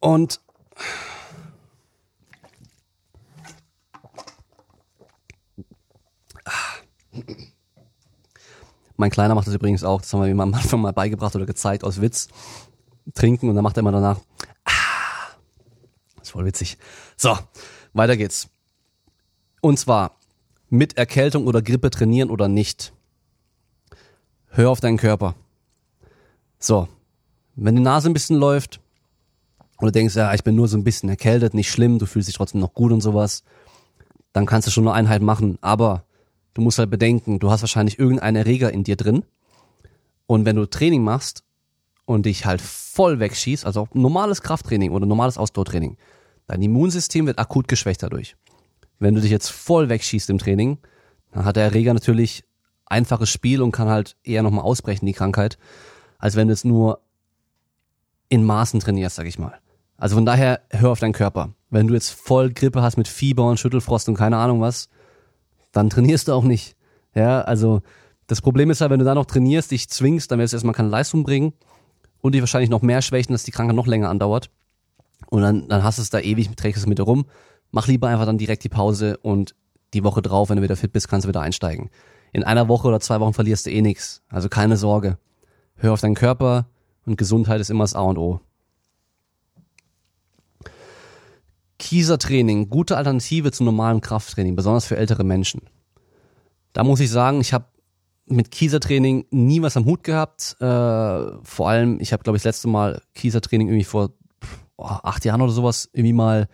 Und 0.00 0.40
Mein 9.00 9.10
Kleiner 9.10 9.34
macht 9.34 9.46
das 9.46 9.54
übrigens 9.54 9.82
auch, 9.82 10.02
das 10.02 10.12
haben 10.12 10.20
wir 10.20 10.28
ihm 10.28 10.40
am 10.40 10.52
Anfang 10.52 10.82
mal 10.82 10.92
beigebracht 10.92 11.34
oder 11.34 11.46
gezeigt 11.46 11.84
aus 11.84 12.02
Witz. 12.02 12.28
Trinken 13.14 13.48
und 13.48 13.54
dann 13.54 13.64
macht 13.64 13.78
er 13.78 13.80
immer 13.80 13.92
danach. 13.92 14.20
Ah, 14.64 14.70
ist 16.20 16.32
voll 16.32 16.44
witzig. 16.44 16.76
So, 17.16 17.38
weiter 17.94 18.18
geht's. 18.18 18.50
Und 19.62 19.78
zwar 19.78 20.18
mit 20.68 20.98
Erkältung 20.98 21.46
oder 21.46 21.62
Grippe 21.62 21.88
trainieren 21.88 22.28
oder 22.28 22.48
nicht. 22.48 22.92
Hör 24.48 24.68
auf 24.68 24.80
deinen 24.80 24.98
Körper. 24.98 25.34
So, 26.60 26.86
wenn 27.56 27.74
die 27.74 27.82
Nase 27.82 28.08
ein 28.08 28.12
bisschen 28.12 28.36
läuft 28.36 28.80
du 29.86 29.92
denkst, 29.92 30.14
ja, 30.16 30.34
ich 30.34 30.44
bin 30.44 30.54
nur 30.54 30.68
so 30.68 30.76
ein 30.76 30.84
bisschen 30.84 31.08
erkältet, 31.08 31.54
nicht 31.54 31.70
schlimm, 31.70 31.98
du 31.98 32.06
fühlst 32.06 32.28
dich 32.28 32.36
trotzdem 32.36 32.60
noch 32.60 32.74
gut 32.74 32.92
und 32.92 33.00
sowas, 33.00 33.42
dann 34.32 34.46
kannst 34.46 34.68
du 34.68 34.70
schon 34.70 34.86
eine 34.86 34.94
Einheit 34.94 35.22
machen. 35.22 35.58
Aber 35.60 36.04
du 36.54 36.62
musst 36.62 36.78
halt 36.78 36.90
bedenken, 36.90 37.38
du 37.38 37.50
hast 37.50 37.62
wahrscheinlich 37.62 37.98
irgendeinen 37.98 38.36
Erreger 38.36 38.72
in 38.72 38.84
dir 38.84 38.96
drin. 38.96 39.24
Und 40.26 40.44
wenn 40.44 40.56
du 40.56 40.66
Training 40.66 41.02
machst 41.02 41.44
und 42.04 42.26
dich 42.26 42.46
halt 42.46 42.60
voll 42.60 43.18
wegschießt, 43.18 43.64
also 43.64 43.88
normales 43.92 44.42
Krafttraining 44.42 44.92
oder 44.92 45.06
normales 45.06 45.38
Ausdauertraining, 45.38 45.96
dein 46.46 46.62
Immunsystem 46.62 47.26
wird 47.26 47.38
akut 47.38 47.66
geschwächt 47.66 48.02
dadurch. 48.02 48.36
Wenn 48.98 49.14
du 49.14 49.20
dich 49.20 49.30
jetzt 49.30 49.48
voll 49.48 49.88
wegschießt 49.88 50.30
im 50.30 50.38
Training, 50.38 50.78
dann 51.32 51.44
hat 51.44 51.56
der 51.56 51.64
Erreger 51.64 51.94
natürlich 51.94 52.44
einfaches 52.86 53.30
Spiel 53.30 53.62
und 53.62 53.72
kann 53.72 53.88
halt 53.88 54.16
eher 54.22 54.42
nochmal 54.42 54.64
ausbrechen, 54.64 55.06
die 55.06 55.12
Krankheit, 55.12 55.58
als 56.20 56.36
wenn 56.36 56.48
du 56.48 56.54
es 56.54 56.64
nur 56.64 57.00
in 58.28 58.44
Maßen 58.44 58.80
trainierst, 58.80 59.16
sag 59.16 59.26
ich 59.26 59.38
mal. 59.38 59.58
Also 59.96 60.14
von 60.14 60.24
daher, 60.24 60.60
hör 60.70 60.90
auf 60.90 61.00
deinen 61.00 61.12
Körper. 61.12 61.52
Wenn 61.68 61.88
du 61.88 61.94
jetzt 61.94 62.10
voll 62.10 62.50
Grippe 62.50 62.82
hast 62.82 62.96
mit 62.96 63.08
Fieber 63.08 63.48
und 63.48 63.58
Schüttelfrost 63.58 64.08
und 64.08 64.14
keine 64.14 64.36
Ahnung 64.36 64.60
was, 64.60 64.88
dann 65.72 65.90
trainierst 65.90 66.28
du 66.28 66.32
auch 66.32 66.44
nicht. 66.44 66.76
Ja, 67.14 67.42
also 67.42 67.82
das 68.26 68.40
Problem 68.40 68.70
ist 68.70 68.80
ja, 68.80 68.90
wenn 68.90 68.98
du 68.98 69.04
da 69.04 69.14
noch 69.14 69.26
trainierst, 69.26 69.72
dich 69.72 69.88
zwingst, 69.88 70.30
dann 70.30 70.38
wirst 70.38 70.52
du 70.52 70.56
erstmal 70.56 70.74
keine 70.74 70.88
Leistung 70.88 71.24
bringen 71.24 71.52
und 72.20 72.34
dich 72.34 72.40
wahrscheinlich 72.40 72.70
noch 72.70 72.82
mehr 72.82 73.02
schwächen, 73.02 73.32
dass 73.32 73.44
die 73.44 73.50
Krankheit 73.50 73.76
noch 73.76 73.86
länger 73.86 74.08
andauert. 74.08 74.50
Und 75.28 75.42
dann, 75.42 75.68
dann 75.68 75.82
hast 75.82 75.98
du 75.98 76.02
es 76.02 76.10
da 76.10 76.20
ewig, 76.20 76.54
trägst 76.56 76.80
es 76.80 76.86
mit 76.86 76.98
dir 76.98 77.04
rum. 77.04 77.26
Mach 77.72 77.86
lieber 77.86 78.08
einfach 78.08 78.26
dann 78.26 78.38
direkt 78.38 78.64
die 78.64 78.68
Pause 78.68 79.16
und 79.18 79.54
die 79.94 80.04
Woche 80.04 80.22
drauf, 80.22 80.48
wenn 80.48 80.56
du 80.56 80.62
wieder 80.62 80.76
fit 80.76 80.92
bist, 80.92 81.08
kannst 81.08 81.24
du 81.24 81.28
wieder 81.28 81.40
einsteigen. 81.40 81.90
In 82.32 82.44
einer 82.44 82.68
Woche 82.68 82.88
oder 82.88 83.00
zwei 83.00 83.20
Wochen 83.20 83.34
verlierst 83.34 83.66
du 83.66 83.70
eh 83.70 83.82
nichts. 83.82 84.22
Also 84.28 84.48
keine 84.48 84.76
Sorge. 84.76 85.18
Hör 85.82 85.94
auf 85.94 86.02
deinen 86.02 86.14
Körper 86.14 86.66
und 87.06 87.16
Gesundheit 87.16 87.58
ist 87.58 87.70
immer 87.70 87.84
das 87.84 87.94
A 87.94 88.02
und 88.02 88.18
O. 88.18 88.40
Kiesertraining, 91.78 92.68
gute 92.68 92.98
Alternative 92.98 93.50
zu 93.50 93.64
normalem 93.64 94.02
Krafttraining, 94.02 94.54
besonders 94.56 94.84
für 94.84 94.98
ältere 94.98 95.24
Menschen. 95.24 95.62
Da 96.74 96.84
muss 96.84 97.00
ich 97.00 97.10
sagen, 97.10 97.40
ich 97.40 97.54
habe 97.54 97.64
mit 98.26 98.50
Kiesertraining 98.50 99.24
nie 99.30 99.62
was 99.62 99.78
am 99.78 99.86
Hut 99.86 100.04
gehabt. 100.04 100.54
Äh, 100.60 100.64
vor 100.64 101.70
allem, 101.70 101.98
ich 101.98 102.12
habe, 102.12 102.22
glaube 102.22 102.36
ich, 102.36 102.42
das 102.42 102.56
letzte 102.56 102.68
Mal 102.68 103.00
Kiesertraining 103.14 103.68
irgendwie 103.68 103.84
vor 103.84 104.10
oh, 104.76 104.84
acht 104.84 105.24
Jahren 105.24 105.40
oder 105.40 105.52
sowas 105.52 105.88
irgendwie 105.94 106.12
mal 106.12 106.48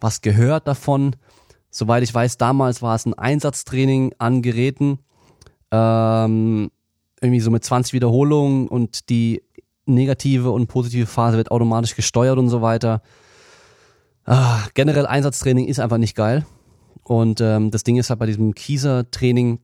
was 0.00 0.22
gehört 0.22 0.66
davon. 0.66 1.16
Soweit 1.70 2.02
ich 2.02 2.14
weiß, 2.14 2.38
damals 2.38 2.80
war 2.80 2.94
es 2.94 3.04
ein 3.04 3.12
Einsatztraining 3.12 4.14
an 4.16 4.40
Geräten. 4.40 5.00
Ähm, 5.70 6.70
irgendwie 7.20 7.40
so 7.40 7.50
mit 7.50 7.64
20 7.64 7.92
Wiederholungen 7.92 8.68
und 8.68 9.10
die 9.10 9.42
negative 9.86 10.50
und 10.50 10.66
positive 10.66 11.06
Phase 11.06 11.36
wird 11.36 11.50
automatisch 11.50 11.96
gesteuert 11.96 12.38
und 12.38 12.48
so 12.48 12.62
weiter. 12.62 13.02
Ah, 14.24 14.60
generell 14.74 15.06
Einsatztraining 15.06 15.66
ist 15.66 15.80
einfach 15.80 15.98
nicht 15.98 16.14
geil. 16.14 16.46
Und 17.02 17.40
ähm, 17.40 17.70
das 17.70 17.82
Ding 17.82 17.96
ist 17.96 18.10
halt 18.10 18.20
bei 18.20 18.26
diesem 18.26 18.54
Kieser-Training, 18.54 19.58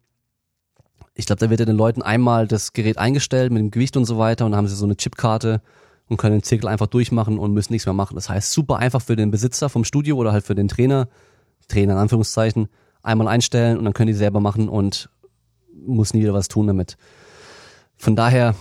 ich 1.14 1.26
glaube, 1.26 1.40
da 1.40 1.48
wird 1.48 1.60
ja 1.60 1.66
den 1.66 1.76
Leuten 1.76 2.02
einmal 2.02 2.46
das 2.46 2.72
Gerät 2.72 2.98
eingestellt 2.98 3.52
mit 3.52 3.60
dem 3.60 3.70
Gewicht 3.70 3.96
und 3.96 4.04
so 4.04 4.18
weiter 4.18 4.44
und 4.44 4.52
dann 4.52 4.58
haben 4.58 4.68
sie 4.68 4.74
so 4.74 4.84
eine 4.84 4.96
Chipkarte 4.96 5.62
und 6.08 6.18
können 6.18 6.36
den 6.36 6.42
Zirkel 6.42 6.68
einfach 6.68 6.86
durchmachen 6.86 7.38
und 7.38 7.52
müssen 7.52 7.72
nichts 7.72 7.86
mehr 7.86 7.94
machen. 7.94 8.16
Das 8.16 8.28
heißt, 8.28 8.52
super 8.52 8.76
einfach 8.76 9.00
für 9.00 9.16
den 9.16 9.30
Besitzer 9.30 9.68
vom 9.68 9.84
Studio 9.84 10.16
oder 10.16 10.32
halt 10.32 10.44
für 10.44 10.54
den 10.54 10.68
Trainer, 10.68 11.08
Trainer 11.68 11.94
in 11.94 11.98
Anführungszeichen, 11.98 12.68
einmal 13.02 13.28
einstellen 13.28 13.78
und 13.78 13.84
dann 13.84 13.94
können 13.94 14.08
die 14.08 14.14
selber 14.14 14.40
machen 14.40 14.68
und 14.68 15.08
muss 15.86 16.14
nie 16.14 16.20
wieder 16.20 16.34
was 16.34 16.48
tun 16.48 16.66
damit. 16.66 16.96
Von 17.96 18.16
daher, 18.16 18.54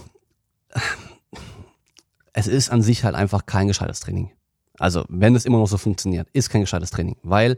es 2.34 2.48
ist 2.48 2.70
an 2.70 2.82
sich 2.82 3.04
halt 3.04 3.16
einfach 3.16 3.46
kein 3.46 3.68
gescheites 3.68 4.00
Training. 4.00 4.32
Also, 4.78 5.06
wenn 5.08 5.36
es 5.36 5.46
immer 5.46 5.60
noch 5.60 5.68
so 5.68 5.78
funktioniert, 5.78 6.28
ist 6.34 6.50
kein 6.50 6.62
gescheites 6.62 6.92
Training, 6.92 7.18
weil 7.24 7.58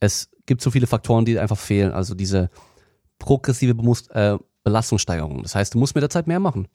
es 0.00 0.30
gibt 0.46 0.62
so 0.62 0.70
viele 0.70 0.86
Faktoren, 0.86 1.24
die 1.24 1.38
einfach 1.38 1.58
fehlen. 1.58 1.92
Also 1.92 2.14
diese 2.14 2.50
progressive 3.18 3.74
äh, 4.10 4.38
Belastungssteigerung. 4.64 5.42
Das 5.42 5.54
heißt, 5.54 5.74
du 5.74 5.78
musst 5.78 5.94
mit 5.94 6.02
der 6.02 6.10
Zeit 6.10 6.26
mehr 6.26 6.40
machen. 6.40 6.68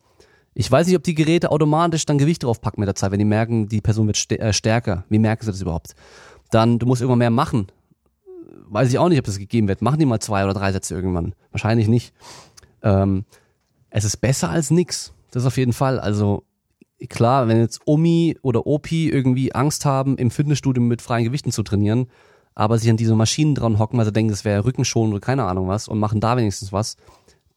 Ich 0.54 0.70
weiß 0.70 0.88
nicht, 0.88 0.96
ob 0.98 1.04
die 1.04 1.16
Geräte 1.16 1.52
automatisch 1.52 2.06
dann 2.06 2.18
Gewicht 2.18 2.44
draufpacken 2.44 2.82
mit 2.82 2.88
der 2.88 2.96
Zeit, 2.96 3.12
wenn 3.12 3.20
die 3.20 3.26
merken, 3.26 3.70
die 3.70 3.82
Person 3.82 4.08
wird 4.08 4.32
äh, 4.32 4.52
stärker. 4.52 5.06
Wie 5.10 5.20
merken 5.20 5.46
sie 5.46 5.52
das 5.52 5.62
überhaupt? 5.62 5.96
Dann, 6.52 6.78
du 6.78 6.86
musst 6.86 7.02
irgendwann 7.02 7.20
mehr 7.20 7.30
machen. 7.30 7.68
Weiß 8.68 8.90
ich 8.90 9.00
auch 9.00 9.10
nicht, 9.10 9.20
ob 9.20 9.26
das 9.26 9.40
gegeben 9.40 9.68
wird. 9.68 9.82
Machen 9.82 10.00
die 10.00 10.06
mal 10.06 10.20
zwei 10.20 10.44
oder 10.44 10.54
drei 10.54 10.72
Sätze 10.72 10.94
irgendwann. 10.94 11.34
Wahrscheinlich 11.52 11.88
nicht. 11.88 12.14
Ähm, 12.84 13.26
es 13.92 14.06
ist 14.06 14.18
besser 14.18 14.50
als 14.50 14.72
nix. 14.72 15.14
Das 15.30 15.46
auf 15.46 15.58
jeden 15.58 15.74
Fall. 15.74 16.00
Also 16.00 16.44
klar, 17.10 17.48
wenn 17.48 17.60
jetzt 17.60 17.82
Omi 17.86 18.38
oder 18.42 18.66
Opi 18.66 19.10
irgendwie 19.10 19.54
Angst 19.54 19.86
haben, 19.86 20.18
im 20.18 20.32
Fitnessstudio 20.32 20.82
mit 20.82 21.02
freien 21.02 21.26
Gewichten 21.26 21.52
zu 21.52 21.62
trainieren, 21.62 22.08
aber 22.56 22.78
sich 22.78 22.90
an 22.90 22.98
diese 22.98 23.16
Maschinen 23.16 23.56
dran 23.56 23.80
hocken, 23.80 23.98
weil 23.98 24.06
sie 24.06 24.12
denken, 24.12 24.32
das 24.32 24.46
wäre 24.46 24.66
Rückenschon 24.66 25.12
oder 25.12 25.20
keine 25.20 25.46
Ahnung 25.46 25.68
was 25.68 25.88
und 25.88 26.00
machen 26.00 26.20
da 26.20 26.36
wenigstens 26.38 26.74
was, 26.74 26.98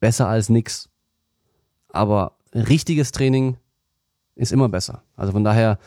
besser 0.01 0.29
als 0.29 0.49
nix. 0.49 0.89
Aber 1.89 2.37
richtiges 2.53 3.13
Training 3.13 3.57
ist 4.35 4.53
immer 4.53 4.69
besser. 4.69 5.03
Also 5.17 5.33
von 5.33 5.45
daher, 5.45 5.79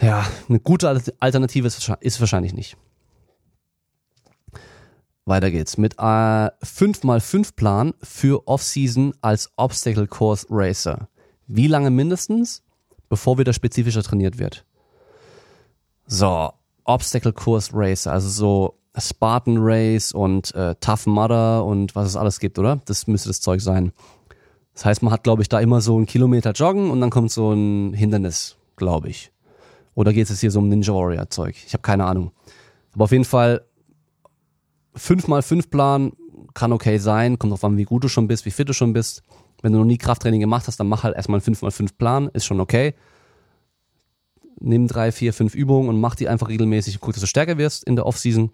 ja, 0.00 0.26
eine 0.48 0.60
gute 0.60 1.02
Alternative 1.20 1.66
ist, 1.66 1.92
ist 2.00 2.20
wahrscheinlich 2.20 2.54
nicht. 2.54 2.76
Weiter 5.24 5.50
geht's 5.50 5.78
mit 5.78 5.94
äh, 5.98 6.02
5x5 6.02 7.54
Plan 7.54 7.94
für 8.02 8.46
Off-Season 8.46 9.14
als 9.20 9.50
Obstacle 9.56 10.06
Course 10.06 10.46
Racer. 10.50 11.08
Wie 11.46 11.66
lange 11.66 11.90
mindestens, 11.90 12.62
bevor 13.08 13.38
wieder 13.38 13.52
spezifischer 13.52 14.02
trainiert 14.02 14.38
wird? 14.38 14.64
So, 16.06 16.52
Obstacle 16.84 17.32
Course 17.32 17.70
Racer, 17.72 18.12
also 18.12 18.28
so 18.28 18.78
Spartan 18.98 19.56
Race 19.58 20.12
und 20.12 20.54
äh, 20.54 20.74
Tough 20.80 21.06
Mudder 21.06 21.64
und 21.64 21.94
was 21.94 22.08
es 22.08 22.16
alles 22.16 22.40
gibt, 22.40 22.58
oder? 22.58 22.80
Das 22.84 23.06
müsste 23.06 23.28
das 23.28 23.40
Zeug 23.40 23.60
sein. 23.60 23.92
Das 24.74 24.84
heißt, 24.84 25.02
man 25.02 25.12
hat, 25.12 25.22
glaube 25.22 25.42
ich, 25.42 25.48
da 25.48 25.60
immer 25.60 25.80
so 25.80 25.96
einen 25.96 26.06
Kilometer 26.06 26.52
joggen 26.52 26.90
und 26.90 27.00
dann 27.00 27.10
kommt 27.10 27.30
so 27.30 27.52
ein 27.52 27.94
Hindernis, 27.94 28.56
glaube 28.76 29.08
ich. 29.08 29.32
Oder 29.94 30.12
geht 30.12 30.28
es 30.30 30.40
hier 30.40 30.50
so 30.50 30.58
um 30.58 30.68
Ninja 30.68 30.94
Warrior 30.94 31.28
Zeug? 31.28 31.56
Ich 31.66 31.74
habe 31.74 31.82
keine 31.82 32.04
Ahnung. 32.04 32.32
Aber 32.94 33.04
auf 33.04 33.12
jeden 33.12 33.24
Fall 33.24 33.64
5x5 34.96 35.70
Plan 35.70 36.12
kann 36.54 36.72
okay 36.72 36.98
sein, 36.98 37.38
kommt 37.38 37.52
drauf 37.52 37.64
an, 37.64 37.76
wie 37.76 37.84
gut 37.84 38.04
du 38.04 38.08
schon 38.08 38.28
bist, 38.28 38.44
wie 38.44 38.50
fit 38.50 38.68
du 38.68 38.74
schon 38.74 38.92
bist. 38.92 39.22
Wenn 39.62 39.72
du 39.72 39.78
noch 39.78 39.86
nie 39.86 39.98
Krafttraining 39.98 40.40
gemacht 40.40 40.66
hast, 40.66 40.78
dann 40.80 40.88
mach 40.88 41.04
halt 41.04 41.16
erstmal 41.16 41.40
einen 41.40 41.54
5x5 41.54 41.96
Plan, 41.96 42.28
ist 42.32 42.44
schon 42.44 42.60
okay. 42.60 42.94
Nimm 44.60 44.86
drei, 44.86 45.12
vier, 45.12 45.32
fünf 45.32 45.54
Übungen 45.54 45.88
und 45.88 46.00
mach 46.00 46.14
die 46.14 46.28
einfach 46.28 46.48
regelmäßig 46.48 46.96
und 46.96 47.00
guck, 47.00 47.14
dass 47.14 47.20
du 47.20 47.26
stärker 47.26 47.58
wirst 47.58 47.84
in 47.84 47.96
der 47.96 48.06
Offseason. 48.06 48.50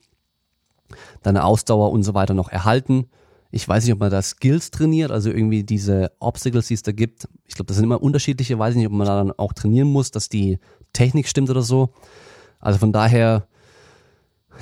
Deine 1.22 1.44
Ausdauer 1.44 1.90
und 1.90 2.02
so 2.02 2.14
weiter 2.14 2.34
noch 2.34 2.48
erhalten. 2.48 3.08
Ich 3.50 3.66
weiß 3.66 3.84
nicht, 3.84 3.92
ob 3.92 4.00
man 4.00 4.10
da 4.10 4.20
Skills 4.20 4.70
trainiert, 4.70 5.10
also 5.10 5.30
irgendwie 5.30 5.64
diese 5.64 6.12
Obstacles, 6.18 6.68
die 6.68 6.74
es 6.74 6.82
da 6.82 6.92
gibt. 6.92 7.28
Ich 7.46 7.54
glaube, 7.54 7.66
das 7.66 7.76
sind 7.76 7.84
immer 7.84 8.02
unterschiedliche. 8.02 8.58
Weiß 8.58 8.74
nicht, 8.74 8.86
ob 8.86 8.92
man 8.92 9.06
da 9.06 9.16
dann 9.16 9.32
auch 9.32 9.54
trainieren 9.54 9.88
muss, 9.88 10.10
dass 10.10 10.28
die 10.28 10.58
Technik 10.92 11.28
stimmt 11.28 11.48
oder 11.48 11.62
so. 11.62 11.90
Also 12.60 12.78
von 12.78 12.92
daher, 12.92 13.46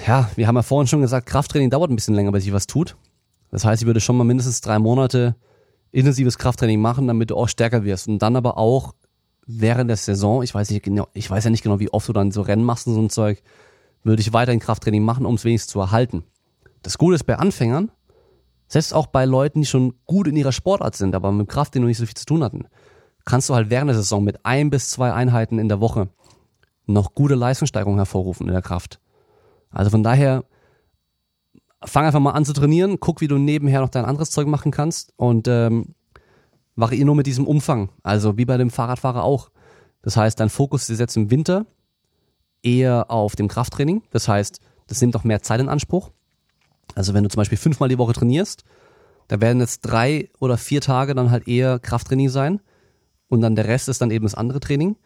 ja, 0.06 0.30
wir 0.36 0.46
haben 0.46 0.56
ja 0.56 0.62
vorhin 0.62 0.86
schon 0.86 1.00
gesagt, 1.00 1.26
Krafttraining 1.26 1.70
dauert 1.70 1.90
ein 1.90 1.96
bisschen 1.96 2.14
länger, 2.14 2.32
bis 2.32 2.44
sich 2.44 2.52
was 2.52 2.66
tut. 2.66 2.96
Das 3.50 3.64
heißt, 3.64 3.82
ich 3.82 3.86
würde 3.86 4.00
schon 4.00 4.16
mal 4.16 4.24
mindestens 4.24 4.60
drei 4.60 4.78
Monate 4.78 5.36
intensives 5.92 6.38
Krafttraining 6.38 6.80
machen, 6.80 7.06
damit 7.06 7.30
du 7.30 7.36
auch 7.36 7.48
stärker 7.48 7.84
wirst. 7.84 8.08
Und 8.08 8.20
dann 8.20 8.36
aber 8.36 8.58
auch 8.58 8.94
während 9.46 9.88
der 9.88 9.96
Saison, 9.96 10.42
ich 10.42 10.54
weiß 10.54 10.70
nicht 10.70 10.82
genau, 10.82 11.08
ich 11.14 11.30
weiß 11.30 11.44
ja 11.44 11.50
nicht 11.50 11.62
genau, 11.62 11.78
wie 11.78 11.90
oft 11.90 12.08
du 12.08 12.12
dann 12.12 12.32
so 12.32 12.42
Rennen 12.42 12.64
machst 12.64 12.86
und 12.86 12.94
so 12.94 13.00
ein 13.00 13.10
Zeug, 13.10 13.42
würde 14.02 14.20
ich 14.20 14.32
weiterhin 14.32 14.60
Krafttraining 14.60 15.02
machen, 15.02 15.24
um 15.24 15.36
es 15.36 15.44
wenigstens 15.44 15.72
zu 15.72 15.80
erhalten. 15.80 16.24
Das 16.82 16.98
Gute 16.98 17.14
ist 17.14 17.24
bei 17.24 17.36
Anfängern, 17.36 17.90
selbst 18.68 18.92
auch 18.92 19.06
bei 19.06 19.24
Leuten, 19.24 19.62
die 19.62 19.66
schon 19.66 19.94
gut 20.04 20.26
in 20.26 20.36
ihrer 20.36 20.52
Sportart 20.52 20.96
sind, 20.96 21.14
aber 21.14 21.32
mit 21.32 21.48
Kraft, 21.48 21.74
die 21.74 21.80
noch 21.80 21.86
nicht 21.86 21.98
so 21.98 22.06
viel 22.06 22.14
zu 22.14 22.26
tun 22.26 22.42
hatten, 22.42 22.66
kannst 23.24 23.48
du 23.48 23.54
halt 23.54 23.70
während 23.70 23.88
der 23.88 23.96
Saison 23.96 24.22
mit 24.22 24.44
ein 24.44 24.70
bis 24.70 24.90
zwei 24.90 25.12
Einheiten 25.12 25.58
in 25.58 25.68
der 25.68 25.80
Woche 25.80 26.08
noch 26.86 27.14
gute 27.14 27.34
Leistungssteigerung 27.34 27.96
hervorrufen 27.96 28.46
in 28.46 28.52
der 28.52 28.62
Kraft. 28.62 29.00
Also 29.76 29.90
von 29.90 30.02
daher, 30.02 30.44
fang 31.84 32.06
einfach 32.06 32.20
mal 32.20 32.30
an 32.30 32.46
zu 32.46 32.54
trainieren, 32.54 32.98
guck, 32.98 33.20
wie 33.20 33.28
du 33.28 33.36
nebenher 33.36 33.80
noch 33.80 33.90
dein 33.90 34.06
anderes 34.06 34.30
Zeug 34.30 34.46
machen 34.46 34.72
kannst 34.72 35.12
und 35.16 35.46
ähm, 35.48 35.94
variier 36.76 37.04
nur 37.04 37.14
mit 37.14 37.26
diesem 37.26 37.46
Umfang. 37.46 37.90
Also 38.02 38.38
wie 38.38 38.46
bei 38.46 38.56
dem 38.56 38.70
Fahrradfahrer 38.70 39.22
auch. 39.22 39.50
Das 40.02 40.16
heißt, 40.16 40.40
dein 40.40 40.48
Fokus 40.48 40.88
ist 40.88 40.98
jetzt 40.98 41.16
im 41.16 41.30
Winter 41.30 41.66
eher 42.62 43.10
auf 43.10 43.36
dem 43.36 43.48
Krafttraining. 43.48 44.02
Das 44.10 44.28
heißt, 44.28 44.60
das 44.86 45.00
nimmt 45.00 45.14
auch 45.14 45.24
mehr 45.24 45.42
Zeit 45.42 45.60
in 45.60 45.68
Anspruch. 45.68 46.10
Also 46.94 47.12
wenn 47.12 47.24
du 47.24 47.28
zum 47.28 47.40
Beispiel 47.40 47.58
fünfmal 47.58 47.90
die 47.90 47.98
Woche 47.98 48.14
trainierst, 48.14 48.64
da 49.28 49.40
werden 49.42 49.60
jetzt 49.60 49.80
drei 49.82 50.30
oder 50.38 50.56
vier 50.56 50.80
Tage 50.80 51.14
dann 51.14 51.30
halt 51.30 51.46
eher 51.48 51.78
Krafttraining 51.78 52.30
sein 52.30 52.60
und 53.28 53.42
dann 53.42 53.56
der 53.56 53.66
Rest 53.66 53.88
ist 53.90 54.00
dann 54.00 54.10
eben 54.10 54.24
das 54.24 54.34
andere 54.34 54.60
Training. 54.60 54.96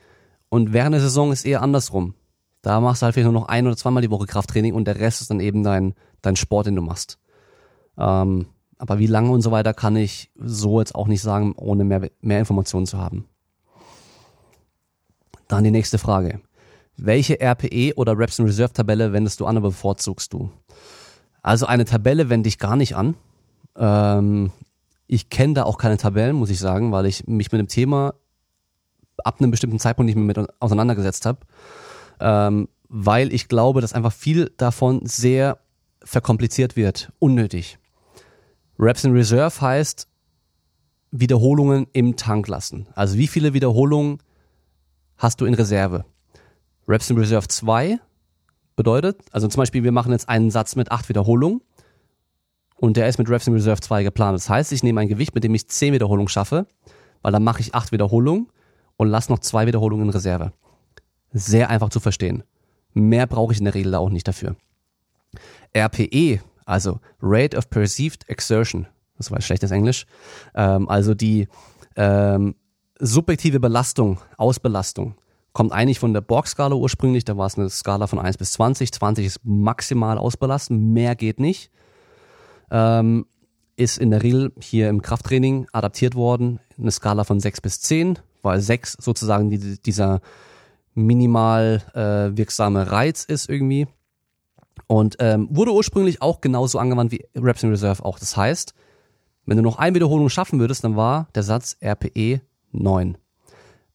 Und 0.48 0.72
während 0.72 0.94
der 0.94 1.00
Saison 1.00 1.32
ist 1.32 1.44
eher 1.44 1.62
andersrum. 1.62 2.14
Da 2.62 2.80
machst 2.80 3.00
du 3.00 3.04
halt 3.04 3.14
vielleicht 3.14 3.30
nur 3.30 3.40
noch 3.40 3.48
ein 3.48 3.66
oder 3.66 3.76
zweimal 3.76 4.02
die 4.02 4.10
Woche 4.10 4.26
Krafttraining 4.26 4.74
und 4.74 4.84
der 4.84 4.98
Rest 4.98 5.22
ist 5.22 5.30
dann 5.30 5.40
eben 5.40 5.62
dein, 5.62 5.94
dein 6.22 6.36
Sport, 6.36 6.66
den 6.66 6.76
du 6.76 6.82
machst. 6.82 7.18
Ähm, 7.96 8.46
aber 8.78 8.98
wie 8.98 9.06
lange 9.06 9.30
und 9.30 9.42
so 9.42 9.50
weiter 9.50 9.74
kann 9.74 9.96
ich 9.96 10.30
so 10.36 10.80
jetzt 10.80 10.94
auch 10.94 11.06
nicht 11.06 11.22
sagen, 11.22 11.54
ohne 11.56 11.84
mehr, 11.84 12.10
mehr 12.20 12.38
Informationen 12.38 12.86
zu 12.86 12.98
haben. 12.98 13.26
Dann 15.48 15.64
die 15.64 15.70
nächste 15.70 15.98
Frage. 15.98 16.40
Welche 16.96 17.40
RPE 17.40 17.94
oder 17.96 18.18
Reps 18.18 18.38
in 18.38 18.44
Reserve 18.44 18.72
Tabelle 18.72 19.12
wendest 19.12 19.40
du 19.40 19.46
an 19.46 19.56
oder 19.56 19.68
bevorzugst 19.68 20.32
du? 20.32 20.50
Also 21.42 21.66
eine 21.66 21.86
Tabelle 21.86 22.28
wende 22.28 22.48
ich 22.48 22.58
gar 22.58 22.76
nicht 22.76 22.94
an. 22.94 23.14
Ähm, 23.76 24.52
ich 25.06 25.30
kenne 25.30 25.54
da 25.54 25.62
auch 25.64 25.78
keine 25.78 25.96
Tabellen, 25.96 26.36
muss 26.36 26.50
ich 26.50 26.58
sagen, 26.58 26.92
weil 26.92 27.06
ich 27.06 27.26
mich 27.26 27.50
mit 27.50 27.58
dem 27.58 27.68
Thema 27.68 28.14
ab 29.24 29.36
einem 29.40 29.50
bestimmten 29.50 29.78
Zeitpunkt 29.78 30.06
nicht 30.06 30.16
mehr 30.16 30.24
mit 30.24 30.50
auseinandergesetzt 30.60 31.26
habe 31.26 31.40
ähm, 32.20 32.68
weil 32.88 33.32
ich 33.32 33.48
glaube, 33.48 33.80
dass 33.80 33.92
einfach 33.92 34.12
viel 34.12 34.52
davon 34.56 35.00
sehr 35.04 35.58
verkompliziert 36.02 36.76
wird, 36.76 37.12
unnötig. 37.18 37.78
Reps 38.78 39.04
in 39.04 39.12
Reserve 39.12 39.60
heißt 39.60 40.08
Wiederholungen 41.10 41.86
im 41.92 42.16
Tank 42.16 42.48
lassen. 42.48 42.86
Also 42.94 43.18
wie 43.18 43.26
viele 43.26 43.52
Wiederholungen 43.52 44.18
hast 45.16 45.40
du 45.40 45.44
in 45.44 45.54
Reserve? 45.54 46.04
Reps 46.88 47.10
in 47.10 47.18
Reserve 47.18 47.46
2 47.46 47.98
bedeutet, 48.76 49.20
also 49.32 49.46
zum 49.48 49.60
Beispiel, 49.60 49.84
wir 49.84 49.92
machen 49.92 50.12
jetzt 50.12 50.28
einen 50.28 50.50
Satz 50.50 50.76
mit 50.76 50.90
acht 50.90 51.08
Wiederholungen 51.08 51.60
und 52.76 52.96
der 52.96 53.08
ist 53.08 53.18
mit 53.18 53.28
Reps 53.28 53.46
in 53.46 53.52
Reserve 53.52 53.80
2 53.80 54.02
geplant. 54.02 54.36
Das 54.36 54.48
heißt, 54.48 54.72
ich 54.72 54.82
nehme 54.82 55.00
ein 55.00 55.08
Gewicht, 55.08 55.34
mit 55.34 55.44
dem 55.44 55.54
ich 55.54 55.68
zehn 55.68 55.92
Wiederholungen 55.92 56.28
schaffe, 56.28 56.66
weil 57.22 57.32
dann 57.32 57.44
mache 57.44 57.60
ich 57.60 57.74
acht 57.74 57.92
Wiederholungen 57.92 58.48
und 58.96 59.08
lasse 59.08 59.30
noch 59.30 59.40
zwei 59.40 59.66
Wiederholungen 59.66 60.06
in 60.06 60.10
Reserve. 60.10 60.52
Sehr 61.32 61.70
einfach 61.70 61.90
zu 61.90 62.00
verstehen. 62.00 62.42
Mehr 62.92 63.26
brauche 63.26 63.52
ich 63.52 63.58
in 63.58 63.64
der 63.64 63.74
Regel 63.74 63.94
auch 63.94 64.10
nicht 64.10 64.26
dafür. 64.26 64.56
RPE, 65.76 66.40
also 66.64 67.00
Rate 67.22 67.56
of 67.56 67.70
Perceived 67.70 68.28
Exertion, 68.28 68.86
das 69.16 69.30
war 69.30 69.40
schlechtes 69.40 69.70
Englisch, 69.70 70.06
ähm, 70.54 70.88
also 70.88 71.14
die 71.14 71.48
ähm, 71.96 72.56
subjektive 72.98 73.60
Belastung, 73.60 74.18
Ausbelastung, 74.36 75.14
kommt 75.52 75.72
eigentlich 75.72 75.98
von 75.98 76.12
der 76.12 76.20
Borg-Skala 76.20 76.74
ursprünglich, 76.74 77.24
da 77.24 77.36
war 77.36 77.46
es 77.46 77.58
eine 77.58 77.68
Skala 77.70 78.06
von 78.06 78.18
1 78.18 78.38
bis 78.38 78.52
20, 78.52 78.92
20 78.92 79.26
ist 79.26 79.40
maximal 79.44 80.18
ausbelasten, 80.18 80.92
mehr 80.92 81.14
geht 81.16 81.40
nicht. 81.40 81.70
Ähm, 82.70 83.26
ist 83.76 83.98
in 83.98 84.10
der 84.10 84.22
Regel 84.22 84.52
hier 84.60 84.88
im 84.88 85.00
Krafttraining 85.00 85.66
adaptiert 85.72 86.14
worden, 86.14 86.60
eine 86.78 86.90
Skala 86.90 87.24
von 87.24 87.40
6 87.40 87.62
bis 87.62 87.80
10, 87.80 88.18
weil 88.42 88.60
6 88.60 88.98
sozusagen 89.00 89.50
die, 89.50 89.80
dieser 89.80 90.20
minimal 90.94 91.82
äh, 91.94 92.36
wirksame 92.36 92.90
Reiz 92.90 93.24
ist 93.24 93.48
irgendwie. 93.48 93.86
Und 94.86 95.16
ähm, 95.20 95.48
wurde 95.50 95.72
ursprünglich 95.72 96.20
auch 96.20 96.40
genauso 96.40 96.78
angewandt 96.78 97.12
wie 97.12 97.24
Reps 97.36 97.62
in 97.62 97.70
Reserve 97.70 98.04
auch. 98.04 98.18
Das 98.18 98.36
heißt, 98.36 98.74
wenn 99.46 99.56
du 99.56 99.62
noch 99.62 99.78
eine 99.78 99.94
Wiederholung 99.94 100.28
schaffen 100.28 100.58
würdest, 100.58 100.84
dann 100.84 100.96
war 100.96 101.28
der 101.34 101.42
Satz 101.42 101.76
RPE 101.82 102.40
9. 102.72 103.16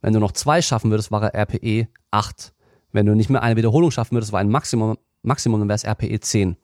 Wenn 0.01 0.13
du 0.13 0.19
noch 0.19 0.31
zwei 0.31 0.61
schaffen 0.61 0.91
würdest, 0.91 1.11
war 1.11 1.23
er 1.23 1.33
RPE 1.33 1.87
8. 2.11 2.53
Wenn 2.91 3.05
du 3.05 3.15
nicht 3.15 3.29
mehr 3.29 3.43
eine 3.43 3.55
Wiederholung 3.55 3.91
schaffen 3.91 4.15
würdest, 4.15 4.31
war 4.31 4.39
ein 4.39 4.49
Maximum, 4.49 4.97
Maximum 5.21 5.59
dann 5.59 5.67
wäre 5.67 5.75
es 5.75 5.85
RPE 5.85 6.19
10. 6.19 6.57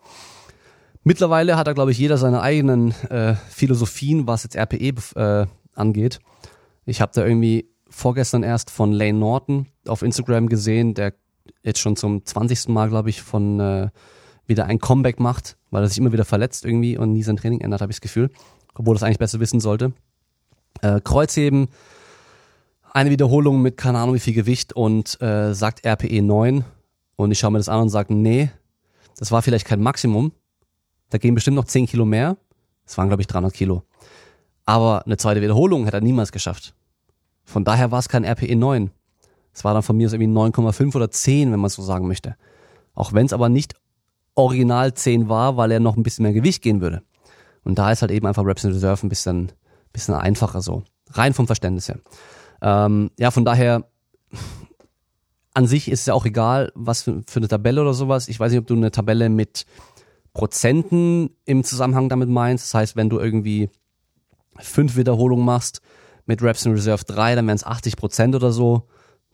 Mittlerweile 1.04 1.58
hat 1.58 1.68
da, 1.68 1.74
glaube 1.74 1.92
ich, 1.92 1.98
jeder 1.98 2.18
seine 2.18 2.42
eigenen 2.42 2.92
äh, 3.10 3.34
Philosophien, 3.50 4.28
was 4.28 4.44
jetzt 4.44 4.56
RPE 4.56 4.94
äh, 5.16 5.48
angeht. 5.74 6.20
Ich 6.86 7.02
habe 7.02 7.12
da 7.16 7.26
irgendwie 7.26 7.70
vorgestern 7.90 8.44
erst 8.44 8.70
von 8.70 8.92
Lane 8.92 9.18
Norton 9.18 9.68
auf 9.88 10.02
Instagram 10.02 10.48
gesehen, 10.48 10.94
der 10.94 11.14
jetzt 11.64 11.80
schon 11.80 11.96
zum 11.96 12.26
20. 12.26 12.70
Mal, 12.70 12.90
glaube 12.90 13.10
ich, 13.10 13.22
von 13.22 13.60
äh, 13.60 13.90
wieder 14.46 14.66
ein 14.66 14.80
Comeback 14.80 15.20
macht, 15.20 15.58
weil 15.70 15.84
er 15.84 15.90
sich 15.90 15.98
immer 15.98 16.12
wieder 16.12 16.26
verletzt 16.26 16.66
irgendwie 16.66 16.98
und 16.98 17.14
nie 17.14 17.24
sein 17.24 17.38
Training 17.38 17.62
ändert, 17.62 17.82
habe 17.82 17.92
ich 17.92 17.98
das 17.98 18.02
Gefühl. 18.02 18.30
Obwohl 18.76 18.96
das 18.96 19.04
eigentlich 19.04 19.20
besser 19.20 19.40
wissen 19.40 19.60
sollte. 19.60 19.94
Äh, 20.82 21.02
Kreuzheben, 21.02 21.68
eine 22.94 23.10
Wiederholung 23.10 23.62
mit 23.62 23.78
keine 23.78 24.00
Ahnung 24.00 24.16
wie 24.16 24.20
viel 24.20 24.34
Gewicht 24.34 24.74
und 24.74 25.22
äh, 25.22 25.54
sagt 25.54 25.86
RPE 25.86 26.22
9. 26.22 26.64
Und 27.16 27.32
ich 27.32 27.40
schaue 27.40 27.52
mir 27.52 27.58
das 27.58 27.70
an 27.70 27.82
und 27.82 27.90
sage, 27.90 28.14
nee, 28.14 28.50
das 29.18 29.32
war 29.32 29.42
vielleicht 29.42 29.66
kein 29.66 29.82
Maximum. 29.82 30.32
Da 31.10 31.18
gehen 31.18 31.36
bestimmt 31.36 31.56
noch 31.56 31.66
10 31.66 31.88
Kilo 31.88 32.06
mehr. 32.06 32.38
Das 32.86 32.98
waren, 32.98 33.08
glaube 33.08 33.22
ich, 33.22 33.28
300 33.28 33.54
Kilo. 33.54 33.84
Aber 34.66 35.06
eine 35.06 35.18
zweite 35.18 35.42
Wiederholung 35.42 35.86
hätte 35.86 35.98
er 35.98 36.02
niemals 36.02 36.32
geschafft. 36.32 36.74
Von 37.44 37.64
daher 37.64 37.92
war 37.92 38.00
es 38.00 38.10
kein 38.10 38.24
RPE 38.24 38.56
9. 38.56 38.92
Es 39.54 39.64
war 39.64 39.74
dann 39.74 39.84
von 39.84 39.98
mir 39.98 40.10
so 40.10 40.16
irgendwie 40.16 40.32
9,5 40.32 40.96
oder 40.96 41.12
10, 41.12 41.52
wenn 41.52 41.60
man 41.60 41.70
so 41.70 41.82
sagen 41.82 42.08
möchte. 42.08 42.36
Auch 42.94 43.14
wenn 43.14 43.26
es 43.26 43.34
aber 43.34 43.50
nicht 43.50 43.76
original 44.36 44.94
10 44.94 45.30
war, 45.30 45.58
weil 45.58 45.72
er 45.72 45.80
noch 45.80 45.98
ein 45.98 46.04
bisschen 46.04 46.24
mehr 46.24 46.34
Gewicht 46.34 46.62
gehen 46.62 46.82
würde. 46.82 47.04
Und 47.64 47.78
da 47.78 47.92
ist 47.92 48.02
halt 48.02 48.12
eben 48.12 48.28
einfach 48.28 48.46
Reps 48.46 48.64
in 48.64 48.72
Reserve 48.72 49.06
ein 49.06 49.10
bisschen, 49.10 49.52
bisschen 49.94 50.16
einfacher 50.16 50.62
so. 50.62 50.84
Rein 51.12 51.34
vom 51.34 51.48
Verständnis 51.48 51.90
her. 51.90 52.00
Ähm, 52.62 53.12
ja, 53.20 53.32
von 53.32 53.46
daher, 53.46 53.86
an 55.54 55.68
sich 55.68 55.92
ist 55.92 56.02
es 56.02 56.06
ja 56.06 56.14
auch 56.14 56.26
egal, 56.26 56.72
was 56.76 57.04
für, 57.04 57.22
für 57.28 57.40
eine 57.40 57.48
Tabelle 57.48 57.82
oder 57.82 57.94
sowas. 57.94 58.30
Ich 58.30 58.40
weiß 58.40 58.52
nicht, 58.52 58.60
ob 58.60 58.68
du 58.68 58.76
eine 58.76 58.92
Tabelle 58.92 59.30
mit 59.30 59.66
Prozenten 60.34 61.36
im 61.46 61.64
Zusammenhang 61.64 62.08
damit 62.08 62.30
meinst. 62.30 62.66
Das 62.66 62.74
heißt, 62.74 62.96
wenn 62.96 63.10
du 63.10 63.20
irgendwie 63.20 63.70
fünf 64.58 64.96
Wiederholungen 64.96 65.46
machst, 65.46 65.82
mit 66.26 66.42
Reps 66.42 66.66
in 66.66 66.72
Reserve 66.74 67.04
3, 67.06 67.36
dann 67.36 67.48
wären 67.48 67.56
es 67.56 67.66
80 67.66 67.98
Prozent 67.98 68.36
oder 68.36 68.52
so. 68.52 68.88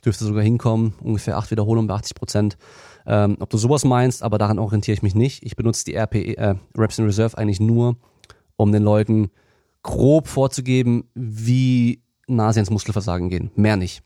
Dürfte 0.08 0.24
sogar 0.24 0.42
hinkommen, 0.42 0.94
ungefähr 1.02 1.38
acht 1.38 1.52
Wiederholungen 1.52 1.88
bei 1.88 1.96
80 1.96 2.16
Prozent. 2.16 2.58
Ähm, 3.06 3.36
ob 3.42 3.50
du 3.50 3.58
sowas 3.58 3.84
meinst, 3.84 4.24
aber 4.24 4.38
daran 4.38 4.58
orientiere 4.58 4.94
ich 4.94 5.04
mich 5.04 5.16
nicht. 5.16 5.44
Ich 5.44 5.58
benutze 5.58 5.84
die 5.84 5.96
RPE, 5.96 6.38
äh, 6.38 6.56
Reps 6.78 6.98
in 6.98 7.06
Reserve 7.06 7.38
eigentlich 7.38 7.60
nur, 7.60 7.98
um 8.56 8.72
den 8.72 8.84
Leuten 8.84 9.30
grob 9.84 10.28
vorzugeben, 10.28 11.10
wie 11.14 12.02
nah 12.28 12.54
sie 12.54 12.62
ins 12.62 12.70
Muskelversagen 12.70 13.30
gehen. 13.30 13.52
Mehr 13.56 13.76
nicht. 13.76 14.02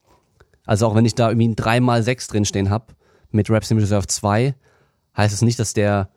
Also 0.66 0.88
auch 0.88 0.96
wenn 0.96 1.06
ich 1.06 1.14
da 1.14 1.30
irgendwie 1.30 1.50
ein 1.50 1.56
3x6 1.56 2.32
drinstehen 2.32 2.70
habe 2.72 2.94
mit 3.30 3.50
Reps 3.50 3.70
in 3.70 3.78
Reserve 3.78 4.08
2, 4.08 4.56
heißt 5.16 5.34
es 5.34 5.42
nicht, 5.44 5.60
dass 5.60 5.74
der 5.74 6.10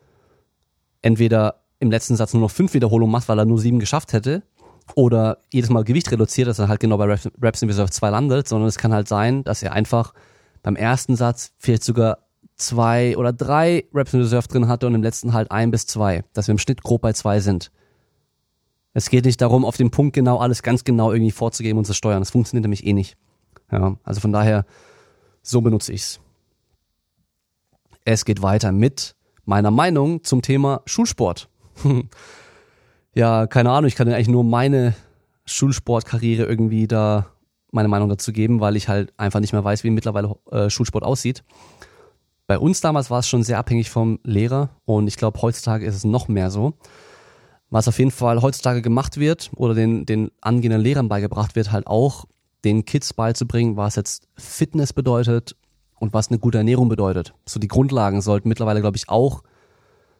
entweder 1.03 1.63
im 1.79 1.91
letzten 1.91 2.15
Satz 2.15 2.33
nur 2.33 2.41
noch 2.41 2.51
fünf 2.51 2.73
Wiederholungen 2.73 3.11
macht, 3.11 3.29
weil 3.29 3.37
er 3.37 3.45
nur 3.45 3.59
sieben 3.59 3.79
geschafft 3.79 4.13
hätte, 4.13 4.41
oder 4.93 5.39
jedes 5.51 5.69
Mal 5.69 5.83
Gewicht 5.83 6.11
reduziert, 6.11 6.47
dass 6.47 6.59
er 6.59 6.67
halt 6.67 6.79
genau 6.79 6.97
bei 6.97 7.05
Reps 7.05 7.61
in 7.61 7.69
Reserve 7.69 7.89
2 7.89 8.09
landet, 8.09 8.47
sondern 8.47 8.67
es 8.67 8.77
kann 8.77 8.93
halt 8.93 9.07
sein, 9.07 9.43
dass 9.43 9.63
er 9.63 9.73
einfach 9.73 10.13
beim 10.61 10.75
ersten 10.75 11.15
Satz 11.15 11.53
vielleicht 11.57 11.83
sogar 11.83 12.19
zwei 12.55 13.17
oder 13.17 13.33
drei 13.33 13.85
Reps 13.93 14.13
in 14.13 14.21
Reserve 14.21 14.47
drin 14.47 14.67
hatte 14.67 14.87
und 14.87 14.95
im 14.95 15.03
letzten 15.03 15.33
halt 15.33 15.51
ein 15.51 15.71
bis 15.71 15.87
zwei, 15.87 16.23
dass 16.33 16.47
wir 16.47 16.53
im 16.53 16.59
Schnitt 16.59 16.83
grob 16.83 17.01
bei 17.01 17.13
zwei 17.13 17.39
sind. 17.39 17.71
Es 18.93 19.09
geht 19.09 19.25
nicht 19.25 19.41
darum, 19.41 19.65
auf 19.65 19.75
den 19.75 19.91
Punkt 19.91 20.13
genau 20.13 20.37
alles 20.37 20.63
ganz 20.63 20.85
genau 20.85 21.11
irgendwie 21.11 21.31
vorzugeben 21.31 21.77
und 21.77 21.85
zu 21.85 21.93
steuern. 21.93 22.21
Das 22.21 22.31
funktioniert 22.31 22.63
nämlich 22.63 22.85
eh 22.85 22.93
nicht. 22.93 23.17
Ja, 23.71 23.97
also 24.03 24.21
von 24.21 24.31
daher, 24.31 24.65
so 25.41 25.61
benutze 25.61 25.91
ich's. 25.91 26.21
Es 28.05 28.23
geht 28.23 28.41
weiter 28.41 28.71
mit 28.71 29.15
meiner 29.43 29.71
Meinung 29.71 30.23
zum 30.23 30.41
Thema 30.41 30.81
Schulsport. 30.85 31.49
ja, 33.15 33.47
keine 33.47 33.71
Ahnung, 33.71 33.87
ich 33.87 33.95
kann 33.95 34.07
eigentlich 34.09 34.27
nur 34.27 34.43
meine 34.43 34.93
Schulsportkarriere 35.45 36.43
irgendwie 36.43 36.87
da 36.87 37.27
meine 37.71 37.87
Meinung 37.87 38.09
dazu 38.09 38.31
geben, 38.31 38.59
weil 38.59 38.75
ich 38.75 38.87
halt 38.87 39.13
einfach 39.17 39.39
nicht 39.39 39.53
mehr 39.53 39.63
weiß, 39.63 39.83
wie 39.83 39.89
mittlerweile 39.89 40.35
äh, 40.51 40.69
Schulsport 40.69 41.03
aussieht. 41.03 41.43
Bei 42.47 42.59
uns 42.59 42.81
damals 42.81 43.09
war 43.09 43.19
es 43.19 43.27
schon 43.27 43.43
sehr 43.43 43.57
abhängig 43.57 43.89
vom 43.89 44.19
Lehrer 44.23 44.69
und 44.85 45.07
ich 45.07 45.17
glaube, 45.17 45.41
heutzutage 45.41 45.85
ist 45.85 45.95
es 45.95 46.03
noch 46.03 46.27
mehr 46.27 46.51
so. 46.51 46.73
Was 47.69 47.87
auf 47.87 47.97
jeden 47.97 48.11
Fall 48.11 48.41
heutzutage 48.41 48.81
gemacht 48.81 49.17
wird 49.17 49.49
oder 49.55 49.73
den, 49.73 50.05
den 50.05 50.31
angehenden 50.41 50.81
Lehrern 50.81 51.09
beigebracht 51.09 51.55
wird, 51.55 51.71
halt 51.71 51.87
auch 51.87 52.25
den 52.63 52.85
Kids 52.85 53.13
beizubringen, 53.13 53.77
was 53.77 53.95
jetzt 53.95 54.27
Fitness 54.37 54.93
bedeutet 54.93 55.55
und 55.99 56.13
was 56.13 56.29
eine 56.29 56.39
gute 56.39 56.59
Ernährung 56.59 56.89
bedeutet. 56.89 57.33
So 57.45 57.59
die 57.59 57.67
Grundlagen 57.67 58.21
sollten 58.21 58.49
mittlerweile, 58.49 58.81
glaube 58.81 58.97
ich, 58.97 59.09
auch 59.09 59.43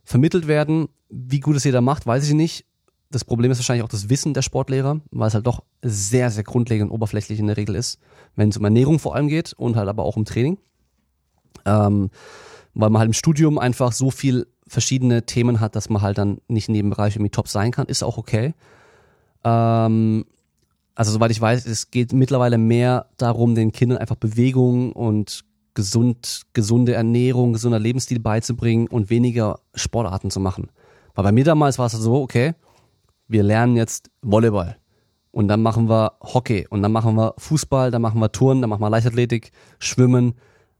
vermittelt 0.04 0.48
werden. 0.48 0.90
Wie 1.10 1.40
gut 1.40 1.56
es 1.56 1.64
jeder 1.64 1.82
macht, 1.82 2.06
weiß 2.08 2.28
ich 2.28 2.34
nicht. 2.34 2.66
Das 3.12 3.24
Problem 3.24 3.52
ist 3.52 3.60
wahrscheinlich 3.60 3.84
auch 3.84 3.90
das 3.90 4.10
Wissen 4.10 4.34
der 4.34 4.42
Sportlehrer, 4.42 5.00
weil 5.12 5.28
es 5.28 5.34
halt 5.34 5.48
doch 5.48 5.64
sehr, 5.82 6.32
sehr 6.32 6.44
grundlegend 6.44 6.90
und 6.90 6.96
oberflächlich 6.96 7.40
in 7.40 7.48
der 7.48 7.58
Regel 7.58 7.76
ist, 7.76 8.00
wenn 8.36 8.50
es 8.50 8.58
um 8.58 8.64
Ernährung 8.64 9.00
vor 9.00 9.16
allem 9.16 9.28
geht 9.28 9.54
und 9.54 9.76
halt 9.76 9.88
aber 9.88 10.04
auch 10.04 10.18
um 10.18 10.26
Training. 10.26 10.58
Ähm, 11.66 12.10
weil 12.74 12.90
man 12.90 13.00
halt 13.00 13.10
im 13.10 13.14
Studium 13.14 13.58
einfach 13.58 13.92
so 13.92 14.12
viel 14.12 14.48
verschiedene 14.68 15.26
Themen 15.26 15.60
hat, 15.60 15.76
dass 15.76 15.90
man 15.90 16.02
halt 16.02 16.18
dann 16.18 16.40
nicht 16.48 16.68
in 16.68 16.76
jedem 16.76 16.90
Bereich 16.90 17.16
irgendwie 17.16 17.30
top 17.30 17.48
sein 17.48 17.72
kann, 17.72 17.86
ist 17.86 18.04
auch 18.04 18.18
okay. 18.18 18.54
Ähm, 19.44 20.26
also 20.96 21.12
soweit 21.12 21.32
ich 21.32 21.42
weiß, 21.42 21.66
es 21.66 21.92
geht 21.92 22.14
mittlerweile 22.14 22.58
mehr 22.58 23.08
darum, 23.18 23.56
den 23.56 23.72
Kindern 23.72 24.00
einfach 24.00 24.16
Bewegung 24.16 24.92
und 24.94 25.46
gesund, 25.74 26.44
gesunde 26.54 26.94
Ernährung, 26.94 27.54
gesunder 27.54 27.80
Lebensstil 27.80 28.20
beizubringen 28.20 28.88
und 28.88 29.10
weniger 29.10 29.60
Sportarten 29.76 30.32
zu 30.32 30.40
machen. 30.40 30.70
Weil 31.14 31.26
bei 31.26 31.32
mir 31.32 31.44
damals 31.44 31.78
war 31.78 31.88
es 31.88 31.94
so, 31.94 32.22
okay, 32.22 32.54
wir 33.28 33.44
lernen 33.44 33.76
jetzt 33.76 34.10
Volleyball 34.22 34.78
und 35.32 35.48
dann 35.48 35.62
machen 35.62 35.90
wir 35.90 36.14
Hockey 36.22 36.68
und 36.70 36.82
dann 36.82 36.92
machen 36.92 37.16
wir 37.16 37.34
Fußball, 37.38 37.92
dann 37.92 38.02
machen 38.02 38.20
wir 38.20 38.32
Touren, 38.32 38.62
dann 38.62 38.70
machen 38.70 38.82
wir 38.82 38.90
Leichtathletik, 38.90 39.52
Schwimmen. 39.80 40.36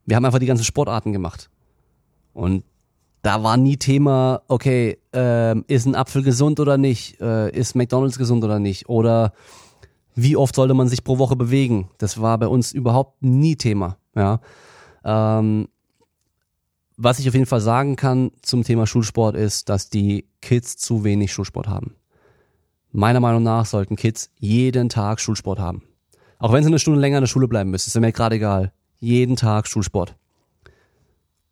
Wir 0.06 0.16
haben 0.16 0.26
einfach 0.26 0.40
die 0.40 0.46
ganzen 0.46 0.64
Sportarten 0.64 1.12
gemacht. 1.12 1.50
Und 2.34 2.64
da 3.22 3.44
war 3.44 3.58
nie 3.58 3.78
Thema, 3.78 4.44
okay, 4.48 5.00
äh, 5.14 5.60
ist 5.68 5.86
ein 5.88 5.96
Apfel 5.96 6.22
gesund 6.22 6.60
oder 6.60 6.78
nicht? 6.78 7.20
Äh, 7.20 7.50
ist 7.52 7.76
McDonald's 7.76 8.18
gesund 8.18 8.44
oder 8.44 8.60
nicht? 8.60 8.88
Oder 8.88 9.34
wie 10.14 10.38
oft 10.38 10.56
sollte 10.56 10.74
man 10.74 10.88
sich 10.88 11.04
pro 11.04 11.18
Woche 11.18 11.36
bewegen? 11.36 11.90
Das 11.98 12.22
war 12.22 12.38
bei 12.38 12.48
uns 12.48 12.72
überhaupt 12.72 13.24
nie 13.24 13.56
Thema. 13.56 13.98
Ja. 14.16 14.40
Ähm, 15.04 15.68
was 16.98 17.20
ich 17.20 17.28
auf 17.28 17.34
jeden 17.34 17.46
Fall 17.46 17.60
sagen 17.60 17.96
kann 17.96 18.32
zum 18.42 18.64
Thema 18.64 18.88
Schulsport 18.88 19.36
ist, 19.36 19.70
dass 19.70 19.90
die 19.90 20.28
Kids 20.42 20.78
zu 20.78 21.04
wenig 21.04 21.34
Schulsport 21.34 21.68
haben. 21.68 21.96
Meiner 22.98 23.20
Meinung 23.20 23.44
nach 23.44 23.66
sollten 23.66 23.98
Kids 23.98 24.30
jeden 24.40 24.88
Tag 24.88 25.20
Schulsport 25.20 25.60
haben. 25.60 25.84
Auch 26.40 26.54
wenn 26.54 26.64
sie 26.64 26.70
eine 26.70 26.80
Stunde 26.80 27.02
länger 27.02 27.18
in 27.18 27.24
der 27.24 27.28
Schule 27.28 27.50
bleiben 27.50 27.70
müssen, 27.70 27.90
ist 27.90 28.00
mir 28.00 28.14
gerade 28.14 28.38
egal. 28.38 28.72
Jeden 29.02 29.36
Tag 29.36 29.68
Schulsport. 29.68 30.16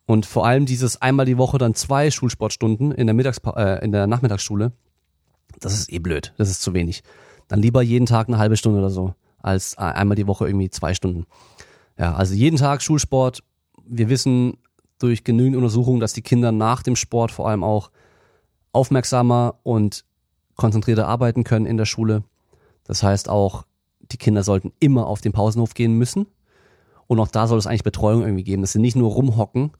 Und 0.06 0.24
vor 0.24 0.46
allem 0.46 0.64
dieses 0.64 1.02
einmal 1.02 1.26
die 1.26 1.36
Woche 1.36 1.58
dann 1.58 1.74
zwei 1.74 2.10
Schulsportstunden 2.10 2.92
in 2.92 3.06
der 3.06 3.12
Mittagspa 3.12 3.50
äh, 3.62 3.84
in 3.84 3.92
der 3.92 4.06
Nachmittagsschule, 4.06 4.72
das 5.60 5.74
ist 5.74 5.92
eh 5.92 5.98
blöd. 5.98 6.32
Das 6.38 6.48
ist 6.48 6.62
zu 6.62 6.72
wenig. 6.72 7.02
Dann 7.48 7.60
lieber 7.60 7.82
jeden 7.82 8.06
Tag 8.06 8.28
eine 8.28 8.38
halbe 8.38 8.56
Stunde 8.56 8.78
oder 8.78 8.88
so, 8.88 9.14
als 9.42 9.76
einmal 9.76 10.16
die 10.16 10.26
Woche 10.26 10.46
irgendwie 10.46 10.70
zwei 10.70 10.94
Stunden. 10.94 11.26
Ja, 11.98 12.14
also 12.14 12.32
jeden 12.32 12.56
Tag 12.56 12.80
Schulsport. 12.80 13.42
Wir 13.84 14.08
wissen 14.08 14.56
durch 14.98 15.24
genügend 15.24 15.56
Untersuchungen, 15.56 16.00
dass 16.00 16.14
die 16.14 16.22
Kinder 16.22 16.52
nach 16.52 16.82
dem 16.82 16.96
Sport 16.96 17.32
vor 17.32 17.50
allem 17.50 17.62
auch 17.62 17.90
aufmerksamer 18.72 19.58
und 19.62 20.06
konzentrierter 20.56 21.08
arbeiten 21.08 21.44
können 21.44 21.66
in 21.66 21.76
der 21.76 21.84
Schule. 21.86 22.22
Das 22.84 23.02
heißt 23.02 23.28
auch, 23.28 23.64
die 24.00 24.16
Kinder 24.16 24.42
sollten 24.42 24.72
immer 24.80 25.06
auf 25.06 25.20
den 25.20 25.32
Pausenhof 25.32 25.74
gehen 25.74 25.94
müssen. 25.94 26.26
Und 27.06 27.20
auch 27.20 27.28
da 27.28 27.46
soll 27.46 27.58
es 27.58 27.66
eigentlich 27.66 27.84
Betreuung 27.84 28.22
irgendwie 28.22 28.44
geben, 28.44 28.62
dass 28.62 28.72
sie 28.72 28.78
nicht 28.78 28.96
nur 28.96 29.10
rumhocken 29.10 29.72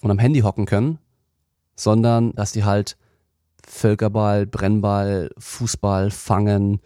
und 0.00 0.10
am 0.10 0.18
Handy 0.18 0.40
hocken 0.40 0.66
können, 0.66 0.98
sondern 1.76 2.32
dass 2.34 2.52
die 2.52 2.64
halt 2.64 2.96
Völkerball, 3.66 4.46
Brennball, 4.46 5.30
Fußball 5.38 6.10
fangen, 6.10 6.80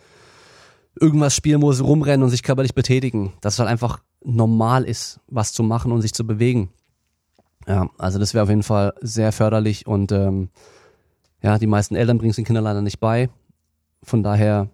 irgendwas 1.00 1.34
spielen, 1.34 1.62
wo 1.62 1.72
sie 1.72 1.82
rumrennen 1.82 2.22
und 2.22 2.30
sich 2.30 2.42
körperlich 2.42 2.74
betätigen. 2.74 3.32
Dass 3.40 3.54
es 3.54 3.58
halt 3.58 3.70
einfach 3.70 4.00
normal 4.24 4.84
ist, 4.84 5.20
was 5.28 5.52
zu 5.52 5.62
machen 5.62 5.92
und 5.92 6.02
sich 6.02 6.14
zu 6.14 6.26
bewegen. 6.26 6.70
Ja, 7.66 7.88
also 7.98 8.18
das 8.18 8.34
wäre 8.34 8.44
auf 8.44 8.48
jeden 8.48 8.62
Fall 8.62 8.92
sehr 9.00 9.32
förderlich 9.32 9.86
und 9.86 10.10
ähm, 10.12 10.48
ja, 11.43 11.59
die 11.59 11.66
meisten 11.66 11.97
Eltern 11.97 12.18
bringen 12.18 12.30
es 12.30 12.36
den 12.36 12.45
Kindern 12.45 12.64
leider 12.64 12.82
nicht 12.82 13.01
bei. 13.01 13.28
Von 14.03 14.22
daher 14.22 14.68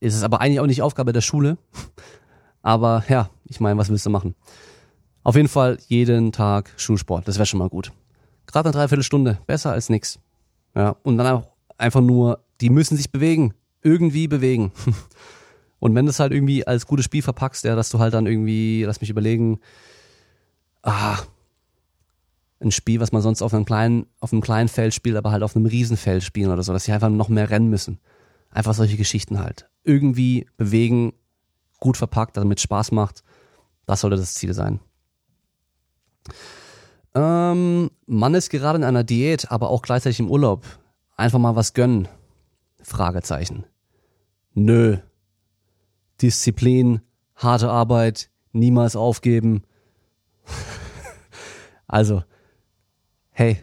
ist 0.00 0.14
es 0.14 0.22
aber 0.22 0.40
eigentlich 0.40 0.60
auch 0.60 0.66
nicht 0.66 0.82
Aufgabe 0.82 1.12
der 1.12 1.20
Schule. 1.20 1.58
Aber 2.62 3.04
ja, 3.08 3.28
ich 3.44 3.58
meine, 3.58 3.76
was 3.78 3.88
willst 3.88 4.06
du 4.06 4.10
machen? 4.10 4.36
Auf 5.24 5.34
jeden 5.34 5.48
Fall 5.48 5.78
jeden 5.88 6.30
Tag 6.30 6.72
Schulsport, 6.76 7.26
das 7.26 7.36
wäre 7.36 7.46
schon 7.46 7.58
mal 7.58 7.68
gut. 7.68 7.92
Gerade 8.46 8.68
eine 8.68 8.76
Dreiviertelstunde, 8.76 9.38
besser 9.46 9.72
als 9.72 9.88
nix. 9.88 10.20
Ja, 10.74 10.96
und 11.02 11.18
dann 11.18 11.26
auch 11.26 11.48
einfach 11.76 12.00
nur, 12.00 12.44
die 12.60 12.70
müssen 12.70 12.96
sich 12.96 13.10
bewegen, 13.10 13.54
irgendwie 13.82 14.28
bewegen. 14.28 14.72
Und 15.80 15.96
wenn 15.96 16.06
du 16.06 16.10
es 16.10 16.20
halt 16.20 16.32
irgendwie 16.32 16.64
als 16.64 16.86
gutes 16.86 17.04
Spiel 17.04 17.22
verpackst, 17.22 17.64
ja, 17.64 17.74
dass 17.74 17.90
du 17.90 17.98
halt 17.98 18.14
dann 18.14 18.28
irgendwie, 18.28 18.84
lass 18.84 19.00
mich 19.00 19.10
überlegen, 19.10 19.58
ah, 20.84 21.18
ein 22.62 22.72
Spiel, 22.72 23.00
was 23.00 23.12
man 23.12 23.22
sonst 23.22 23.42
auf 23.42 23.54
einem 23.54 23.64
kleinen, 23.64 24.06
auf 24.20 24.32
einem 24.32 24.42
kleinen 24.42 24.68
Feld 24.68 24.94
spielt, 24.94 25.16
aber 25.16 25.32
halt 25.32 25.42
auf 25.42 25.56
einem 25.56 25.66
Riesenfeld 25.66 26.22
spielen 26.22 26.50
oder 26.50 26.62
so, 26.62 26.72
dass 26.72 26.84
sie 26.84 26.92
einfach 26.92 27.08
noch 27.08 27.28
mehr 27.28 27.50
rennen 27.50 27.68
müssen. 27.68 27.98
Einfach 28.50 28.74
solche 28.74 28.96
Geschichten 28.96 29.38
halt. 29.38 29.68
Irgendwie 29.84 30.46
bewegen, 30.56 31.12
gut 31.80 31.96
verpackt, 31.96 32.36
damit 32.36 32.58
es 32.58 32.62
Spaß 32.62 32.92
macht. 32.92 33.22
Das 33.86 34.00
sollte 34.00 34.16
das 34.16 34.34
Ziel 34.34 34.54
sein. 34.54 34.80
Ähm, 37.14 37.90
man 38.06 38.34
ist 38.34 38.50
gerade 38.50 38.78
in 38.78 38.84
einer 38.84 39.04
Diät, 39.04 39.50
aber 39.50 39.70
auch 39.70 39.82
gleichzeitig 39.82 40.20
im 40.20 40.30
Urlaub. 40.30 40.64
Einfach 41.16 41.38
mal 41.38 41.56
was 41.56 41.74
gönnen. 41.74 42.08
Fragezeichen. 42.82 43.64
Nö, 44.54 44.98
Disziplin, 46.20 47.00
harte 47.36 47.70
Arbeit, 47.70 48.30
niemals 48.52 48.96
aufgeben. 48.96 49.62
also, 51.86 52.22
hey, 53.32 53.58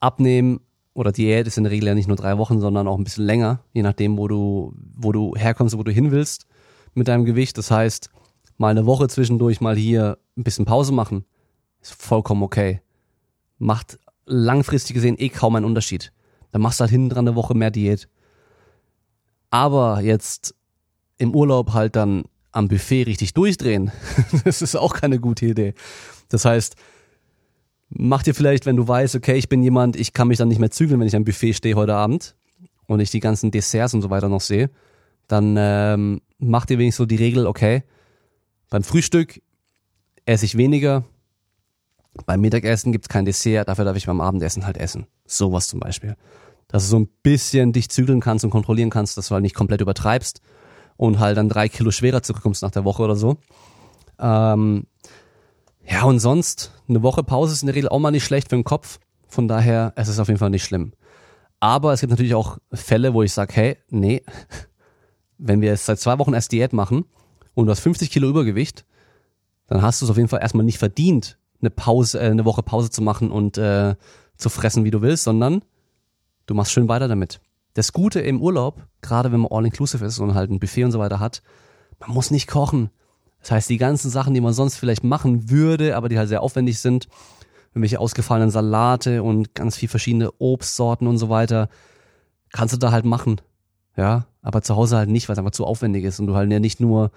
abnehmen 0.00 0.60
oder 0.94 1.12
Diät 1.12 1.46
ist 1.46 1.58
in 1.58 1.64
der 1.64 1.70
Regel 1.70 1.88
ja 1.88 1.94
nicht 1.94 2.08
nur 2.08 2.16
drei 2.16 2.38
Wochen, 2.38 2.60
sondern 2.60 2.88
auch 2.88 2.98
ein 2.98 3.04
bisschen 3.04 3.24
länger, 3.24 3.60
je 3.72 3.82
nachdem, 3.82 4.18
wo 4.18 4.26
du, 4.26 4.74
wo 4.96 5.12
du 5.12 5.34
herkommst, 5.36 5.78
wo 5.78 5.82
du 5.82 5.92
hin 5.92 6.10
willst 6.10 6.46
mit 6.94 7.08
deinem 7.08 7.24
Gewicht. 7.24 7.56
Das 7.56 7.70
heißt, 7.70 8.10
mal 8.56 8.68
eine 8.68 8.86
Woche 8.86 9.08
zwischendurch 9.08 9.60
mal 9.60 9.76
hier 9.76 10.18
ein 10.36 10.42
bisschen 10.42 10.64
Pause 10.64 10.92
machen, 10.92 11.24
ist 11.80 11.94
vollkommen 11.94 12.42
okay. 12.42 12.80
Macht 13.58 13.98
langfristig 14.26 14.94
gesehen 14.94 15.16
eh 15.18 15.28
kaum 15.28 15.56
einen 15.56 15.66
Unterschied. 15.66 16.12
Dann 16.50 16.62
machst 16.62 16.80
du 16.80 16.82
halt 16.82 16.90
hinten 16.90 17.10
dran 17.10 17.28
eine 17.28 17.36
Woche 17.36 17.54
mehr 17.54 17.70
Diät. 17.70 18.08
Aber 19.50 20.00
jetzt 20.00 20.54
im 21.18 21.34
Urlaub 21.34 21.72
halt 21.72 21.96
dann 21.96 22.24
am 22.52 22.68
Buffet 22.68 23.04
richtig 23.04 23.34
durchdrehen. 23.34 23.92
das 24.44 24.62
ist 24.62 24.76
auch 24.76 24.94
keine 24.94 25.20
gute 25.20 25.46
Idee. 25.46 25.74
Das 26.28 26.44
heißt, 26.44 26.76
mach 27.90 28.22
dir 28.22 28.34
vielleicht, 28.34 28.66
wenn 28.66 28.76
du 28.76 28.86
weißt, 28.86 29.16
okay, 29.16 29.34
ich 29.34 29.48
bin 29.48 29.62
jemand, 29.62 29.96
ich 29.96 30.12
kann 30.12 30.28
mich 30.28 30.38
dann 30.38 30.48
nicht 30.48 30.58
mehr 30.58 30.70
zügeln, 30.70 31.00
wenn 31.00 31.06
ich 31.06 31.16
am 31.16 31.24
Buffet 31.24 31.54
stehe 31.54 31.74
heute 31.74 31.94
Abend 31.94 32.36
und 32.86 33.00
ich 33.00 33.10
die 33.10 33.20
ganzen 33.20 33.50
Desserts 33.50 33.94
und 33.94 34.02
so 34.02 34.10
weiter 34.10 34.28
noch 34.28 34.40
sehe, 34.40 34.70
dann 35.26 35.56
ähm, 35.58 36.20
mach 36.38 36.66
dir 36.66 36.78
wenigstens 36.78 37.04
so 37.04 37.06
die 37.06 37.16
Regel, 37.16 37.46
okay, 37.46 37.82
beim 38.70 38.82
Frühstück 38.82 39.40
esse 40.26 40.44
ich 40.44 40.56
weniger 40.56 41.04
Beim 42.26 42.40
Mittagessen 42.40 42.92
gibt's 42.92 43.08
kein 43.08 43.24
Dessert, 43.24 43.68
dafür 43.68 43.84
darf 43.84 43.96
ich 43.96 44.06
beim 44.06 44.20
Abendessen 44.20 44.66
halt 44.66 44.76
essen. 44.76 45.06
Sowas 45.26 45.68
zum 45.68 45.80
Beispiel. 45.80 46.16
Dass 46.66 46.84
du 46.84 46.90
so 46.90 46.98
ein 46.98 47.08
bisschen 47.22 47.72
dich 47.72 47.88
zügeln 47.88 48.20
kannst 48.20 48.44
und 48.44 48.50
kontrollieren 48.50 48.90
kannst, 48.90 49.16
dass 49.16 49.28
du 49.28 49.34
halt 49.34 49.42
nicht 49.42 49.54
komplett 49.54 49.80
übertreibst 49.80 50.40
und 50.96 51.18
halt 51.18 51.36
dann 51.36 51.48
drei 51.48 51.68
Kilo 51.68 51.90
schwerer 51.90 52.22
zurückkommst 52.22 52.62
nach 52.62 52.70
der 52.70 52.84
Woche 52.84 53.02
oder 53.02 53.16
so. 53.16 53.38
Ähm, 54.18 54.84
ja, 55.90 56.04
und 56.04 56.18
sonst, 56.18 56.72
eine 56.88 57.02
Woche 57.02 57.22
Pause 57.22 57.54
ist 57.54 57.62
in 57.62 57.66
der 57.66 57.76
Regel 57.76 57.88
auch 57.88 57.98
mal 57.98 58.10
nicht 58.10 58.24
schlecht 58.24 58.50
für 58.50 58.56
den 58.56 58.64
Kopf. 58.64 58.98
Von 59.26 59.48
daher, 59.48 59.92
es 59.96 60.08
ist 60.08 60.18
auf 60.18 60.28
jeden 60.28 60.38
Fall 60.38 60.50
nicht 60.50 60.64
schlimm. 60.64 60.92
Aber 61.60 61.92
es 61.92 62.00
gibt 62.00 62.10
natürlich 62.10 62.34
auch 62.34 62.58
Fälle, 62.72 63.14
wo 63.14 63.22
ich 63.22 63.32
sage, 63.32 63.54
hey, 63.54 63.76
nee, 63.90 64.22
wenn 65.38 65.60
wir 65.60 65.70
jetzt 65.70 65.86
seit 65.86 65.98
zwei 65.98 66.18
Wochen 66.18 66.34
erst 66.34 66.52
Diät 66.52 66.72
machen 66.72 67.04
und 67.54 67.66
du 67.66 67.70
hast 67.70 67.80
50 67.80 68.10
Kilo 68.10 68.28
Übergewicht, 68.28 68.84
dann 69.66 69.82
hast 69.82 70.00
du 70.00 70.06
es 70.06 70.10
auf 70.10 70.16
jeden 70.16 70.28
Fall 70.28 70.40
erstmal 70.40 70.64
nicht 70.64 70.78
verdient, 70.78 71.38
eine 71.60 71.70
Pause, 71.70 72.20
äh, 72.20 72.30
eine 72.30 72.44
Woche 72.44 72.62
Pause 72.62 72.90
zu 72.90 73.02
machen 73.02 73.30
und 73.30 73.58
äh, 73.58 73.96
zu 74.36 74.48
fressen, 74.48 74.84
wie 74.84 74.90
du 74.90 75.02
willst, 75.02 75.24
sondern 75.24 75.62
du 76.46 76.54
machst 76.54 76.72
schön 76.72 76.88
weiter 76.88 77.08
damit. 77.08 77.40
Das 77.74 77.92
Gute 77.92 78.20
im 78.20 78.40
Urlaub, 78.40 78.86
gerade 79.02 79.32
wenn 79.32 79.40
man 79.40 79.52
all-inclusive 79.52 80.04
ist 80.04 80.18
und 80.18 80.34
halt 80.34 80.50
ein 80.50 80.58
Buffet 80.58 80.84
und 80.84 80.92
so 80.92 80.98
weiter 80.98 81.20
hat, 81.20 81.42
man 82.00 82.10
muss 82.10 82.30
nicht 82.30 82.48
kochen. 82.48 82.90
Das 83.40 83.50
heißt, 83.52 83.70
die 83.70 83.78
ganzen 83.78 84.10
Sachen, 84.10 84.34
die 84.34 84.40
man 84.40 84.52
sonst 84.52 84.76
vielleicht 84.76 85.04
machen 85.04 85.50
würde, 85.50 85.96
aber 85.96 86.08
die 86.08 86.18
halt 86.18 86.28
sehr 86.28 86.42
aufwendig 86.42 86.80
sind, 86.80 87.08
irgendwelche 87.70 88.00
ausgefallenen 88.00 88.50
Salate 88.50 89.22
und 89.22 89.54
ganz 89.54 89.76
viel 89.76 89.88
verschiedene 89.88 90.30
Obstsorten 90.38 91.06
und 91.06 91.18
so 91.18 91.28
weiter, 91.28 91.68
kannst 92.52 92.74
du 92.74 92.78
da 92.78 92.92
halt 92.92 93.04
machen. 93.04 93.40
Ja, 93.96 94.26
aber 94.42 94.62
zu 94.62 94.76
Hause 94.76 94.96
halt 94.96 95.10
nicht, 95.10 95.28
weil 95.28 95.34
es 95.34 95.38
einfach 95.38 95.52
zu 95.52 95.64
aufwendig 95.64 96.04
ist 96.04 96.20
und 96.20 96.26
du 96.26 96.34
halt 96.34 96.50
ja 96.50 96.60
nicht 96.60 96.80
nur, 96.80 97.10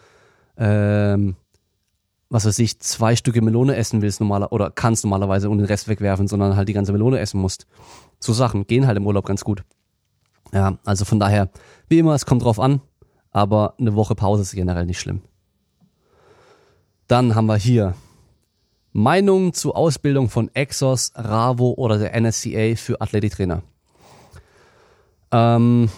ähm, 0.58 1.36
was 2.30 2.46
weiß 2.46 2.58
ich, 2.60 2.80
zwei 2.80 3.16
Stücke 3.16 3.42
Melone 3.42 3.76
essen 3.76 4.02
willst 4.02 4.20
normaler 4.20 4.52
oder 4.52 4.72
kannst 4.72 5.04
normalerweise 5.04 5.50
und 5.50 5.60
den 5.60 5.68
Rest 5.68 5.88
wegwerfen, 5.88 6.28
sondern 6.28 6.56
halt 6.56 6.70
die 6.70 6.74
ganze 6.74 6.92
Melone 6.92 7.20
essen 7.20 7.40
musst. 7.40 7.68
So 8.20 8.34
Sachen 8.34 8.68
gehen 8.68 8.88
halt 8.88 8.98
im 8.98 9.06
Urlaub 9.06 9.26
ganz 9.26 9.44
gut. 9.44 9.64
Ja, 10.54 10.78
also 10.86 11.06
von 11.06 11.20
daher, 11.20 11.50
wie 11.88 12.00
immer, 12.00 12.14
es 12.14 12.26
kommt 12.26 12.44
drauf 12.44 12.60
an, 12.60 12.82
aber 13.32 13.76
eine 13.80 13.96
Woche 13.96 14.16
Pause 14.16 14.42
ist 14.42 14.54
generell 14.54 14.86
nicht 14.86 15.00
schlimm. 15.00 15.22
Dann 17.12 17.36
haben 17.36 17.48
wir 17.48 17.58
hier 17.58 17.94
Meinung 18.94 19.52
zur 19.52 19.76
Ausbildung 19.76 20.30
von 20.30 20.50
Exos, 20.54 21.12
Ravo 21.14 21.74
oder 21.74 21.98
der 21.98 22.18
NSCA 22.18 22.78
für 22.78 23.02
Athletiktrainer. 23.02 23.64
Ähm, 25.30 25.90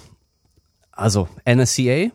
also 0.91 1.27
NSCA, 1.47 2.09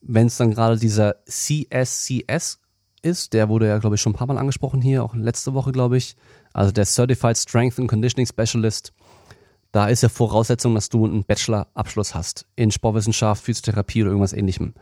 wenn 0.00 0.26
es 0.26 0.36
dann 0.36 0.50
gerade 0.50 0.80
dieser 0.80 1.14
CSCS 1.26 2.58
ist, 3.02 3.34
der 3.34 3.48
wurde 3.48 3.68
ja, 3.68 3.78
glaube 3.78 3.94
ich, 3.94 4.02
schon 4.02 4.14
ein 4.14 4.16
paar 4.16 4.26
Mal 4.26 4.38
angesprochen 4.38 4.82
hier, 4.82 5.04
auch 5.04 5.14
letzte 5.14 5.54
Woche, 5.54 5.70
glaube 5.70 5.96
ich. 5.96 6.16
Also 6.52 6.72
der 6.72 6.86
Certified 6.86 7.38
Strength 7.38 7.78
and 7.78 7.88
Conditioning 7.88 8.26
Specialist. 8.26 8.92
Da 9.70 9.86
ist 9.86 10.02
ja 10.02 10.08
Voraussetzung, 10.08 10.74
dass 10.74 10.88
du 10.88 11.04
einen 11.04 11.22
Bachelor-Abschluss 11.22 12.16
hast 12.16 12.46
in 12.56 12.72
Sportwissenschaft, 12.72 13.44
Physiotherapie 13.44 14.02
oder 14.02 14.10
irgendwas 14.10 14.32
ähnlichem. 14.32 14.74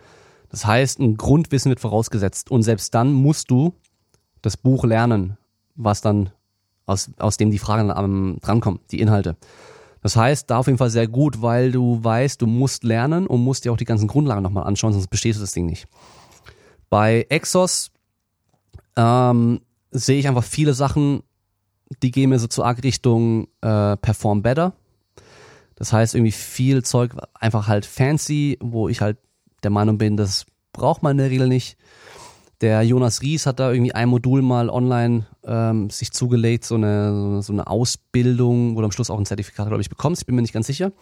Das 0.53 0.67
heißt, 0.67 1.01
ein 1.01 1.17
Grundwissen 1.17 1.71
wird 1.71 1.81
vorausgesetzt 1.81 2.51
und 2.51 2.63
selbst 2.63 2.95
dann 2.95 3.11
musst 3.11 3.51
du 3.51 3.73
das 4.43 4.59
Buch 4.59 4.85
lernen, 4.85 5.39
was 5.77 6.03
dann 6.03 6.31
aus, 6.85 7.11
aus 7.19 7.39
dem 7.39 7.51
die 7.51 7.59
Fragen 7.59 7.91
am, 7.91 8.37
drankommen, 8.43 8.79
die 8.91 9.01
Inhalte. 9.01 9.37
Das 10.03 10.15
heißt, 10.15 10.51
da 10.51 10.59
auf 10.59 10.67
jeden 10.67 10.77
Fall 10.77 10.91
sehr 10.91 11.09
gut, 11.09 11.41
weil 11.41 11.73
du 11.73 12.05
weißt, 12.05 12.43
du 12.43 12.47
musst 12.47 12.85
lernen 12.85 13.27
und 13.27 13.43
musst 13.43 13.65
dir 13.65 13.73
auch 13.73 13.79
die 13.79 13.87
ganzen 13.87 14.09
Grundlagen 14.09 14.43
nochmal 14.43 14.65
anschauen, 14.65 14.93
sonst 14.93 15.09
bestehst 15.09 15.39
du 15.39 15.43
das 15.43 15.53
Ding 15.53 15.65
nicht. 15.65 15.89
Bei 16.91 17.25
Exos 17.31 17.91
ähm, 18.97 19.63
sehe 19.91 20.19
ich 20.19 20.29
einfach 20.29 20.45
viele 20.45 20.75
Sachen, 20.75 21.23
die 22.03 22.11
gehen 22.11 22.29
mir 22.29 22.39
so 22.39 22.47
zu 22.47 22.63
arg 22.63 22.83
Richtung 22.83 23.49
äh, 23.63 23.97
Perform 23.97 24.43
Better. 24.43 24.75
Das 25.77 25.95
heißt, 25.95 26.15
irgendwie 26.15 26.33
viel 26.33 26.85
Zeug, 26.85 27.17
einfach 27.33 27.69
halt 27.69 27.87
fancy, 27.87 28.59
wo 28.61 28.91
ich 28.91 29.01
halt 29.01 29.17
der 29.63 29.71
Meinung 29.71 29.99
bin, 29.99 30.17
das 30.17 30.45
braucht 30.73 31.03
man 31.03 31.13
in 31.13 31.19
der 31.19 31.31
Regel 31.31 31.49
nicht. 31.49 31.77
Der 32.61 32.83
Jonas 32.83 33.23
Ries 33.23 33.47
hat 33.47 33.59
da 33.59 33.73
irgendwie 33.73 33.93
ein 33.93 34.09
Modul 34.09 34.41
mal 34.41 34.71
online 34.71 35.27
ähm, 35.45 35.91
sich 35.91 36.13
zugelegt, 36.13 36.65
so 36.65 36.77
eine, 36.77 37.43
so 37.43 37.53
eine 37.53 37.67
Ausbildung, 37.67 38.77
wo 38.77 38.81
du 38.81 38.85
am 38.85 38.93
Schluss 38.93 39.11
auch 39.11 39.19
ein 39.19 39.27
Zertifikat, 39.27 39.67
glaube 39.67 39.83
ich, 39.83 39.89
bekommst. 39.89 40.23
Ich 40.23 40.27
bin 40.27 40.37
mir 40.37 40.43
nicht 40.43 40.55
ganz 40.55 40.69
sicher. 40.69 40.93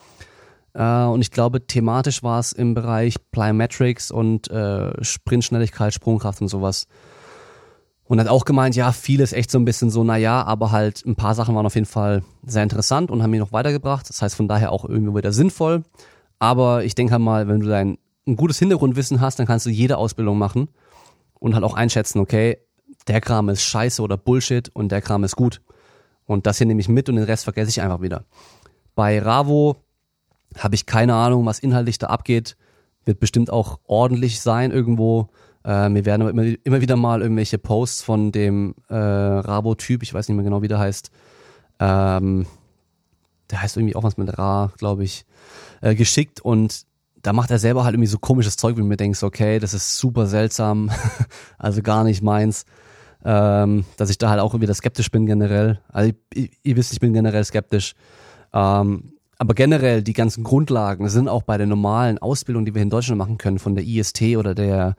Äh, 0.72 1.04
und 1.04 1.20
ich 1.20 1.30
glaube, 1.30 1.66
thematisch 1.66 2.22
war 2.22 2.40
es 2.40 2.52
im 2.52 2.72
Bereich 2.72 3.16
Plyometrics 3.30 4.10
und 4.10 4.50
äh, 4.50 5.04
Sprintschnelligkeit, 5.04 5.92
Sprungkraft 5.92 6.40
und 6.40 6.48
sowas. 6.48 6.86
Und 8.04 8.18
hat 8.18 8.28
auch 8.28 8.44
gemeint, 8.44 8.74
ja, 8.74 8.90
vieles 8.90 9.32
echt 9.32 9.50
so 9.50 9.58
ein 9.58 9.64
bisschen 9.64 9.90
so, 9.90 10.02
naja, 10.02 10.42
aber 10.42 10.72
halt 10.72 11.04
ein 11.06 11.14
paar 11.14 11.34
Sachen 11.34 11.54
waren 11.54 11.66
auf 11.66 11.76
jeden 11.76 11.86
Fall 11.86 12.24
sehr 12.44 12.62
interessant 12.62 13.10
und 13.10 13.22
haben 13.22 13.30
mich 13.30 13.38
noch 13.38 13.52
weitergebracht. 13.52 14.08
Das 14.08 14.20
heißt 14.22 14.34
von 14.34 14.48
daher 14.48 14.72
auch 14.72 14.84
irgendwie 14.84 15.14
wieder 15.14 15.32
sinnvoll. 15.32 15.82
Aber 16.38 16.84
ich 16.84 16.94
denke 16.94 17.12
halt 17.12 17.22
mal, 17.22 17.46
wenn 17.46 17.60
du 17.60 17.68
dein 17.68 17.98
ein 18.30 18.36
gutes 18.36 18.58
Hintergrundwissen 18.58 19.20
hast, 19.20 19.38
dann 19.38 19.46
kannst 19.46 19.66
du 19.66 19.70
jede 19.70 19.98
Ausbildung 19.98 20.38
machen 20.38 20.68
und 21.38 21.54
halt 21.54 21.64
auch 21.64 21.74
einschätzen, 21.74 22.20
okay, 22.20 22.58
der 23.08 23.20
Kram 23.20 23.48
ist 23.48 23.62
scheiße 23.62 24.02
oder 24.02 24.16
Bullshit 24.16 24.68
und 24.74 24.92
der 24.92 25.00
Kram 25.00 25.24
ist 25.24 25.36
gut. 25.36 25.60
Und 26.26 26.46
das 26.46 26.58
hier 26.58 26.66
nehme 26.66 26.80
ich 26.80 26.88
mit 26.88 27.08
und 27.08 27.16
den 27.16 27.24
Rest 27.24 27.44
vergesse 27.44 27.70
ich 27.70 27.82
einfach 27.82 28.02
wieder. 28.02 28.24
Bei 28.94 29.18
Ravo 29.18 29.76
habe 30.56 30.74
ich 30.74 30.86
keine 30.86 31.14
Ahnung, 31.14 31.46
was 31.46 31.58
inhaltlich 31.58 31.98
da 31.98 32.08
abgeht. 32.08 32.56
Wird 33.04 33.18
bestimmt 33.18 33.50
auch 33.50 33.80
ordentlich 33.84 34.40
sein 34.40 34.70
irgendwo. 34.70 35.30
Äh, 35.64 35.88
mir 35.88 36.04
werden 36.04 36.28
immer, 36.28 36.44
immer, 36.64 36.80
wieder 36.80 36.96
mal 36.96 37.22
irgendwelche 37.22 37.58
Posts 37.58 38.02
von 38.02 38.32
dem 38.32 38.74
äh, 38.88 38.94
Rabo-Typ, 38.94 40.02
ich 40.02 40.14
weiß 40.14 40.28
nicht 40.28 40.36
mehr 40.36 40.44
genau, 40.44 40.62
wie 40.62 40.68
der 40.68 40.78
heißt. 40.78 41.10
Ähm, 41.80 42.46
der 43.50 43.62
heißt 43.62 43.76
irgendwie 43.76 43.96
auch 43.96 44.02
was 44.02 44.16
mit 44.16 44.38
Ra, 44.38 44.72
glaube 44.78 45.04
ich, 45.04 45.24
äh, 45.80 45.94
geschickt 45.94 46.40
und 46.40 46.86
da 47.22 47.32
macht 47.32 47.50
er 47.50 47.58
selber 47.58 47.84
halt 47.84 47.94
irgendwie 47.94 48.08
so 48.08 48.18
komisches 48.18 48.56
Zeug, 48.56 48.76
wie 48.76 48.80
du 48.80 48.86
mir 48.86 48.96
denkst, 48.96 49.22
okay, 49.22 49.58
das 49.58 49.74
ist 49.74 49.98
super 49.98 50.26
seltsam, 50.26 50.90
also 51.58 51.82
gar 51.82 52.04
nicht 52.04 52.22
meins. 52.22 52.64
Ähm, 53.22 53.84
dass 53.98 54.08
ich 54.08 54.16
da 54.16 54.30
halt 54.30 54.40
auch 54.40 54.58
wieder 54.58 54.72
skeptisch 54.72 55.10
bin 55.10 55.26
generell. 55.26 55.80
Also 55.88 56.12
ihr, 56.32 56.48
ihr 56.62 56.76
wisst, 56.76 56.92
ich 56.94 57.00
bin 57.00 57.12
generell 57.12 57.44
skeptisch. 57.44 57.94
Ähm, 58.54 59.12
aber 59.36 59.54
generell 59.54 60.02
die 60.02 60.14
ganzen 60.14 60.42
Grundlagen 60.42 61.08
sind 61.10 61.28
auch 61.28 61.42
bei 61.42 61.58
der 61.58 61.66
normalen 61.66 62.18
Ausbildung, 62.18 62.64
die 62.64 62.74
wir 62.74 62.82
in 62.82 62.90
Deutschland 62.90 63.18
machen 63.18 63.36
können, 63.36 63.58
von 63.58 63.74
der 63.74 63.84
IST 63.84 64.22
oder 64.38 64.54
der 64.54 64.96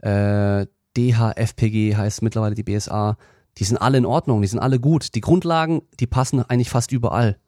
äh, 0.00 0.66
DHFPG 0.96 1.96
heißt 1.96 2.22
mittlerweile 2.22 2.54
die 2.54 2.62
BSA, 2.62 3.16
die 3.58 3.64
sind 3.64 3.78
alle 3.78 3.98
in 3.98 4.06
Ordnung, 4.06 4.42
die 4.42 4.48
sind 4.48 4.58
alle 4.60 4.78
gut. 4.78 5.14
Die 5.14 5.20
Grundlagen, 5.20 5.82
die 5.98 6.06
passen 6.06 6.42
eigentlich 6.42 6.70
fast 6.70 6.92
überall. 6.92 7.38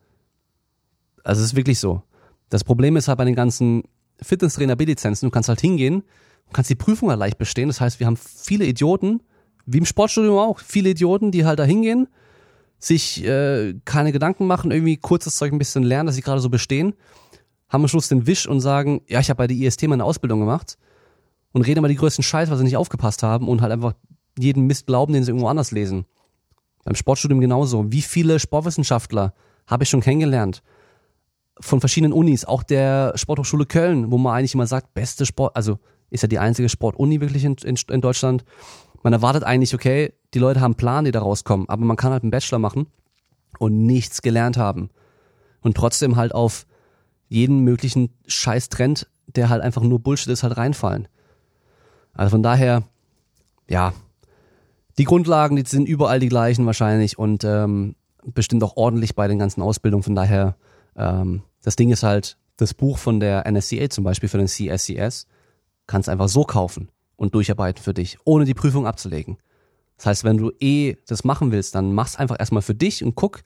Also 1.22 1.40
es 1.40 1.48
ist 1.48 1.56
wirklich 1.56 1.78
so. 1.78 2.02
Das 2.48 2.64
Problem 2.64 2.96
ist 2.96 3.08
halt 3.08 3.18
bei 3.18 3.24
den 3.24 3.34
ganzen 3.34 3.84
Fitnesstrainer 4.22 4.76
B-Lizenzen, 4.76 5.26
du 5.26 5.30
kannst 5.30 5.48
halt 5.48 5.60
hingehen 5.60 6.02
und 6.46 6.52
kannst 6.52 6.70
die 6.70 6.74
Prüfung 6.74 7.10
halt 7.10 7.18
leicht 7.18 7.38
bestehen. 7.38 7.68
Das 7.68 7.80
heißt, 7.80 8.00
wir 8.00 8.06
haben 8.06 8.16
viele 8.16 8.64
Idioten, 8.64 9.22
wie 9.66 9.78
im 9.78 9.86
Sportstudium 9.86 10.38
auch, 10.38 10.58
viele 10.58 10.90
Idioten, 10.90 11.30
die 11.30 11.44
halt 11.44 11.58
da 11.58 11.64
hingehen, 11.64 12.08
sich 12.78 13.24
äh, 13.24 13.74
keine 13.84 14.12
Gedanken 14.12 14.46
machen, 14.46 14.70
irgendwie 14.70 14.96
kurzes 14.96 15.36
Zeug 15.36 15.52
ein 15.52 15.58
bisschen 15.58 15.82
lernen, 15.82 16.06
dass 16.06 16.16
sie 16.16 16.22
gerade 16.22 16.40
so 16.40 16.48
bestehen, 16.48 16.94
haben 17.68 17.82
am 17.82 17.88
Schluss 17.88 18.08
den 18.08 18.26
Wisch 18.26 18.46
und 18.46 18.60
sagen, 18.60 19.02
ja, 19.06 19.20
ich 19.20 19.30
habe 19.30 19.38
bei 19.38 19.46
der 19.46 19.56
IST 19.56 19.86
meine 19.86 20.04
Ausbildung 20.04 20.40
gemacht 20.40 20.78
und 21.52 21.62
reden 21.62 21.82
mal 21.82 21.88
die 21.88 21.96
größten 21.96 22.24
Scheiß, 22.24 22.50
weil 22.50 22.56
sie 22.56 22.64
nicht 22.64 22.76
aufgepasst 22.76 23.22
haben 23.22 23.48
und 23.48 23.60
halt 23.60 23.72
einfach 23.72 23.94
jeden 24.38 24.66
Mist 24.66 24.86
glauben, 24.86 25.12
den 25.12 25.22
sie 25.22 25.30
irgendwo 25.30 25.48
anders 25.48 25.70
lesen. 25.70 26.06
Beim 26.84 26.94
Sportstudium 26.94 27.40
genauso. 27.40 27.92
Wie 27.92 28.02
viele 28.02 28.38
Sportwissenschaftler 28.38 29.34
habe 29.66 29.84
ich 29.84 29.90
schon 29.90 30.00
kennengelernt, 30.00 30.62
von 31.60 31.80
verschiedenen 31.80 32.12
Unis, 32.12 32.44
auch 32.44 32.62
der 32.62 33.12
Sporthochschule 33.16 33.66
Köln, 33.66 34.10
wo 34.10 34.18
man 34.18 34.36
eigentlich 34.36 34.54
immer 34.54 34.66
sagt, 34.66 34.94
beste 34.94 35.26
Sport, 35.26 35.56
also 35.56 35.78
ist 36.10 36.22
ja 36.22 36.28
die 36.28 36.38
einzige 36.38 36.68
Sportuni 36.68 37.20
wirklich 37.20 37.44
in, 37.44 37.54
in, 37.64 37.76
in 37.88 38.00
Deutschland. 38.00 38.44
Man 39.02 39.12
erwartet 39.12 39.44
eigentlich, 39.44 39.74
okay, 39.74 40.12
die 40.34 40.38
Leute 40.38 40.60
haben 40.60 40.74
Plan, 40.74 41.04
die 41.04 41.12
da 41.12 41.20
rauskommen, 41.20 41.68
aber 41.68 41.84
man 41.84 41.96
kann 41.96 42.12
halt 42.12 42.22
einen 42.22 42.30
Bachelor 42.30 42.58
machen 42.58 42.86
und 43.58 43.86
nichts 43.86 44.22
gelernt 44.22 44.56
haben. 44.56 44.90
Und 45.62 45.76
trotzdem 45.76 46.16
halt 46.16 46.34
auf 46.34 46.66
jeden 47.28 47.60
möglichen 47.60 48.10
Scheiß-Trend, 48.26 49.08
der 49.26 49.48
halt 49.48 49.62
einfach 49.62 49.82
nur 49.82 50.00
Bullshit 50.00 50.28
ist, 50.28 50.42
halt 50.42 50.56
reinfallen. 50.56 51.08
Also 52.12 52.30
von 52.30 52.42
daher, 52.42 52.82
ja, 53.68 53.92
die 54.98 55.04
Grundlagen, 55.04 55.56
die 55.56 55.64
sind 55.66 55.88
überall 55.88 56.18
die 56.18 56.28
gleichen 56.28 56.66
wahrscheinlich 56.66 57.18
und 57.18 57.44
ähm, 57.44 57.94
bestimmt 58.24 58.64
auch 58.64 58.76
ordentlich 58.76 59.14
bei 59.14 59.28
den 59.28 59.38
ganzen 59.38 59.62
Ausbildungen. 59.62 60.02
Von 60.02 60.14
daher 60.14 60.56
ähm, 60.96 61.42
das 61.62 61.76
Ding 61.76 61.90
ist 61.90 62.02
halt, 62.02 62.36
das 62.56 62.74
Buch 62.74 62.98
von 62.98 63.20
der 63.20 63.50
NSCA 63.50 63.88
zum 63.90 64.04
Beispiel 64.04 64.28
für 64.28 64.38
den 64.38 64.48
CSCS 64.48 65.26
kannst 65.86 66.08
einfach 66.08 66.28
so 66.28 66.44
kaufen 66.44 66.90
und 67.16 67.34
durcharbeiten 67.34 67.82
für 67.82 67.94
dich, 67.94 68.18
ohne 68.24 68.44
die 68.44 68.54
Prüfung 68.54 68.86
abzulegen. 68.86 69.38
Das 69.96 70.06
heißt, 70.06 70.24
wenn 70.24 70.38
du 70.38 70.50
eh 70.60 70.96
das 71.06 71.24
machen 71.24 71.52
willst, 71.52 71.74
dann 71.74 71.92
mach's 71.92 72.16
einfach 72.16 72.36
erstmal 72.38 72.62
für 72.62 72.74
dich 72.74 73.04
und 73.04 73.14
guck. 73.14 73.42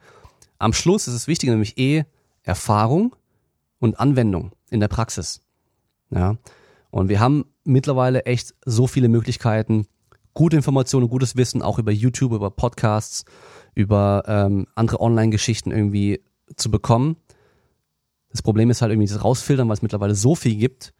Am 0.59 0.73
Schluss 0.73 1.09
ist 1.09 1.15
es 1.15 1.27
wichtig, 1.27 1.51
nämlich 1.51 1.79
eh 1.79 2.05
Erfahrung 2.43 3.17
und 3.81 3.99
Anwendung 3.99 4.53
in 4.71 4.81
der 4.81 4.89
Praxis. 4.89 5.41
Ja. 6.11 6.37
Und 6.91 7.09
wir 7.09 7.19
haben 7.19 7.47
mittlerweile 7.65 8.25
echt 8.27 8.55
so 8.65 8.87
viele 8.87 9.09
Möglichkeiten, 9.09 9.87
gute 10.33 10.57
Informationen, 10.57 11.09
gutes 11.09 11.37
Wissen, 11.37 11.62
auch 11.62 11.79
über 11.79 11.91
YouTube, 11.91 12.33
über 12.33 12.51
Podcasts, 12.51 13.25
über 13.75 14.23
ähm, 14.27 14.67
andere 14.75 15.01
Online-Geschichten 15.01 15.73
irgendwie 15.73 16.21
zu 16.55 16.71
bekommen. 16.71 17.17
Das 18.35 18.43
Problem 18.43 18.68
ist 18.68 18.82
halt 18.82 18.91
irgendwie 18.91 19.07
das 19.07 19.22
Rausfiltern, 19.22 19.68
weil 19.68 19.74
es 19.74 19.82
mittlerweile 19.82 20.16
so 20.16 20.35
viel 20.35 20.57
gibt. 20.57 20.93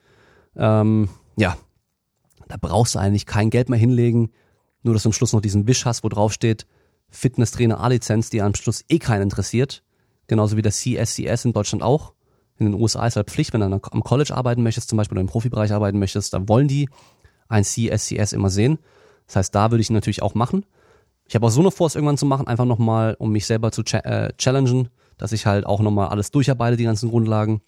Ähm, 0.55 1.09
ja, 1.37 1.57
da 2.47 2.57
brauchst 2.61 2.95
du 2.95 3.01
eigentlich 3.01 3.26
kein 3.26 3.51
Geld 3.51 3.68
mehr 3.68 3.78
hinlegen, 3.78 4.30
nur 4.85 4.95
dass 4.95 5.03
du 5.03 5.09
am 5.09 5.12
Schluss 5.12 5.32
noch 5.32 5.41
diesen 5.41 5.66
Wisch 5.66 5.85
hast, 5.85 6.05
wo 6.05 6.09
drauf 6.09 6.32
steht, 6.32 6.64
Fitnesstrainer 7.09 7.80
A-Lizenz, 7.80 8.30
die 8.30 8.41
am 8.41 8.55
Schluss 8.55 8.85
eh 8.89 9.01
keinen 9.01 9.22
interessiert. 9.22 9.82
Genauso 10.28 10.57
wie 10.57 10.62
der 10.62 10.70
CSCS 10.70 11.45
in 11.45 11.53
Deutschland 11.53 11.82
auch. 11.82 12.12
In 12.57 12.66
den 12.66 12.80
USA 12.80 13.05
ist 13.05 13.16
halt 13.16 13.32
Pflicht, 13.32 13.53
wenn 13.53 13.62
du 13.62 13.66
am 13.66 14.05
College 14.05 14.32
arbeiten 14.32 14.62
möchtest, 14.62 14.89
zum 14.89 14.97
Beispiel 14.97 15.16
oder 15.16 15.22
im 15.22 15.26
Profibereich 15.26 15.72
arbeiten 15.72 15.99
möchtest, 15.99 16.35
dann 16.35 16.49
wollen 16.49 16.68
die 16.68 16.89
ein 17.49 17.64
CSCS 17.64 18.32
immer 18.32 18.49
sehen. 18.49 18.78
Das 19.26 19.35
heißt, 19.35 19.55
da 19.57 19.72
würde 19.72 19.82
ich 19.82 19.91
ihn 19.91 19.95
natürlich 19.95 20.22
auch 20.22 20.35
machen. 20.35 20.64
Ich 21.26 21.35
habe 21.35 21.47
auch 21.47 21.51
so 21.51 21.68
vor, 21.72 21.89
es 21.89 21.97
irgendwann 21.97 22.16
zu 22.16 22.26
machen, 22.26 22.47
einfach 22.47 22.64
nochmal, 22.64 23.16
um 23.18 23.32
mich 23.32 23.47
selber 23.47 23.72
zu 23.72 23.82
ch 23.82 23.95
äh, 23.95 24.32
challengen, 24.39 24.89
dass 25.17 25.33
ich 25.33 25.47
halt 25.47 25.67
auch 25.67 25.81
nochmal 25.81 26.09
alles 26.09 26.31
durcharbeite, 26.31 26.77
die 26.77 26.85
ganzen 26.85 27.11
Grundlagen. 27.11 27.62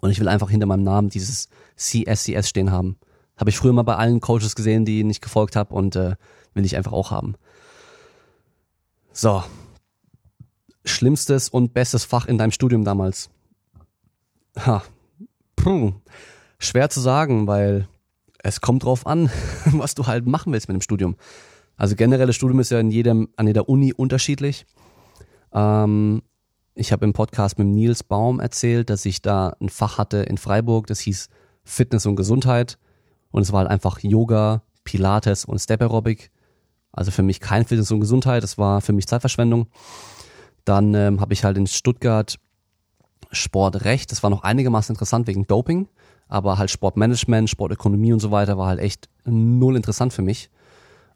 Und 0.00 0.10
ich 0.10 0.20
will 0.20 0.28
einfach 0.28 0.50
hinter 0.50 0.66
meinem 0.66 0.84
Namen 0.84 1.10
dieses 1.10 1.48
CSCS 1.76 2.48
stehen 2.48 2.70
haben. 2.70 2.96
Habe 3.36 3.50
ich 3.50 3.56
früher 3.56 3.72
mal 3.72 3.82
bei 3.82 3.96
allen 3.96 4.20
Coaches 4.20 4.54
gesehen, 4.54 4.84
die 4.84 5.04
nicht 5.04 5.22
gefolgt 5.22 5.56
habe 5.56 5.74
und 5.74 5.96
äh, 5.96 6.16
will 6.54 6.64
ich 6.64 6.76
einfach 6.76 6.92
auch 6.92 7.10
haben. 7.10 7.34
So. 9.12 9.42
Schlimmstes 10.84 11.48
und 11.48 11.74
bestes 11.74 12.04
Fach 12.04 12.26
in 12.26 12.38
deinem 12.38 12.52
Studium 12.52 12.84
damals? 12.84 13.30
Ha. 14.58 14.82
Puh. 15.56 15.92
Schwer 16.58 16.90
zu 16.90 17.00
sagen, 17.00 17.46
weil 17.46 17.88
es 18.42 18.60
kommt 18.60 18.84
drauf 18.84 19.06
an, 19.06 19.30
was 19.66 19.94
du 19.94 20.06
halt 20.06 20.26
machen 20.26 20.52
willst 20.52 20.68
mit 20.68 20.74
dem 20.74 20.82
Studium. 20.82 21.16
Also 21.76 21.96
generelles 21.96 22.36
Studium 22.36 22.60
ist 22.60 22.70
ja 22.70 22.80
in 22.80 22.90
jedem, 22.90 23.28
an 23.36 23.46
jeder 23.46 23.68
Uni 23.68 23.92
unterschiedlich. 23.92 24.66
Ähm, 25.52 26.22
ich 26.74 26.92
habe 26.92 27.04
im 27.04 27.12
Podcast 27.12 27.58
mit 27.58 27.68
Nils 27.68 28.02
Baum 28.02 28.40
erzählt, 28.40 28.90
dass 28.90 29.04
ich 29.04 29.22
da 29.22 29.56
ein 29.60 29.68
Fach 29.68 29.98
hatte 29.98 30.18
in 30.18 30.38
Freiburg, 30.38 30.86
das 30.86 31.00
hieß 31.00 31.28
Fitness 31.64 32.06
und 32.06 32.16
Gesundheit. 32.16 32.78
Und 33.30 33.42
es 33.42 33.52
war 33.52 33.60
halt 33.60 33.70
einfach 33.70 33.98
Yoga, 34.00 34.62
Pilates 34.84 35.44
und 35.44 35.58
Step 35.58 35.82
Aerobic. 35.82 36.30
Also 36.92 37.10
für 37.10 37.22
mich 37.22 37.40
kein 37.40 37.64
Fitness 37.64 37.90
und 37.90 38.00
Gesundheit, 38.00 38.42
das 38.42 38.58
war 38.58 38.80
für 38.80 38.92
mich 38.92 39.06
Zeitverschwendung. 39.06 39.68
Dann 40.64 40.94
ähm, 40.94 41.20
habe 41.20 41.32
ich 41.32 41.44
halt 41.44 41.56
in 41.56 41.66
Stuttgart 41.66 42.38
Sportrecht, 43.32 44.10
das 44.10 44.22
war 44.22 44.30
noch 44.30 44.42
einigermaßen 44.42 44.94
interessant 44.94 45.28
wegen 45.28 45.46
Doping, 45.46 45.88
aber 46.26 46.58
halt 46.58 46.70
Sportmanagement, 46.70 47.48
Sportökonomie 47.48 48.12
und 48.12 48.20
so 48.20 48.32
weiter 48.32 48.58
war 48.58 48.66
halt 48.66 48.80
echt 48.80 49.08
null 49.24 49.76
interessant 49.76 50.12
für 50.12 50.22
mich. 50.22 50.50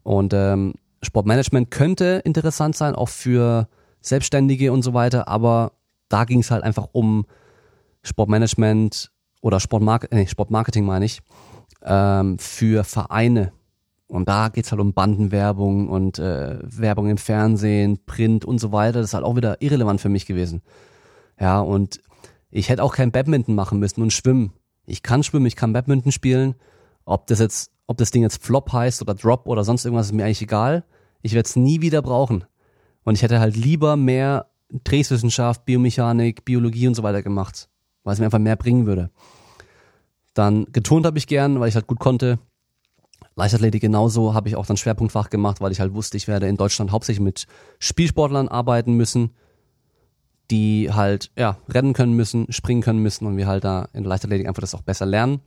Und 0.05 0.33
ähm, 0.33 0.75
Sportmanagement 1.03 1.71
könnte 1.71 2.23
interessant 2.25 2.77
sein, 2.77 2.95
auch 2.95 3.09
für 3.09 3.69
Selbstständige 4.05 4.73
und 4.73 4.83
so 4.83 4.95
weiter, 4.95 5.29
aber 5.29 5.73
da 6.09 6.25
ging 6.25 6.41
es 6.41 6.51
halt 6.51 6.63
einfach 6.63 6.89
um 6.93 7.27
Sportmanagement 8.03 9.11
oder 9.41 9.61
Sportmark 9.61 10.09
nee, 10.13 10.27
Sportmarketing 10.27 10.85
meine 10.85 11.05
ich, 11.05 11.21
ähm, 11.83 12.39
für 12.39 12.85
Vereine. 12.85 13.53
Und 14.07 14.29
da 14.29 14.49
geht's 14.49 14.71
halt 14.71 14.81
um 14.81 14.93
Bandenwerbung 14.93 15.89
und 15.89 16.19
äh, 16.19 16.59
Werbung 16.63 17.09
im 17.09 17.17
Fernsehen, 17.17 17.99
Print 18.05 18.45
und 18.45 18.59
so 18.59 18.71
weiter. 18.71 19.01
Das 19.01 19.11
ist 19.11 19.15
halt 19.15 19.25
auch 19.25 19.37
wieder 19.37 19.61
irrelevant 19.61 20.01
für 20.01 20.11
mich 20.11 20.27
gewesen. 20.27 20.63
Ja, 21.41 21.61
und 21.61 22.01
ich 22.51 22.69
hätte 22.69 22.83
auch 22.83 22.95
kein 22.95 23.11
Badminton 23.11 23.55
machen 23.55 23.79
müssen 23.79 24.03
und 24.03 24.13
schwimmen. 24.13 24.53
Ich 24.87 25.03
kann 25.03 25.23
schwimmen, 25.23 25.47
ich 25.47 25.57
kann 25.57 25.73
Badminton 25.73 26.13
spielen. 26.13 26.55
Ob 27.07 27.27
das 27.27 27.39
jetzt, 27.39 27.73
ob 27.87 27.97
das 27.97 28.11
Ding 28.11 28.23
jetzt 28.23 28.45
Flop 28.45 28.73
heißt 28.73 29.03
oder 29.03 29.15
Drop 29.15 29.49
oder 29.49 29.65
sonst 29.65 29.85
irgendwas, 29.85 30.07
ist 30.07 30.13
mir 30.13 30.25
eigentlich 30.25 30.43
egal. 30.43 30.85
Ich 31.23 31.33
werde 31.33 31.49
es 31.49 31.57
nie 31.57 31.81
wieder 31.81 32.03
brauchen. 32.03 32.45
Und 33.05 33.15
ich 33.15 33.23
hätte 33.23 33.41
halt 33.41 33.57
lieber 33.57 33.97
mehr 33.97 34.47
Drehswissenschaft, 34.83 35.65
Biomechanik, 35.65 36.45
Biologie 36.45 36.89
und 36.89 36.95
so 36.95 37.03
weiter 37.03 37.23
gemacht, 37.23 37.69
weil 38.03 38.15
es 38.15 38.19
mir 38.19 38.27
einfach 38.27 38.39
mehr 38.39 38.57
bringen 38.57 38.87
würde. 38.87 39.11
Dann 40.33 40.67
geturnt 40.73 41.07
habe 41.07 41.19
ich 41.19 41.27
gern, 41.27 41.61
weil 41.61 41.69
ich 41.69 41.75
halt 41.75 41.87
gut 41.87 42.01
konnte. 42.01 42.39
Leichtathletik 43.37 43.83
genauso 43.83 44.35
habe 44.35 44.49
ich 44.49 44.57
auch 44.57 44.67
dann 44.67 44.77
Schwerpunktfach 44.77 45.31
gemacht, 45.31 45.61
weil 45.61 45.73
ich 45.73 45.81
halt 45.81 45.95
wusste, 45.95 46.17
ich 46.17 46.29
werde 46.29 46.49
in 46.49 46.57
Deutschland 46.57 46.93
hauptsächlich 46.93 47.23
mit 47.23 47.47
Spielsportlern 47.79 48.49
arbeiten 48.49 48.95
müssen, 48.95 49.31
die 50.51 50.91
halt 50.93 51.31
ja 51.37 51.57
rennen 51.69 51.95
können 51.95 52.15
müssen, 52.15 52.51
springen 52.53 52.83
können 52.83 53.01
müssen 53.01 53.27
und 53.27 53.37
wir 53.37 53.47
halt 53.47 53.65
da 53.65 53.89
in 53.93 54.03
der 54.03 54.11
Leichtathletik 54.11 54.47
einfach 54.47 54.61
das 54.61 54.75
auch 54.75 54.83
besser 54.83 55.07
lernen. 55.07 55.41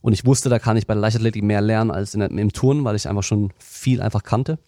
Und 0.00 0.12
ich 0.12 0.26
wusste, 0.26 0.48
da 0.48 0.58
kann 0.58 0.76
ich 0.76 0.86
bei 0.86 0.94
der 0.94 1.00
Leichtathletik 1.00 1.42
mehr 1.42 1.60
lernen 1.60 1.90
als 1.90 2.14
in, 2.14 2.20
im 2.20 2.52
Turnen, 2.52 2.84
weil 2.84 2.96
ich 2.96 3.08
einfach 3.08 3.22
schon 3.22 3.52
viel 3.58 4.02
einfach 4.02 4.22
kannte. 4.22 4.58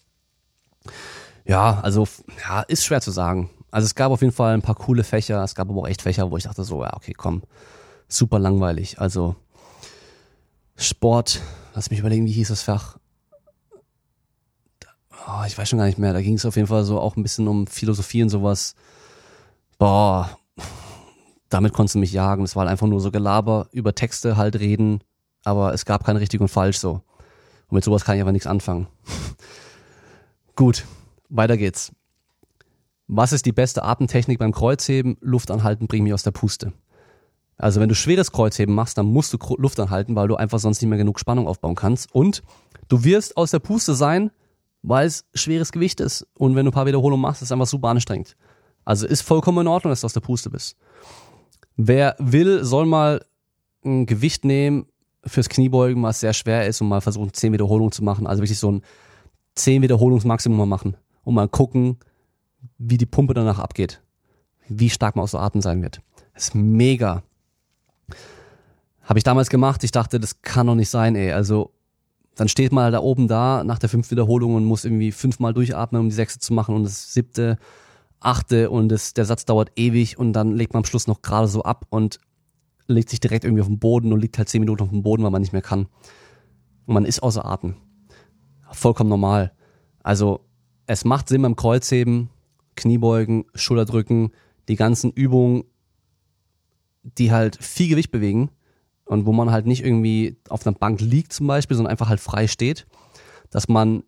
Ja, 1.47 1.79
also 1.79 2.05
ja, 2.47 2.61
ist 2.61 2.83
schwer 2.83 2.99
zu 2.99 3.11
sagen. 3.11 3.49
Also 3.71 3.85
es 3.85 3.95
gab 3.95 4.11
auf 4.11 4.21
jeden 4.21 4.33
Fall 4.33 4.53
ein 4.53 4.61
paar 4.61 4.75
coole 4.75 5.03
Fächer, 5.03 5.43
es 5.43 5.55
gab 5.55 5.69
aber 5.69 5.81
auch 5.81 5.87
echt 5.87 6.01
Fächer, 6.01 6.29
wo 6.29 6.37
ich 6.37 6.43
dachte 6.43 6.63
so, 6.63 6.83
ja, 6.83 6.93
okay, 6.93 7.13
komm, 7.13 7.43
super 8.09 8.37
langweilig. 8.37 8.99
Also 8.99 9.35
Sport, 10.75 11.41
lass 11.73 11.89
mich 11.89 11.99
überlegen, 11.99 12.25
wie 12.25 12.33
hieß 12.33 12.49
das 12.49 12.63
Fach? 12.63 12.97
Oh, 15.25 15.43
ich 15.45 15.57
weiß 15.57 15.69
schon 15.69 15.79
gar 15.79 15.85
nicht 15.85 15.97
mehr. 15.97 16.13
Da 16.13 16.21
ging 16.21 16.35
es 16.35 16.45
auf 16.45 16.55
jeden 16.55 16.67
Fall 16.67 16.83
so 16.83 16.99
auch 16.99 17.15
ein 17.15 17.23
bisschen 17.23 17.47
um 17.47 17.65
Philosophie 17.67 18.23
und 18.23 18.29
sowas. 18.29 18.75
Boah, 19.77 20.37
damit 21.49 21.73
konntest 21.73 21.95
du 21.95 21.99
mich 21.99 22.11
jagen. 22.11 22.43
Es 22.43 22.55
war 22.55 22.61
halt 22.61 22.71
einfach 22.71 22.87
nur 22.87 22.99
so 22.99 23.11
Gelaber, 23.11 23.67
über 23.71 23.95
Texte 23.95 24.37
halt 24.37 24.57
reden, 24.59 25.01
aber 25.43 25.73
es 25.73 25.85
gab 25.85 26.05
kein 26.05 26.17
richtig 26.17 26.41
und 26.41 26.49
falsch 26.49 26.77
so. 26.77 27.01
Und 27.69 27.75
mit 27.75 27.83
sowas 27.83 28.03
kann 28.03 28.15
ich 28.15 28.21
aber 28.21 28.31
nichts 28.31 28.47
anfangen. 28.47 28.87
Gut, 30.55 30.85
weiter 31.29 31.57
geht's. 31.57 31.91
Was 33.07 33.31
ist 33.31 33.45
die 33.45 33.53
beste 33.53 33.83
Atemtechnik 33.83 34.37
beim 34.37 34.51
Kreuzheben? 34.51 35.17
Luft 35.21 35.49
anhalten 35.49 35.87
bringt 35.87 36.03
mich 36.03 36.13
aus 36.13 36.23
der 36.23 36.31
Puste. 36.31 36.73
Also 37.57 37.79
wenn 37.79 37.89
du 37.89 37.95
schweres 37.95 38.31
Kreuzheben 38.31 38.75
machst, 38.75 38.97
dann 38.97 39.07
musst 39.07 39.33
du 39.33 39.37
Luft 39.57 39.79
anhalten, 39.79 40.15
weil 40.15 40.27
du 40.27 40.35
einfach 40.35 40.59
sonst 40.59 40.81
nicht 40.81 40.89
mehr 40.89 40.97
genug 40.97 41.19
Spannung 41.19 41.47
aufbauen 41.47 41.75
kannst. 41.75 42.13
Und 42.13 42.43
du 42.89 43.03
wirst 43.03 43.37
aus 43.37 43.51
der 43.51 43.59
Puste 43.59 43.95
sein, 43.95 44.29
weil 44.83 45.07
es 45.07 45.25
schweres 45.33 45.71
Gewicht 45.71 46.01
ist. 46.01 46.27
Und 46.37 46.55
wenn 46.55 46.65
du 46.65 46.71
ein 46.71 46.73
paar 46.73 46.85
Wiederholungen 46.85 47.21
machst, 47.21 47.41
ist 47.41 47.47
es 47.47 47.51
einfach 47.51 47.65
super 47.65 47.87
anstrengend. 47.87 48.35
Also 48.83 49.07
ist 49.07 49.21
vollkommen 49.21 49.61
in 49.61 49.67
Ordnung, 49.67 49.91
dass 49.91 50.01
du 50.01 50.05
aus 50.05 50.13
der 50.13 50.21
Puste 50.21 50.49
bist. 50.49 50.75
Wer 51.77 52.15
will, 52.19 52.63
soll 52.65 52.85
mal 52.85 53.25
ein 53.85 54.05
Gewicht 54.05 54.43
nehmen 54.43 54.85
fürs 55.25 55.49
Kniebeugen, 55.49 56.03
was 56.03 56.19
sehr 56.19 56.33
schwer 56.33 56.67
ist 56.67 56.81
und 56.81 56.89
mal 56.89 57.01
versuchen, 57.01 57.33
10 57.33 57.53
Wiederholungen 57.53 57.91
zu 57.91 58.03
machen. 58.03 58.27
Also 58.27 58.43
wirklich 58.43 58.59
so 58.59 58.71
ein 58.71 58.81
10 59.55 59.81
Wiederholungsmaximum 59.81 60.67
machen 60.67 60.97
und 61.27 61.33
mal 61.33 61.49
gucken, 61.49 61.97
wie 62.77 62.97
die 62.97 63.05
Pumpe 63.05 63.33
danach 63.33 63.59
abgeht. 63.59 64.01
Wie 64.69 64.89
stark 64.89 65.17
man 65.17 65.23
aus 65.23 65.31
der 65.31 65.41
Atem 65.41 65.61
sein 65.61 65.81
wird. 65.81 66.01
Das 66.33 66.45
ist 66.45 66.55
mega. 66.55 67.21
Habe 69.01 69.19
ich 69.19 69.25
damals 69.25 69.49
gemacht. 69.49 69.83
Ich 69.83 69.91
dachte, 69.91 70.21
das 70.21 70.41
kann 70.41 70.67
doch 70.67 70.75
nicht 70.75 70.89
sein, 70.89 71.17
ey. 71.17 71.33
Also 71.33 71.73
dann 72.35 72.47
steht 72.47 72.71
man 72.71 72.93
da 72.93 72.99
oben 72.99 73.27
da 73.27 73.65
nach 73.65 73.77
der 73.77 73.89
fünften 73.89 74.11
Wiederholung 74.11 74.55
und 74.55 74.63
muss 74.63 74.85
irgendwie 74.85 75.11
fünfmal 75.11 75.53
durchatmen, 75.53 75.99
um 75.99 76.07
die 76.07 76.15
sechste 76.15 76.39
zu 76.39 76.53
machen 76.53 76.75
und 76.75 76.85
das 76.85 77.11
siebte, 77.13 77.57
achte 78.21 78.69
und 78.69 78.87
das, 78.87 79.13
der 79.13 79.25
Satz 79.25 79.43
dauert 79.43 79.71
ewig 79.75 80.17
und 80.17 80.31
dann 80.31 80.53
legt 80.53 80.73
man 80.73 80.83
am 80.83 80.85
Schluss 80.85 81.07
noch 81.07 81.21
gerade 81.21 81.49
so 81.49 81.63
ab 81.63 81.87
und 81.89 82.21
legt 82.87 83.09
sich 83.09 83.19
direkt 83.19 83.43
irgendwie 83.43 83.61
auf 83.61 83.67
den 83.67 83.79
Boden 83.79 84.13
und 84.13 84.21
liegt 84.21 84.37
halt 84.37 84.47
zehn 84.47 84.61
Minuten 84.61 84.83
auf 84.83 84.89
dem 84.91 85.03
Boden, 85.03 85.23
weil 85.23 85.31
man 85.31 85.41
nicht 85.41 85.51
mehr 85.51 85.61
kann. 85.61 85.87
Und 86.85 86.93
man 86.93 87.03
ist 87.03 87.21
außer 87.21 87.43
Atem. 87.43 87.75
Vollkommen 88.71 89.09
normal. 89.09 89.51
Also 90.03 90.46
es 90.87 91.05
macht 91.05 91.29
Sinn 91.29 91.43
beim 91.43 91.55
Kreuzheben, 91.55 92.29
Kniebeugen, 92.75 93.45
Schulterdrücken, 93.53 94.31
die 94.67 94.75
ganzen 94.75 95.11
Übungen, 95.11 95.63
die 97.03 97.31
halt 97.31 97.63
viel 97.63 97.89
Gewicht 97.89 98.11
bewegen, 98.11 98.49
und 99.07 99.25
wo 99.25 99.31
man 99.31 99.51
halt 99.51 99.65
nicht 99.65 99.83
irgendwie 99.83 100.37
auf 100.49 100.65
einer 100.65 100.75
Bank 100.75 100.99
liegt 101.01 101.33
zum 101.33 101.47
Beispiel, 101.47 101.75
sondern 101.77 101.91
einfach 101.91 102.09
halt 102.09 102.19
frei 102.19 102.47
steht, 102.47 102.85
dass 103.49 103.67
man 103.67 104.03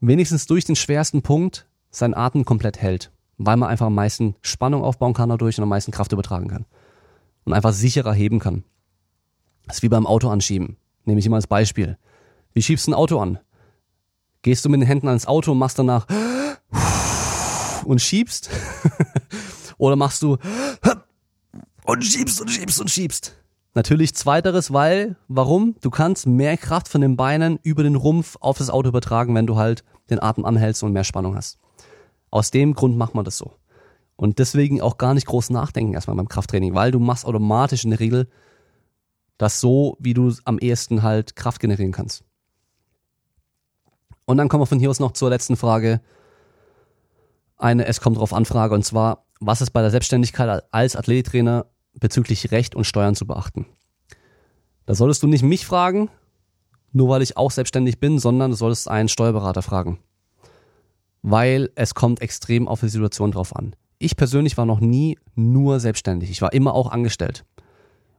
wenigstens 0.00 0.46
durch 0.46 0.64
den 0.64 0.76
schwersten 0.76 1.22
Punkt 1.22 1.66
seinen 1.90 2.14
Atem 2.14 2.44
komplett 2.44 2.80
hält, 2.80 3.10
weil 3.38 3.56
man 3.56 3.70
einfach 3.70 3.86
am 3.86 3.94
meisten 3.94 4.36
Spannung 4.42 4.82
aufbauen 4.82 5.14
kann 5.14 5.30
dadurch 5.30 5.58
und 5.58 5.62
am 5.62 5.70
meisten 5.70 5.92
Kraft 5.92 6.12
übertragen 6.12 6.48
kann 6.48 6.66
und 7.44 7.52
einfach 7.52 7.72
sicherer 7.72 8.12
heben 8.12 8.38
kann. 8.38 8.64
Das 9.66 9.76
ist 9.76 9.82
wie 9.82 9.88
beim 9.88 10.06
Auto 10.06 10.28
anschieben. 10.28 10.76
Nehme 11.04 11.20
ich 11.20 11.26
immer 11.26 11.36
als 11.36 11.46
Beispiel. 11.46 11.96
Wie 12.52 12.62
schiebst 12.62 12.86
du 12.86 12.90
ein 12.90 12.94
Auto 12.94 13.18
an? 13.18 13.38
Gehst 14.44 14.62
du 14.62 14.68
mit 14.68 14.78
den 14.78 14.86
Händen 14.86 15.08
ans 15.08 15.26
Auto 15.26 15.52
und 15.52 15.58
machst 15.58 15.78
danach 15.78 16.06
und 17.86 18.02
schiebst? 18.02 18.50
Oder 19.78 19.96
machst 19.96 20.22
du 20.22 20.36
und 21.86 22.04
schiebst 22.04 22.42
und 22.42 22.50
schiebst 22.50 22.78
und 22.78 22.90
schiebst? 22.90 23.34
Natürlich 23.72 24.14
zweiteres, 24.14 24.70
weil, 24.70 25.16
warum? 25.28 25.76
Du 25.80 25.88
kannst 25.88 26.26
mehr 26.26 26.58
Kraft 26.58 26.88
von 26.88 27.00
den 27.00 27.16
Beinen 27.16 27.58
über 27.62 27.82
den 27.84 27.96
Rumpf 27.96 28.36
auf 28.38 28.58
das 28.58 28.68
Auto 28.68 28.90
übertragen, 28.90 29.34
wenn 29.34 29.46
du 29.46 29.56
halt 29.56 29.82
den 30.10 30.22
Atem 30.22 30.44
anhältst 30.44 30.82
und 30.82 30.92
mehr 30.92 31.04
Spannung 31.04 31.34
hast. 31.34 31.58
Aus 32.30 32.50
dem 32.50 32.74
Grund 32.74 32.98
macht 32.98 33.14
man 33.14 33.24
das 33.24 33.38
so. 33.38 33.54
Und 34.14 34.38
deswegen 34.38 34.82
auch 34.82 34.98
gar 34.98 35.14
nicht 35.14 35.26
groß 35.26 35.48
nachdenken 35.48 35.94
erstmal 35.94 36.16
beim 36.18 36.28
Krafttraining, 36.28 36.74
weil 36.74 36.90
du 36.90 36.98
machst 36.98 37.24
automatisch 37.24 37.84
in 37.84 37.90
der 37.90 38.00
Regel 38.00 38.28
das 39.38 39.58
so, 39.58 39.96
wie 40.00 40.12
du 40.12 40.34
am 40.44 40.58
ehesten 40.58 41.02
halt 41.02 41.34
Kraft 41.34 41.60
generieren 41.60 41.92
kannst. 41.92 42.24
Und 44.26 44.36
dann 44.38 44.48
kommen 44.48 44.62
wir 44.62 44.66
von 44.66 44.78
hier 44.78 44.90
aus 44.90 45.00
noch 45.00 45.12
zur 45.12 45.30
letzten 45.30 45.56
Frage. 45.56 46.00
eine 47.56 47.86
Es 47.86 48.00
kommt 48.00 48.18
drauf 48.18 48.32
Anfrage 48.32 48.74
und 48.74 48.84
zwar, 48.84 49.26
was 49.40 49.60
ist 49.60 49.70
bei 49.70 49.80
der 49.80 49.90
Selbstständigkeit 49.90 50.64
als 50.70 50.96
Athletiktrainer 50.96 51.66
bezüglich 51.94 52.50
Recht 52.50 52.74
und 52.74 52.84
Steuern 52.84 53.14
zu 53.14 53.26
beachten? 53.26 53.66
Da 54.86 54.94
solltest 54.94 55.22
du 55.22 55.26
nicht 55.26 55.42
mich 55.42 55.66
fragen, 55.66 56.10
nur 56.92 57.08
weil 57.08 57.22
ich 57.22 57.36
auch 57.36 57.50
selbstständig 57.50 58.00
bin, 58.00 58.18
sondern 58.18 58.50
du 58.50 58.56
solltest 58.56 58.88
einen 58.88 59.08
Steuerberater 59.08 59.62
fragen. 59.62 59.98
Weil 61.22 61.70
es 61.74 61.94
kommt 61.94 62.20
extrem 62.20 62.68
auf 62.68 62.80
die 62.80 62.88
Situation 62.88 63.32
drauf 63.32 63.56
an. 63.56 63.74
Ich 63.98 64.16
persönlich 64.16 64.56
war 64.56 64.66
noch 64.66 64.80
nie 64.80 65.18
nur 65.34 65.80
selbstständig. 65.80 66.30
Ich 66.30 66.42
war 66.42 66.52
immer 66.52 66.74
auch 66.74 66.90
angestellt. 66.90 67.44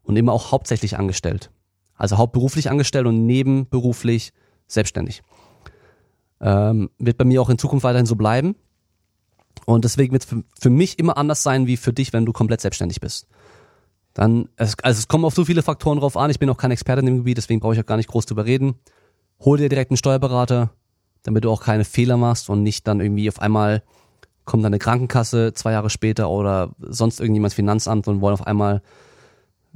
Und 0.03 0.17
immer 0.17 0.33
auch 0.33 0.51
hauptsächlich 0.51 0.97
angestellt. 0.97 1.51
Also 1.95 2.17
hauptberuflich 2.17 2.69
angestellt 2.69 3.07
und 3.07 3.25
nebenberuflich 3.25 4.33
selbstständig. 4.67 5.21
Ähm, 6.45 6.91
wird 6.99 7.17
bei 7.17 7.25
mir 7.25 7.41
auch 7.41 7.49
in 7.49 7.57
Zukunft 7.57 7.83
weiterhin 7.83 8.05
so 8.05 8.15
bleiben. 8.15 8.55
Und 9.65 9.83
deswegen 9.83 10.13
wird 10.13 10.23
es 10.23 10.29
für, 10.29 10.43
für 10.59 10.69
mich 10.69 10.99
immer 10.99 11.17
anders 11.17 11.41
sein 11.41 11.65
wie 11.65 11.75
für 11.75 11.91
dich, 11.91 12.13
wenn 12.13 12.23
du 12.23 12.33
komplett 12.33 12.61
selbstständig 12.61 13.01
bist. 13.01 13.27
Dann, 14.13 14.47
es, 14.55 14.75
also 14.83 14.99
es 14.99 15.07
kommen 15.07 15.25
auf 15.25 15.33
so 15.33 15.43
viele 15.43 15.63
Faktoren 15.63 15.99
drauf 15.99 16.15
an. 16.15 16.29
Ich 16.29 16.37
bin 16.37 16.47
auch 16.51 16.57
kein 16.57 16.69
Experte 16.69 16.99
in 16.99 17.07
dem 17.07 17.17
Gebiet, 17.17 17.37
deswegen 17.37 17.61
brauche 17.61 17.73
ich 17.73 17.79
auch 17.79 17.85
gar 17.85 17.97
nicht 17.97 18.09
groß 18.09 18.27
drüber 18.27 18.45
reden. 18.45 18.75
Hol 19.39 19.57
dir 19.57 19.69
direkt 19.69 19.89
einen 19.89 19.97
Steuerberater, 19.97 20.69
damit 21.23 21.45
du 21.45 21.49
auch 21.49 21.63
keine 21.63 21.83
Fehler 21.83 22.15
machst 22.15 22.47
und 22.49 22.61
nicht 22.61 22.87
dann 22.87 22.99
irgendwie 22.99 23.27
auf 23.27 23.39
einmal 23.39 23.81
kommt 24.45 24.63
dann 24.63 24.71
eine 24.71 24.79
Krankenkasse 24.79 25.53
zwei 25.53 25.71
Jahre 25.71 25.89
später 25.89 26.29
oder 26.29 26.75
sonst 26.79 27.19
irgendjemand 27.19 27.55
Finanzamt 27.55 28.07
und 28.07 28.21
wollen 28.21 28.35
auf 28.35 28.45
einmal 28.45 28.83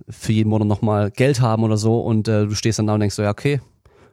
für 0.08 0.32
jeden 0.32 0.50
Monat 0.50 0.68
nochmal 0.68 1.10
Geld 1.10 1.42
haben 1.42 1.64
oder 1.64 1.78
so 1.78 2.00
und 2.00 2.28
äh, 2.28 2.46
du 2.46 2.54
stehst 2.54 2.78
dann 2.78 2.86
da 2.86 2.94
und 2.94 3.00
denkst 3.00 3.16
so, 3.16 3.24
ja, 3.24 3.32
okay, 3.32 3.60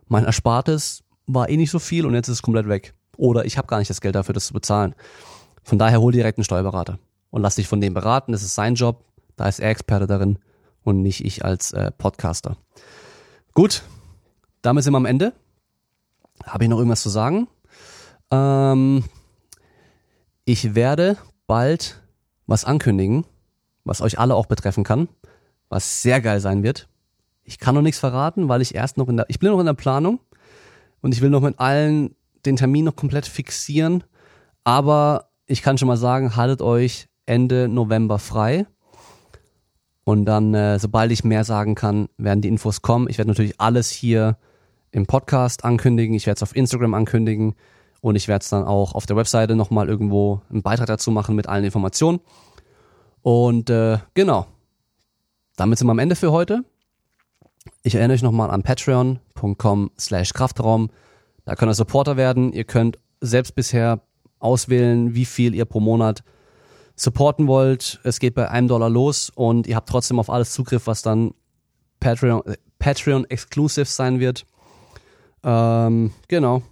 mein 0.08 0.24
Erspartes 0.24 1.04
war 1.26 1.48
eh 1.48 1.56
nicht 1.56 1.70
so 1.70 1.78
viel 1.78 2.06
und 2.06 2.14
jetzt 2.14 2.28
ist 2.28 2.34
es 2.34 2.42
komplett 2.42 2.68
weg. 2.68 2.94
Oder 3.16 3.44
ich 3.44 3.58
habe 3.58 3.66
gar 3.66 3.78
nicht 3.78 3.90
das 3.90 4.00
Geld 4.00 4.14
dafür, 4.14 4.34
das 4.34 4.46
zu 4.46 4.54
bezahlen. 4.54 4.94
Von 5.62 5.78
daher 5.78 6.00
hol 6.00 6.12
direkt 6.12 6.38
einen 6.38 6.44
Steuerberater 6.44 6.98
und 7.30 7.42
lass 7.42 7.56
dich 7.56 7.68
von 7.68 7.80
dem 7.80 7.94
beraten. 7.94 8.32
Das 8.32 8.42
ist 8.42 8.54
sein 8.54 8.74
Job. 8.74 9.04
Da 9.36 9.48
ist 9.48 9.58
er 9.58 9.70
Experte 9.70 10.06
darin 10.06 10.38
und 10.82 11.02
nicht 11.02 11.24
ich 11.24 11.44
als 11.44 11.72
äh, 11.72 11.90
Podcaster. 11.90 12.56
Gut, 13.52 13.82
damit 14.62 14.84
sind 14.84 14.92
wir 14.92 14.98
am 14.98 15.06
Ende. 15.06 15.32
Habe 16.44 16.64
ich 16.64 16.70
noch 16.70 16.78
irgendwas 16.78 17.02
zu 17.02 17.08
sagen? 17.08 17.48
Ähm, 18.30 19.04
ich 20.44 20.74
werde 20.74 21.16
bald 21.46 22.00
was 22.46 22.64
ankündigen, 22.64 23.24
was 23.84 24.00
euch 24.00 24.18
alle 24.18 24.34
auch 24.34 24.46
betreffen 24.46 24.84
kann, 24.84 25.08
was 25.68 26.02
sehr 26.02 26.20
geil 26.20 26.40
sein 26.40 26.62
wird. 26.62 26.88
Ich 27.42 27.58
kann 27.58 27.74
noch 27.74 27.82
nichts 27.82 27.98
verraten, 27.98 28.48
weil 28.48 28.62
ich 28.62 28.74
erst 28.74 28.96
noch 28.96 29.08
in 29.08 29.16
der, 29.16 29.26
ich 29.28 29.38
bin 29.38 29.50
noch 29.50 29.60
in 29.60 29.66
der 29.66 29.74
Planung 29.74 30.20
und 31.02 31.14
ich 31.14 31.20
will 31.20 31.30
noch 31.30 31.40
mit 31.42 31.58
allen 31.58 32.14
den 32.44 32.56
Termin 32.56 32.84
noch 32.84 32.96
komplett 32.96 33.26
fixieren. 33.26 34.04
Aber 34.64 35.30
ich 35.46 35.62
kann 35.62 35.78
schon 35.78 35.88
mal 35.88 35.96
sagen, 35.96 36.36
haltet 36.36 36.62
euch 36.62 37.08
Ende 37.26 37.68
November 37.68 38.18
frei. 38.18 38.66
Und 40.04 40.24
dann, 40.24 40.54
äh, 40.54 40.78
sobald 40.78 41.10
ich 41.10 41.24
mehr 41.24 41.44
sagen 41.44 41.74
kann, 41.74 42.08
werden 42.16 42.40
die 42.40 42.48
Infos 42.48 42.82
kommen. 42.82 43.08
Ich 43.08 43.18
werde 43.18 43.30
natürlich 43.30 43.60
alles 43.60 43.90
hier 43.90 44.38
im 44.92 45.06
Podcast 45.06 45.64
ankündigen. 45.64 46.14
Ich 46.14 46.26
werde 46.26 46.36
es 46.36 46.42
auf 46.42 46.54
Instagram 46.54 46.94
ankündigen. 46.94 47.54
Und 48.00 48.14
ich 48.14 48.28
werde 48.28 48.42
es 48.42 48.50
dann 48.50 48.64
auch 48.64 48.94
auf 48.94 49.06
der 49.06 49.16
Webseite 49.16 49.56
nochmal 49.56 49.88
irgendwo 49.88 50.42
einen 50.50 50.62
Beitrag 50.62 50.86
dazu 50.86 51.10
machen 51.10 51.34
mit 51.34 51.48
allen 51.48 51.64
Informationen. 51.64 52.20
Und 53.22 53.68
äh, 53.68 53.98
genau. 54.14 54.46
Damit 55.56 55.78
sind 55.78 55.88
wir 55.88 55.92
am 55.92 55.98
Ende 55.98 56.14
für 56.14 56.30
heute. 56.30 56.64
Ich 57.86 57.94
erinnere 57.94 58.16
euch 58.16 58.22
nochmal 58.22 58.50
an 58.50 58.64
patreon.com 58.64 59.92
slash 59.96 60.32
Kraftraum. 60.32 60.90
Da 61.44 61.54
könnt 61.54 61.70
ihr 61.70 61.74
Supporter 61.74 62.16
werden. 62.16 62.52
Ihr 62.52 62.64
könnt 62.64 62.98
selbst 63.20 63.54
bisher 63.54 64.00
auswählen, 64.40 65.14
wie 65.14 65.24
viel 65.24 65.54
ihr 65.54 65.66
pro 65.66 65.78
Monat 65.78 66.24
supporten 66.96 67.46
wollt. 67.46 68.00
Es 68.02 68.18
geht 68.18 68.34
bei 68.34 68.50
einem 68.50 68.66
Dollar 68.66 68.90
los 68.90 69.30
und 69.30 69.68
ihr 69.68 69.76
habt 69.76 69.88
trotzdem 69.88 70.18
auf 70.18 70.30
alles 70.30 70.52
Zugriff, 70.52 70.88
was 70.88 71.02
dann 71.02 71.32
Patreon, 72.00 72.42
Patreon 72.80 73.24
exclusive 73.26 73.84
sein 73.84 74.18
wird. 74.18 74.46
Ähm, 75.44 76.10
genau. 76.26 76.62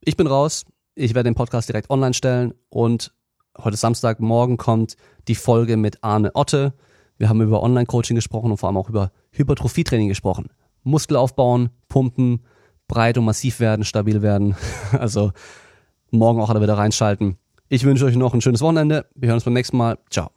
Ich 0.00 0.16
bin 0.16 0.26
raus. 0.26 0.64
Ich 0.94 1.14
werde 1.14 1.28
den 1.28 1.34
Podcast 1.34 1.68
direkt 1.68 1.90
online 1.90 2.14
stellen 2.14 2.54
und 2.70 3.12
heute 3.58 3.76
Samstag, 3.76 4.20
morgen 4.20 4.56
kommt 4.56 4.96
die 5.28 5.34
Folge 5.34 5.76
mit 5.76 6.02
Arne 6.02 6.30
Otte. 6.34 6.72
Wir 7.18 7.28
haben 7.28 7.42
über 7.42 7.62
Online-Coaching 7.62 8.14
gesprochen 8.14 8.52
und 8.52 8.56
vor 8.56 8.70
allem 8.70 8.78
auch 8.78 8.88
über 8.88 9.12
Hypertrophie-Training 9.32 10.08
gesprochen. 10.08 10.48
Muskel 10.82 11.16
aufbauen, 11.16 11.70
pumpen, 11.88 12.40
breit 12.88 13.18
und 13.18 13.24
massiv 13.24 13.60
werden, 13.60 13.84
stabil 13.84 14.22
werden. 14.22 14.56
Also 14.92 15.32
morgen 16.10 16.40
auch 16.40 16.50
alle 16.50 16.60
wieder 16.60 16.76
reinschalten. 16.76 17.36
Ich 17.68 17.84
wünsche 17.84 18.04
euch 18.04 18.16
noch 18.16 18.34
ein 18.34 18.40
schönes 18.40 18.62
Wochenende. 18.62 19.06
Wir 19.14 19.28
hören 19.28 19.36
uns 19.36 19.44
beim 19.44 19.54
nächsten 19.54 19.76
Mal. 19.76 19.98
Ciao. 20.10 20.30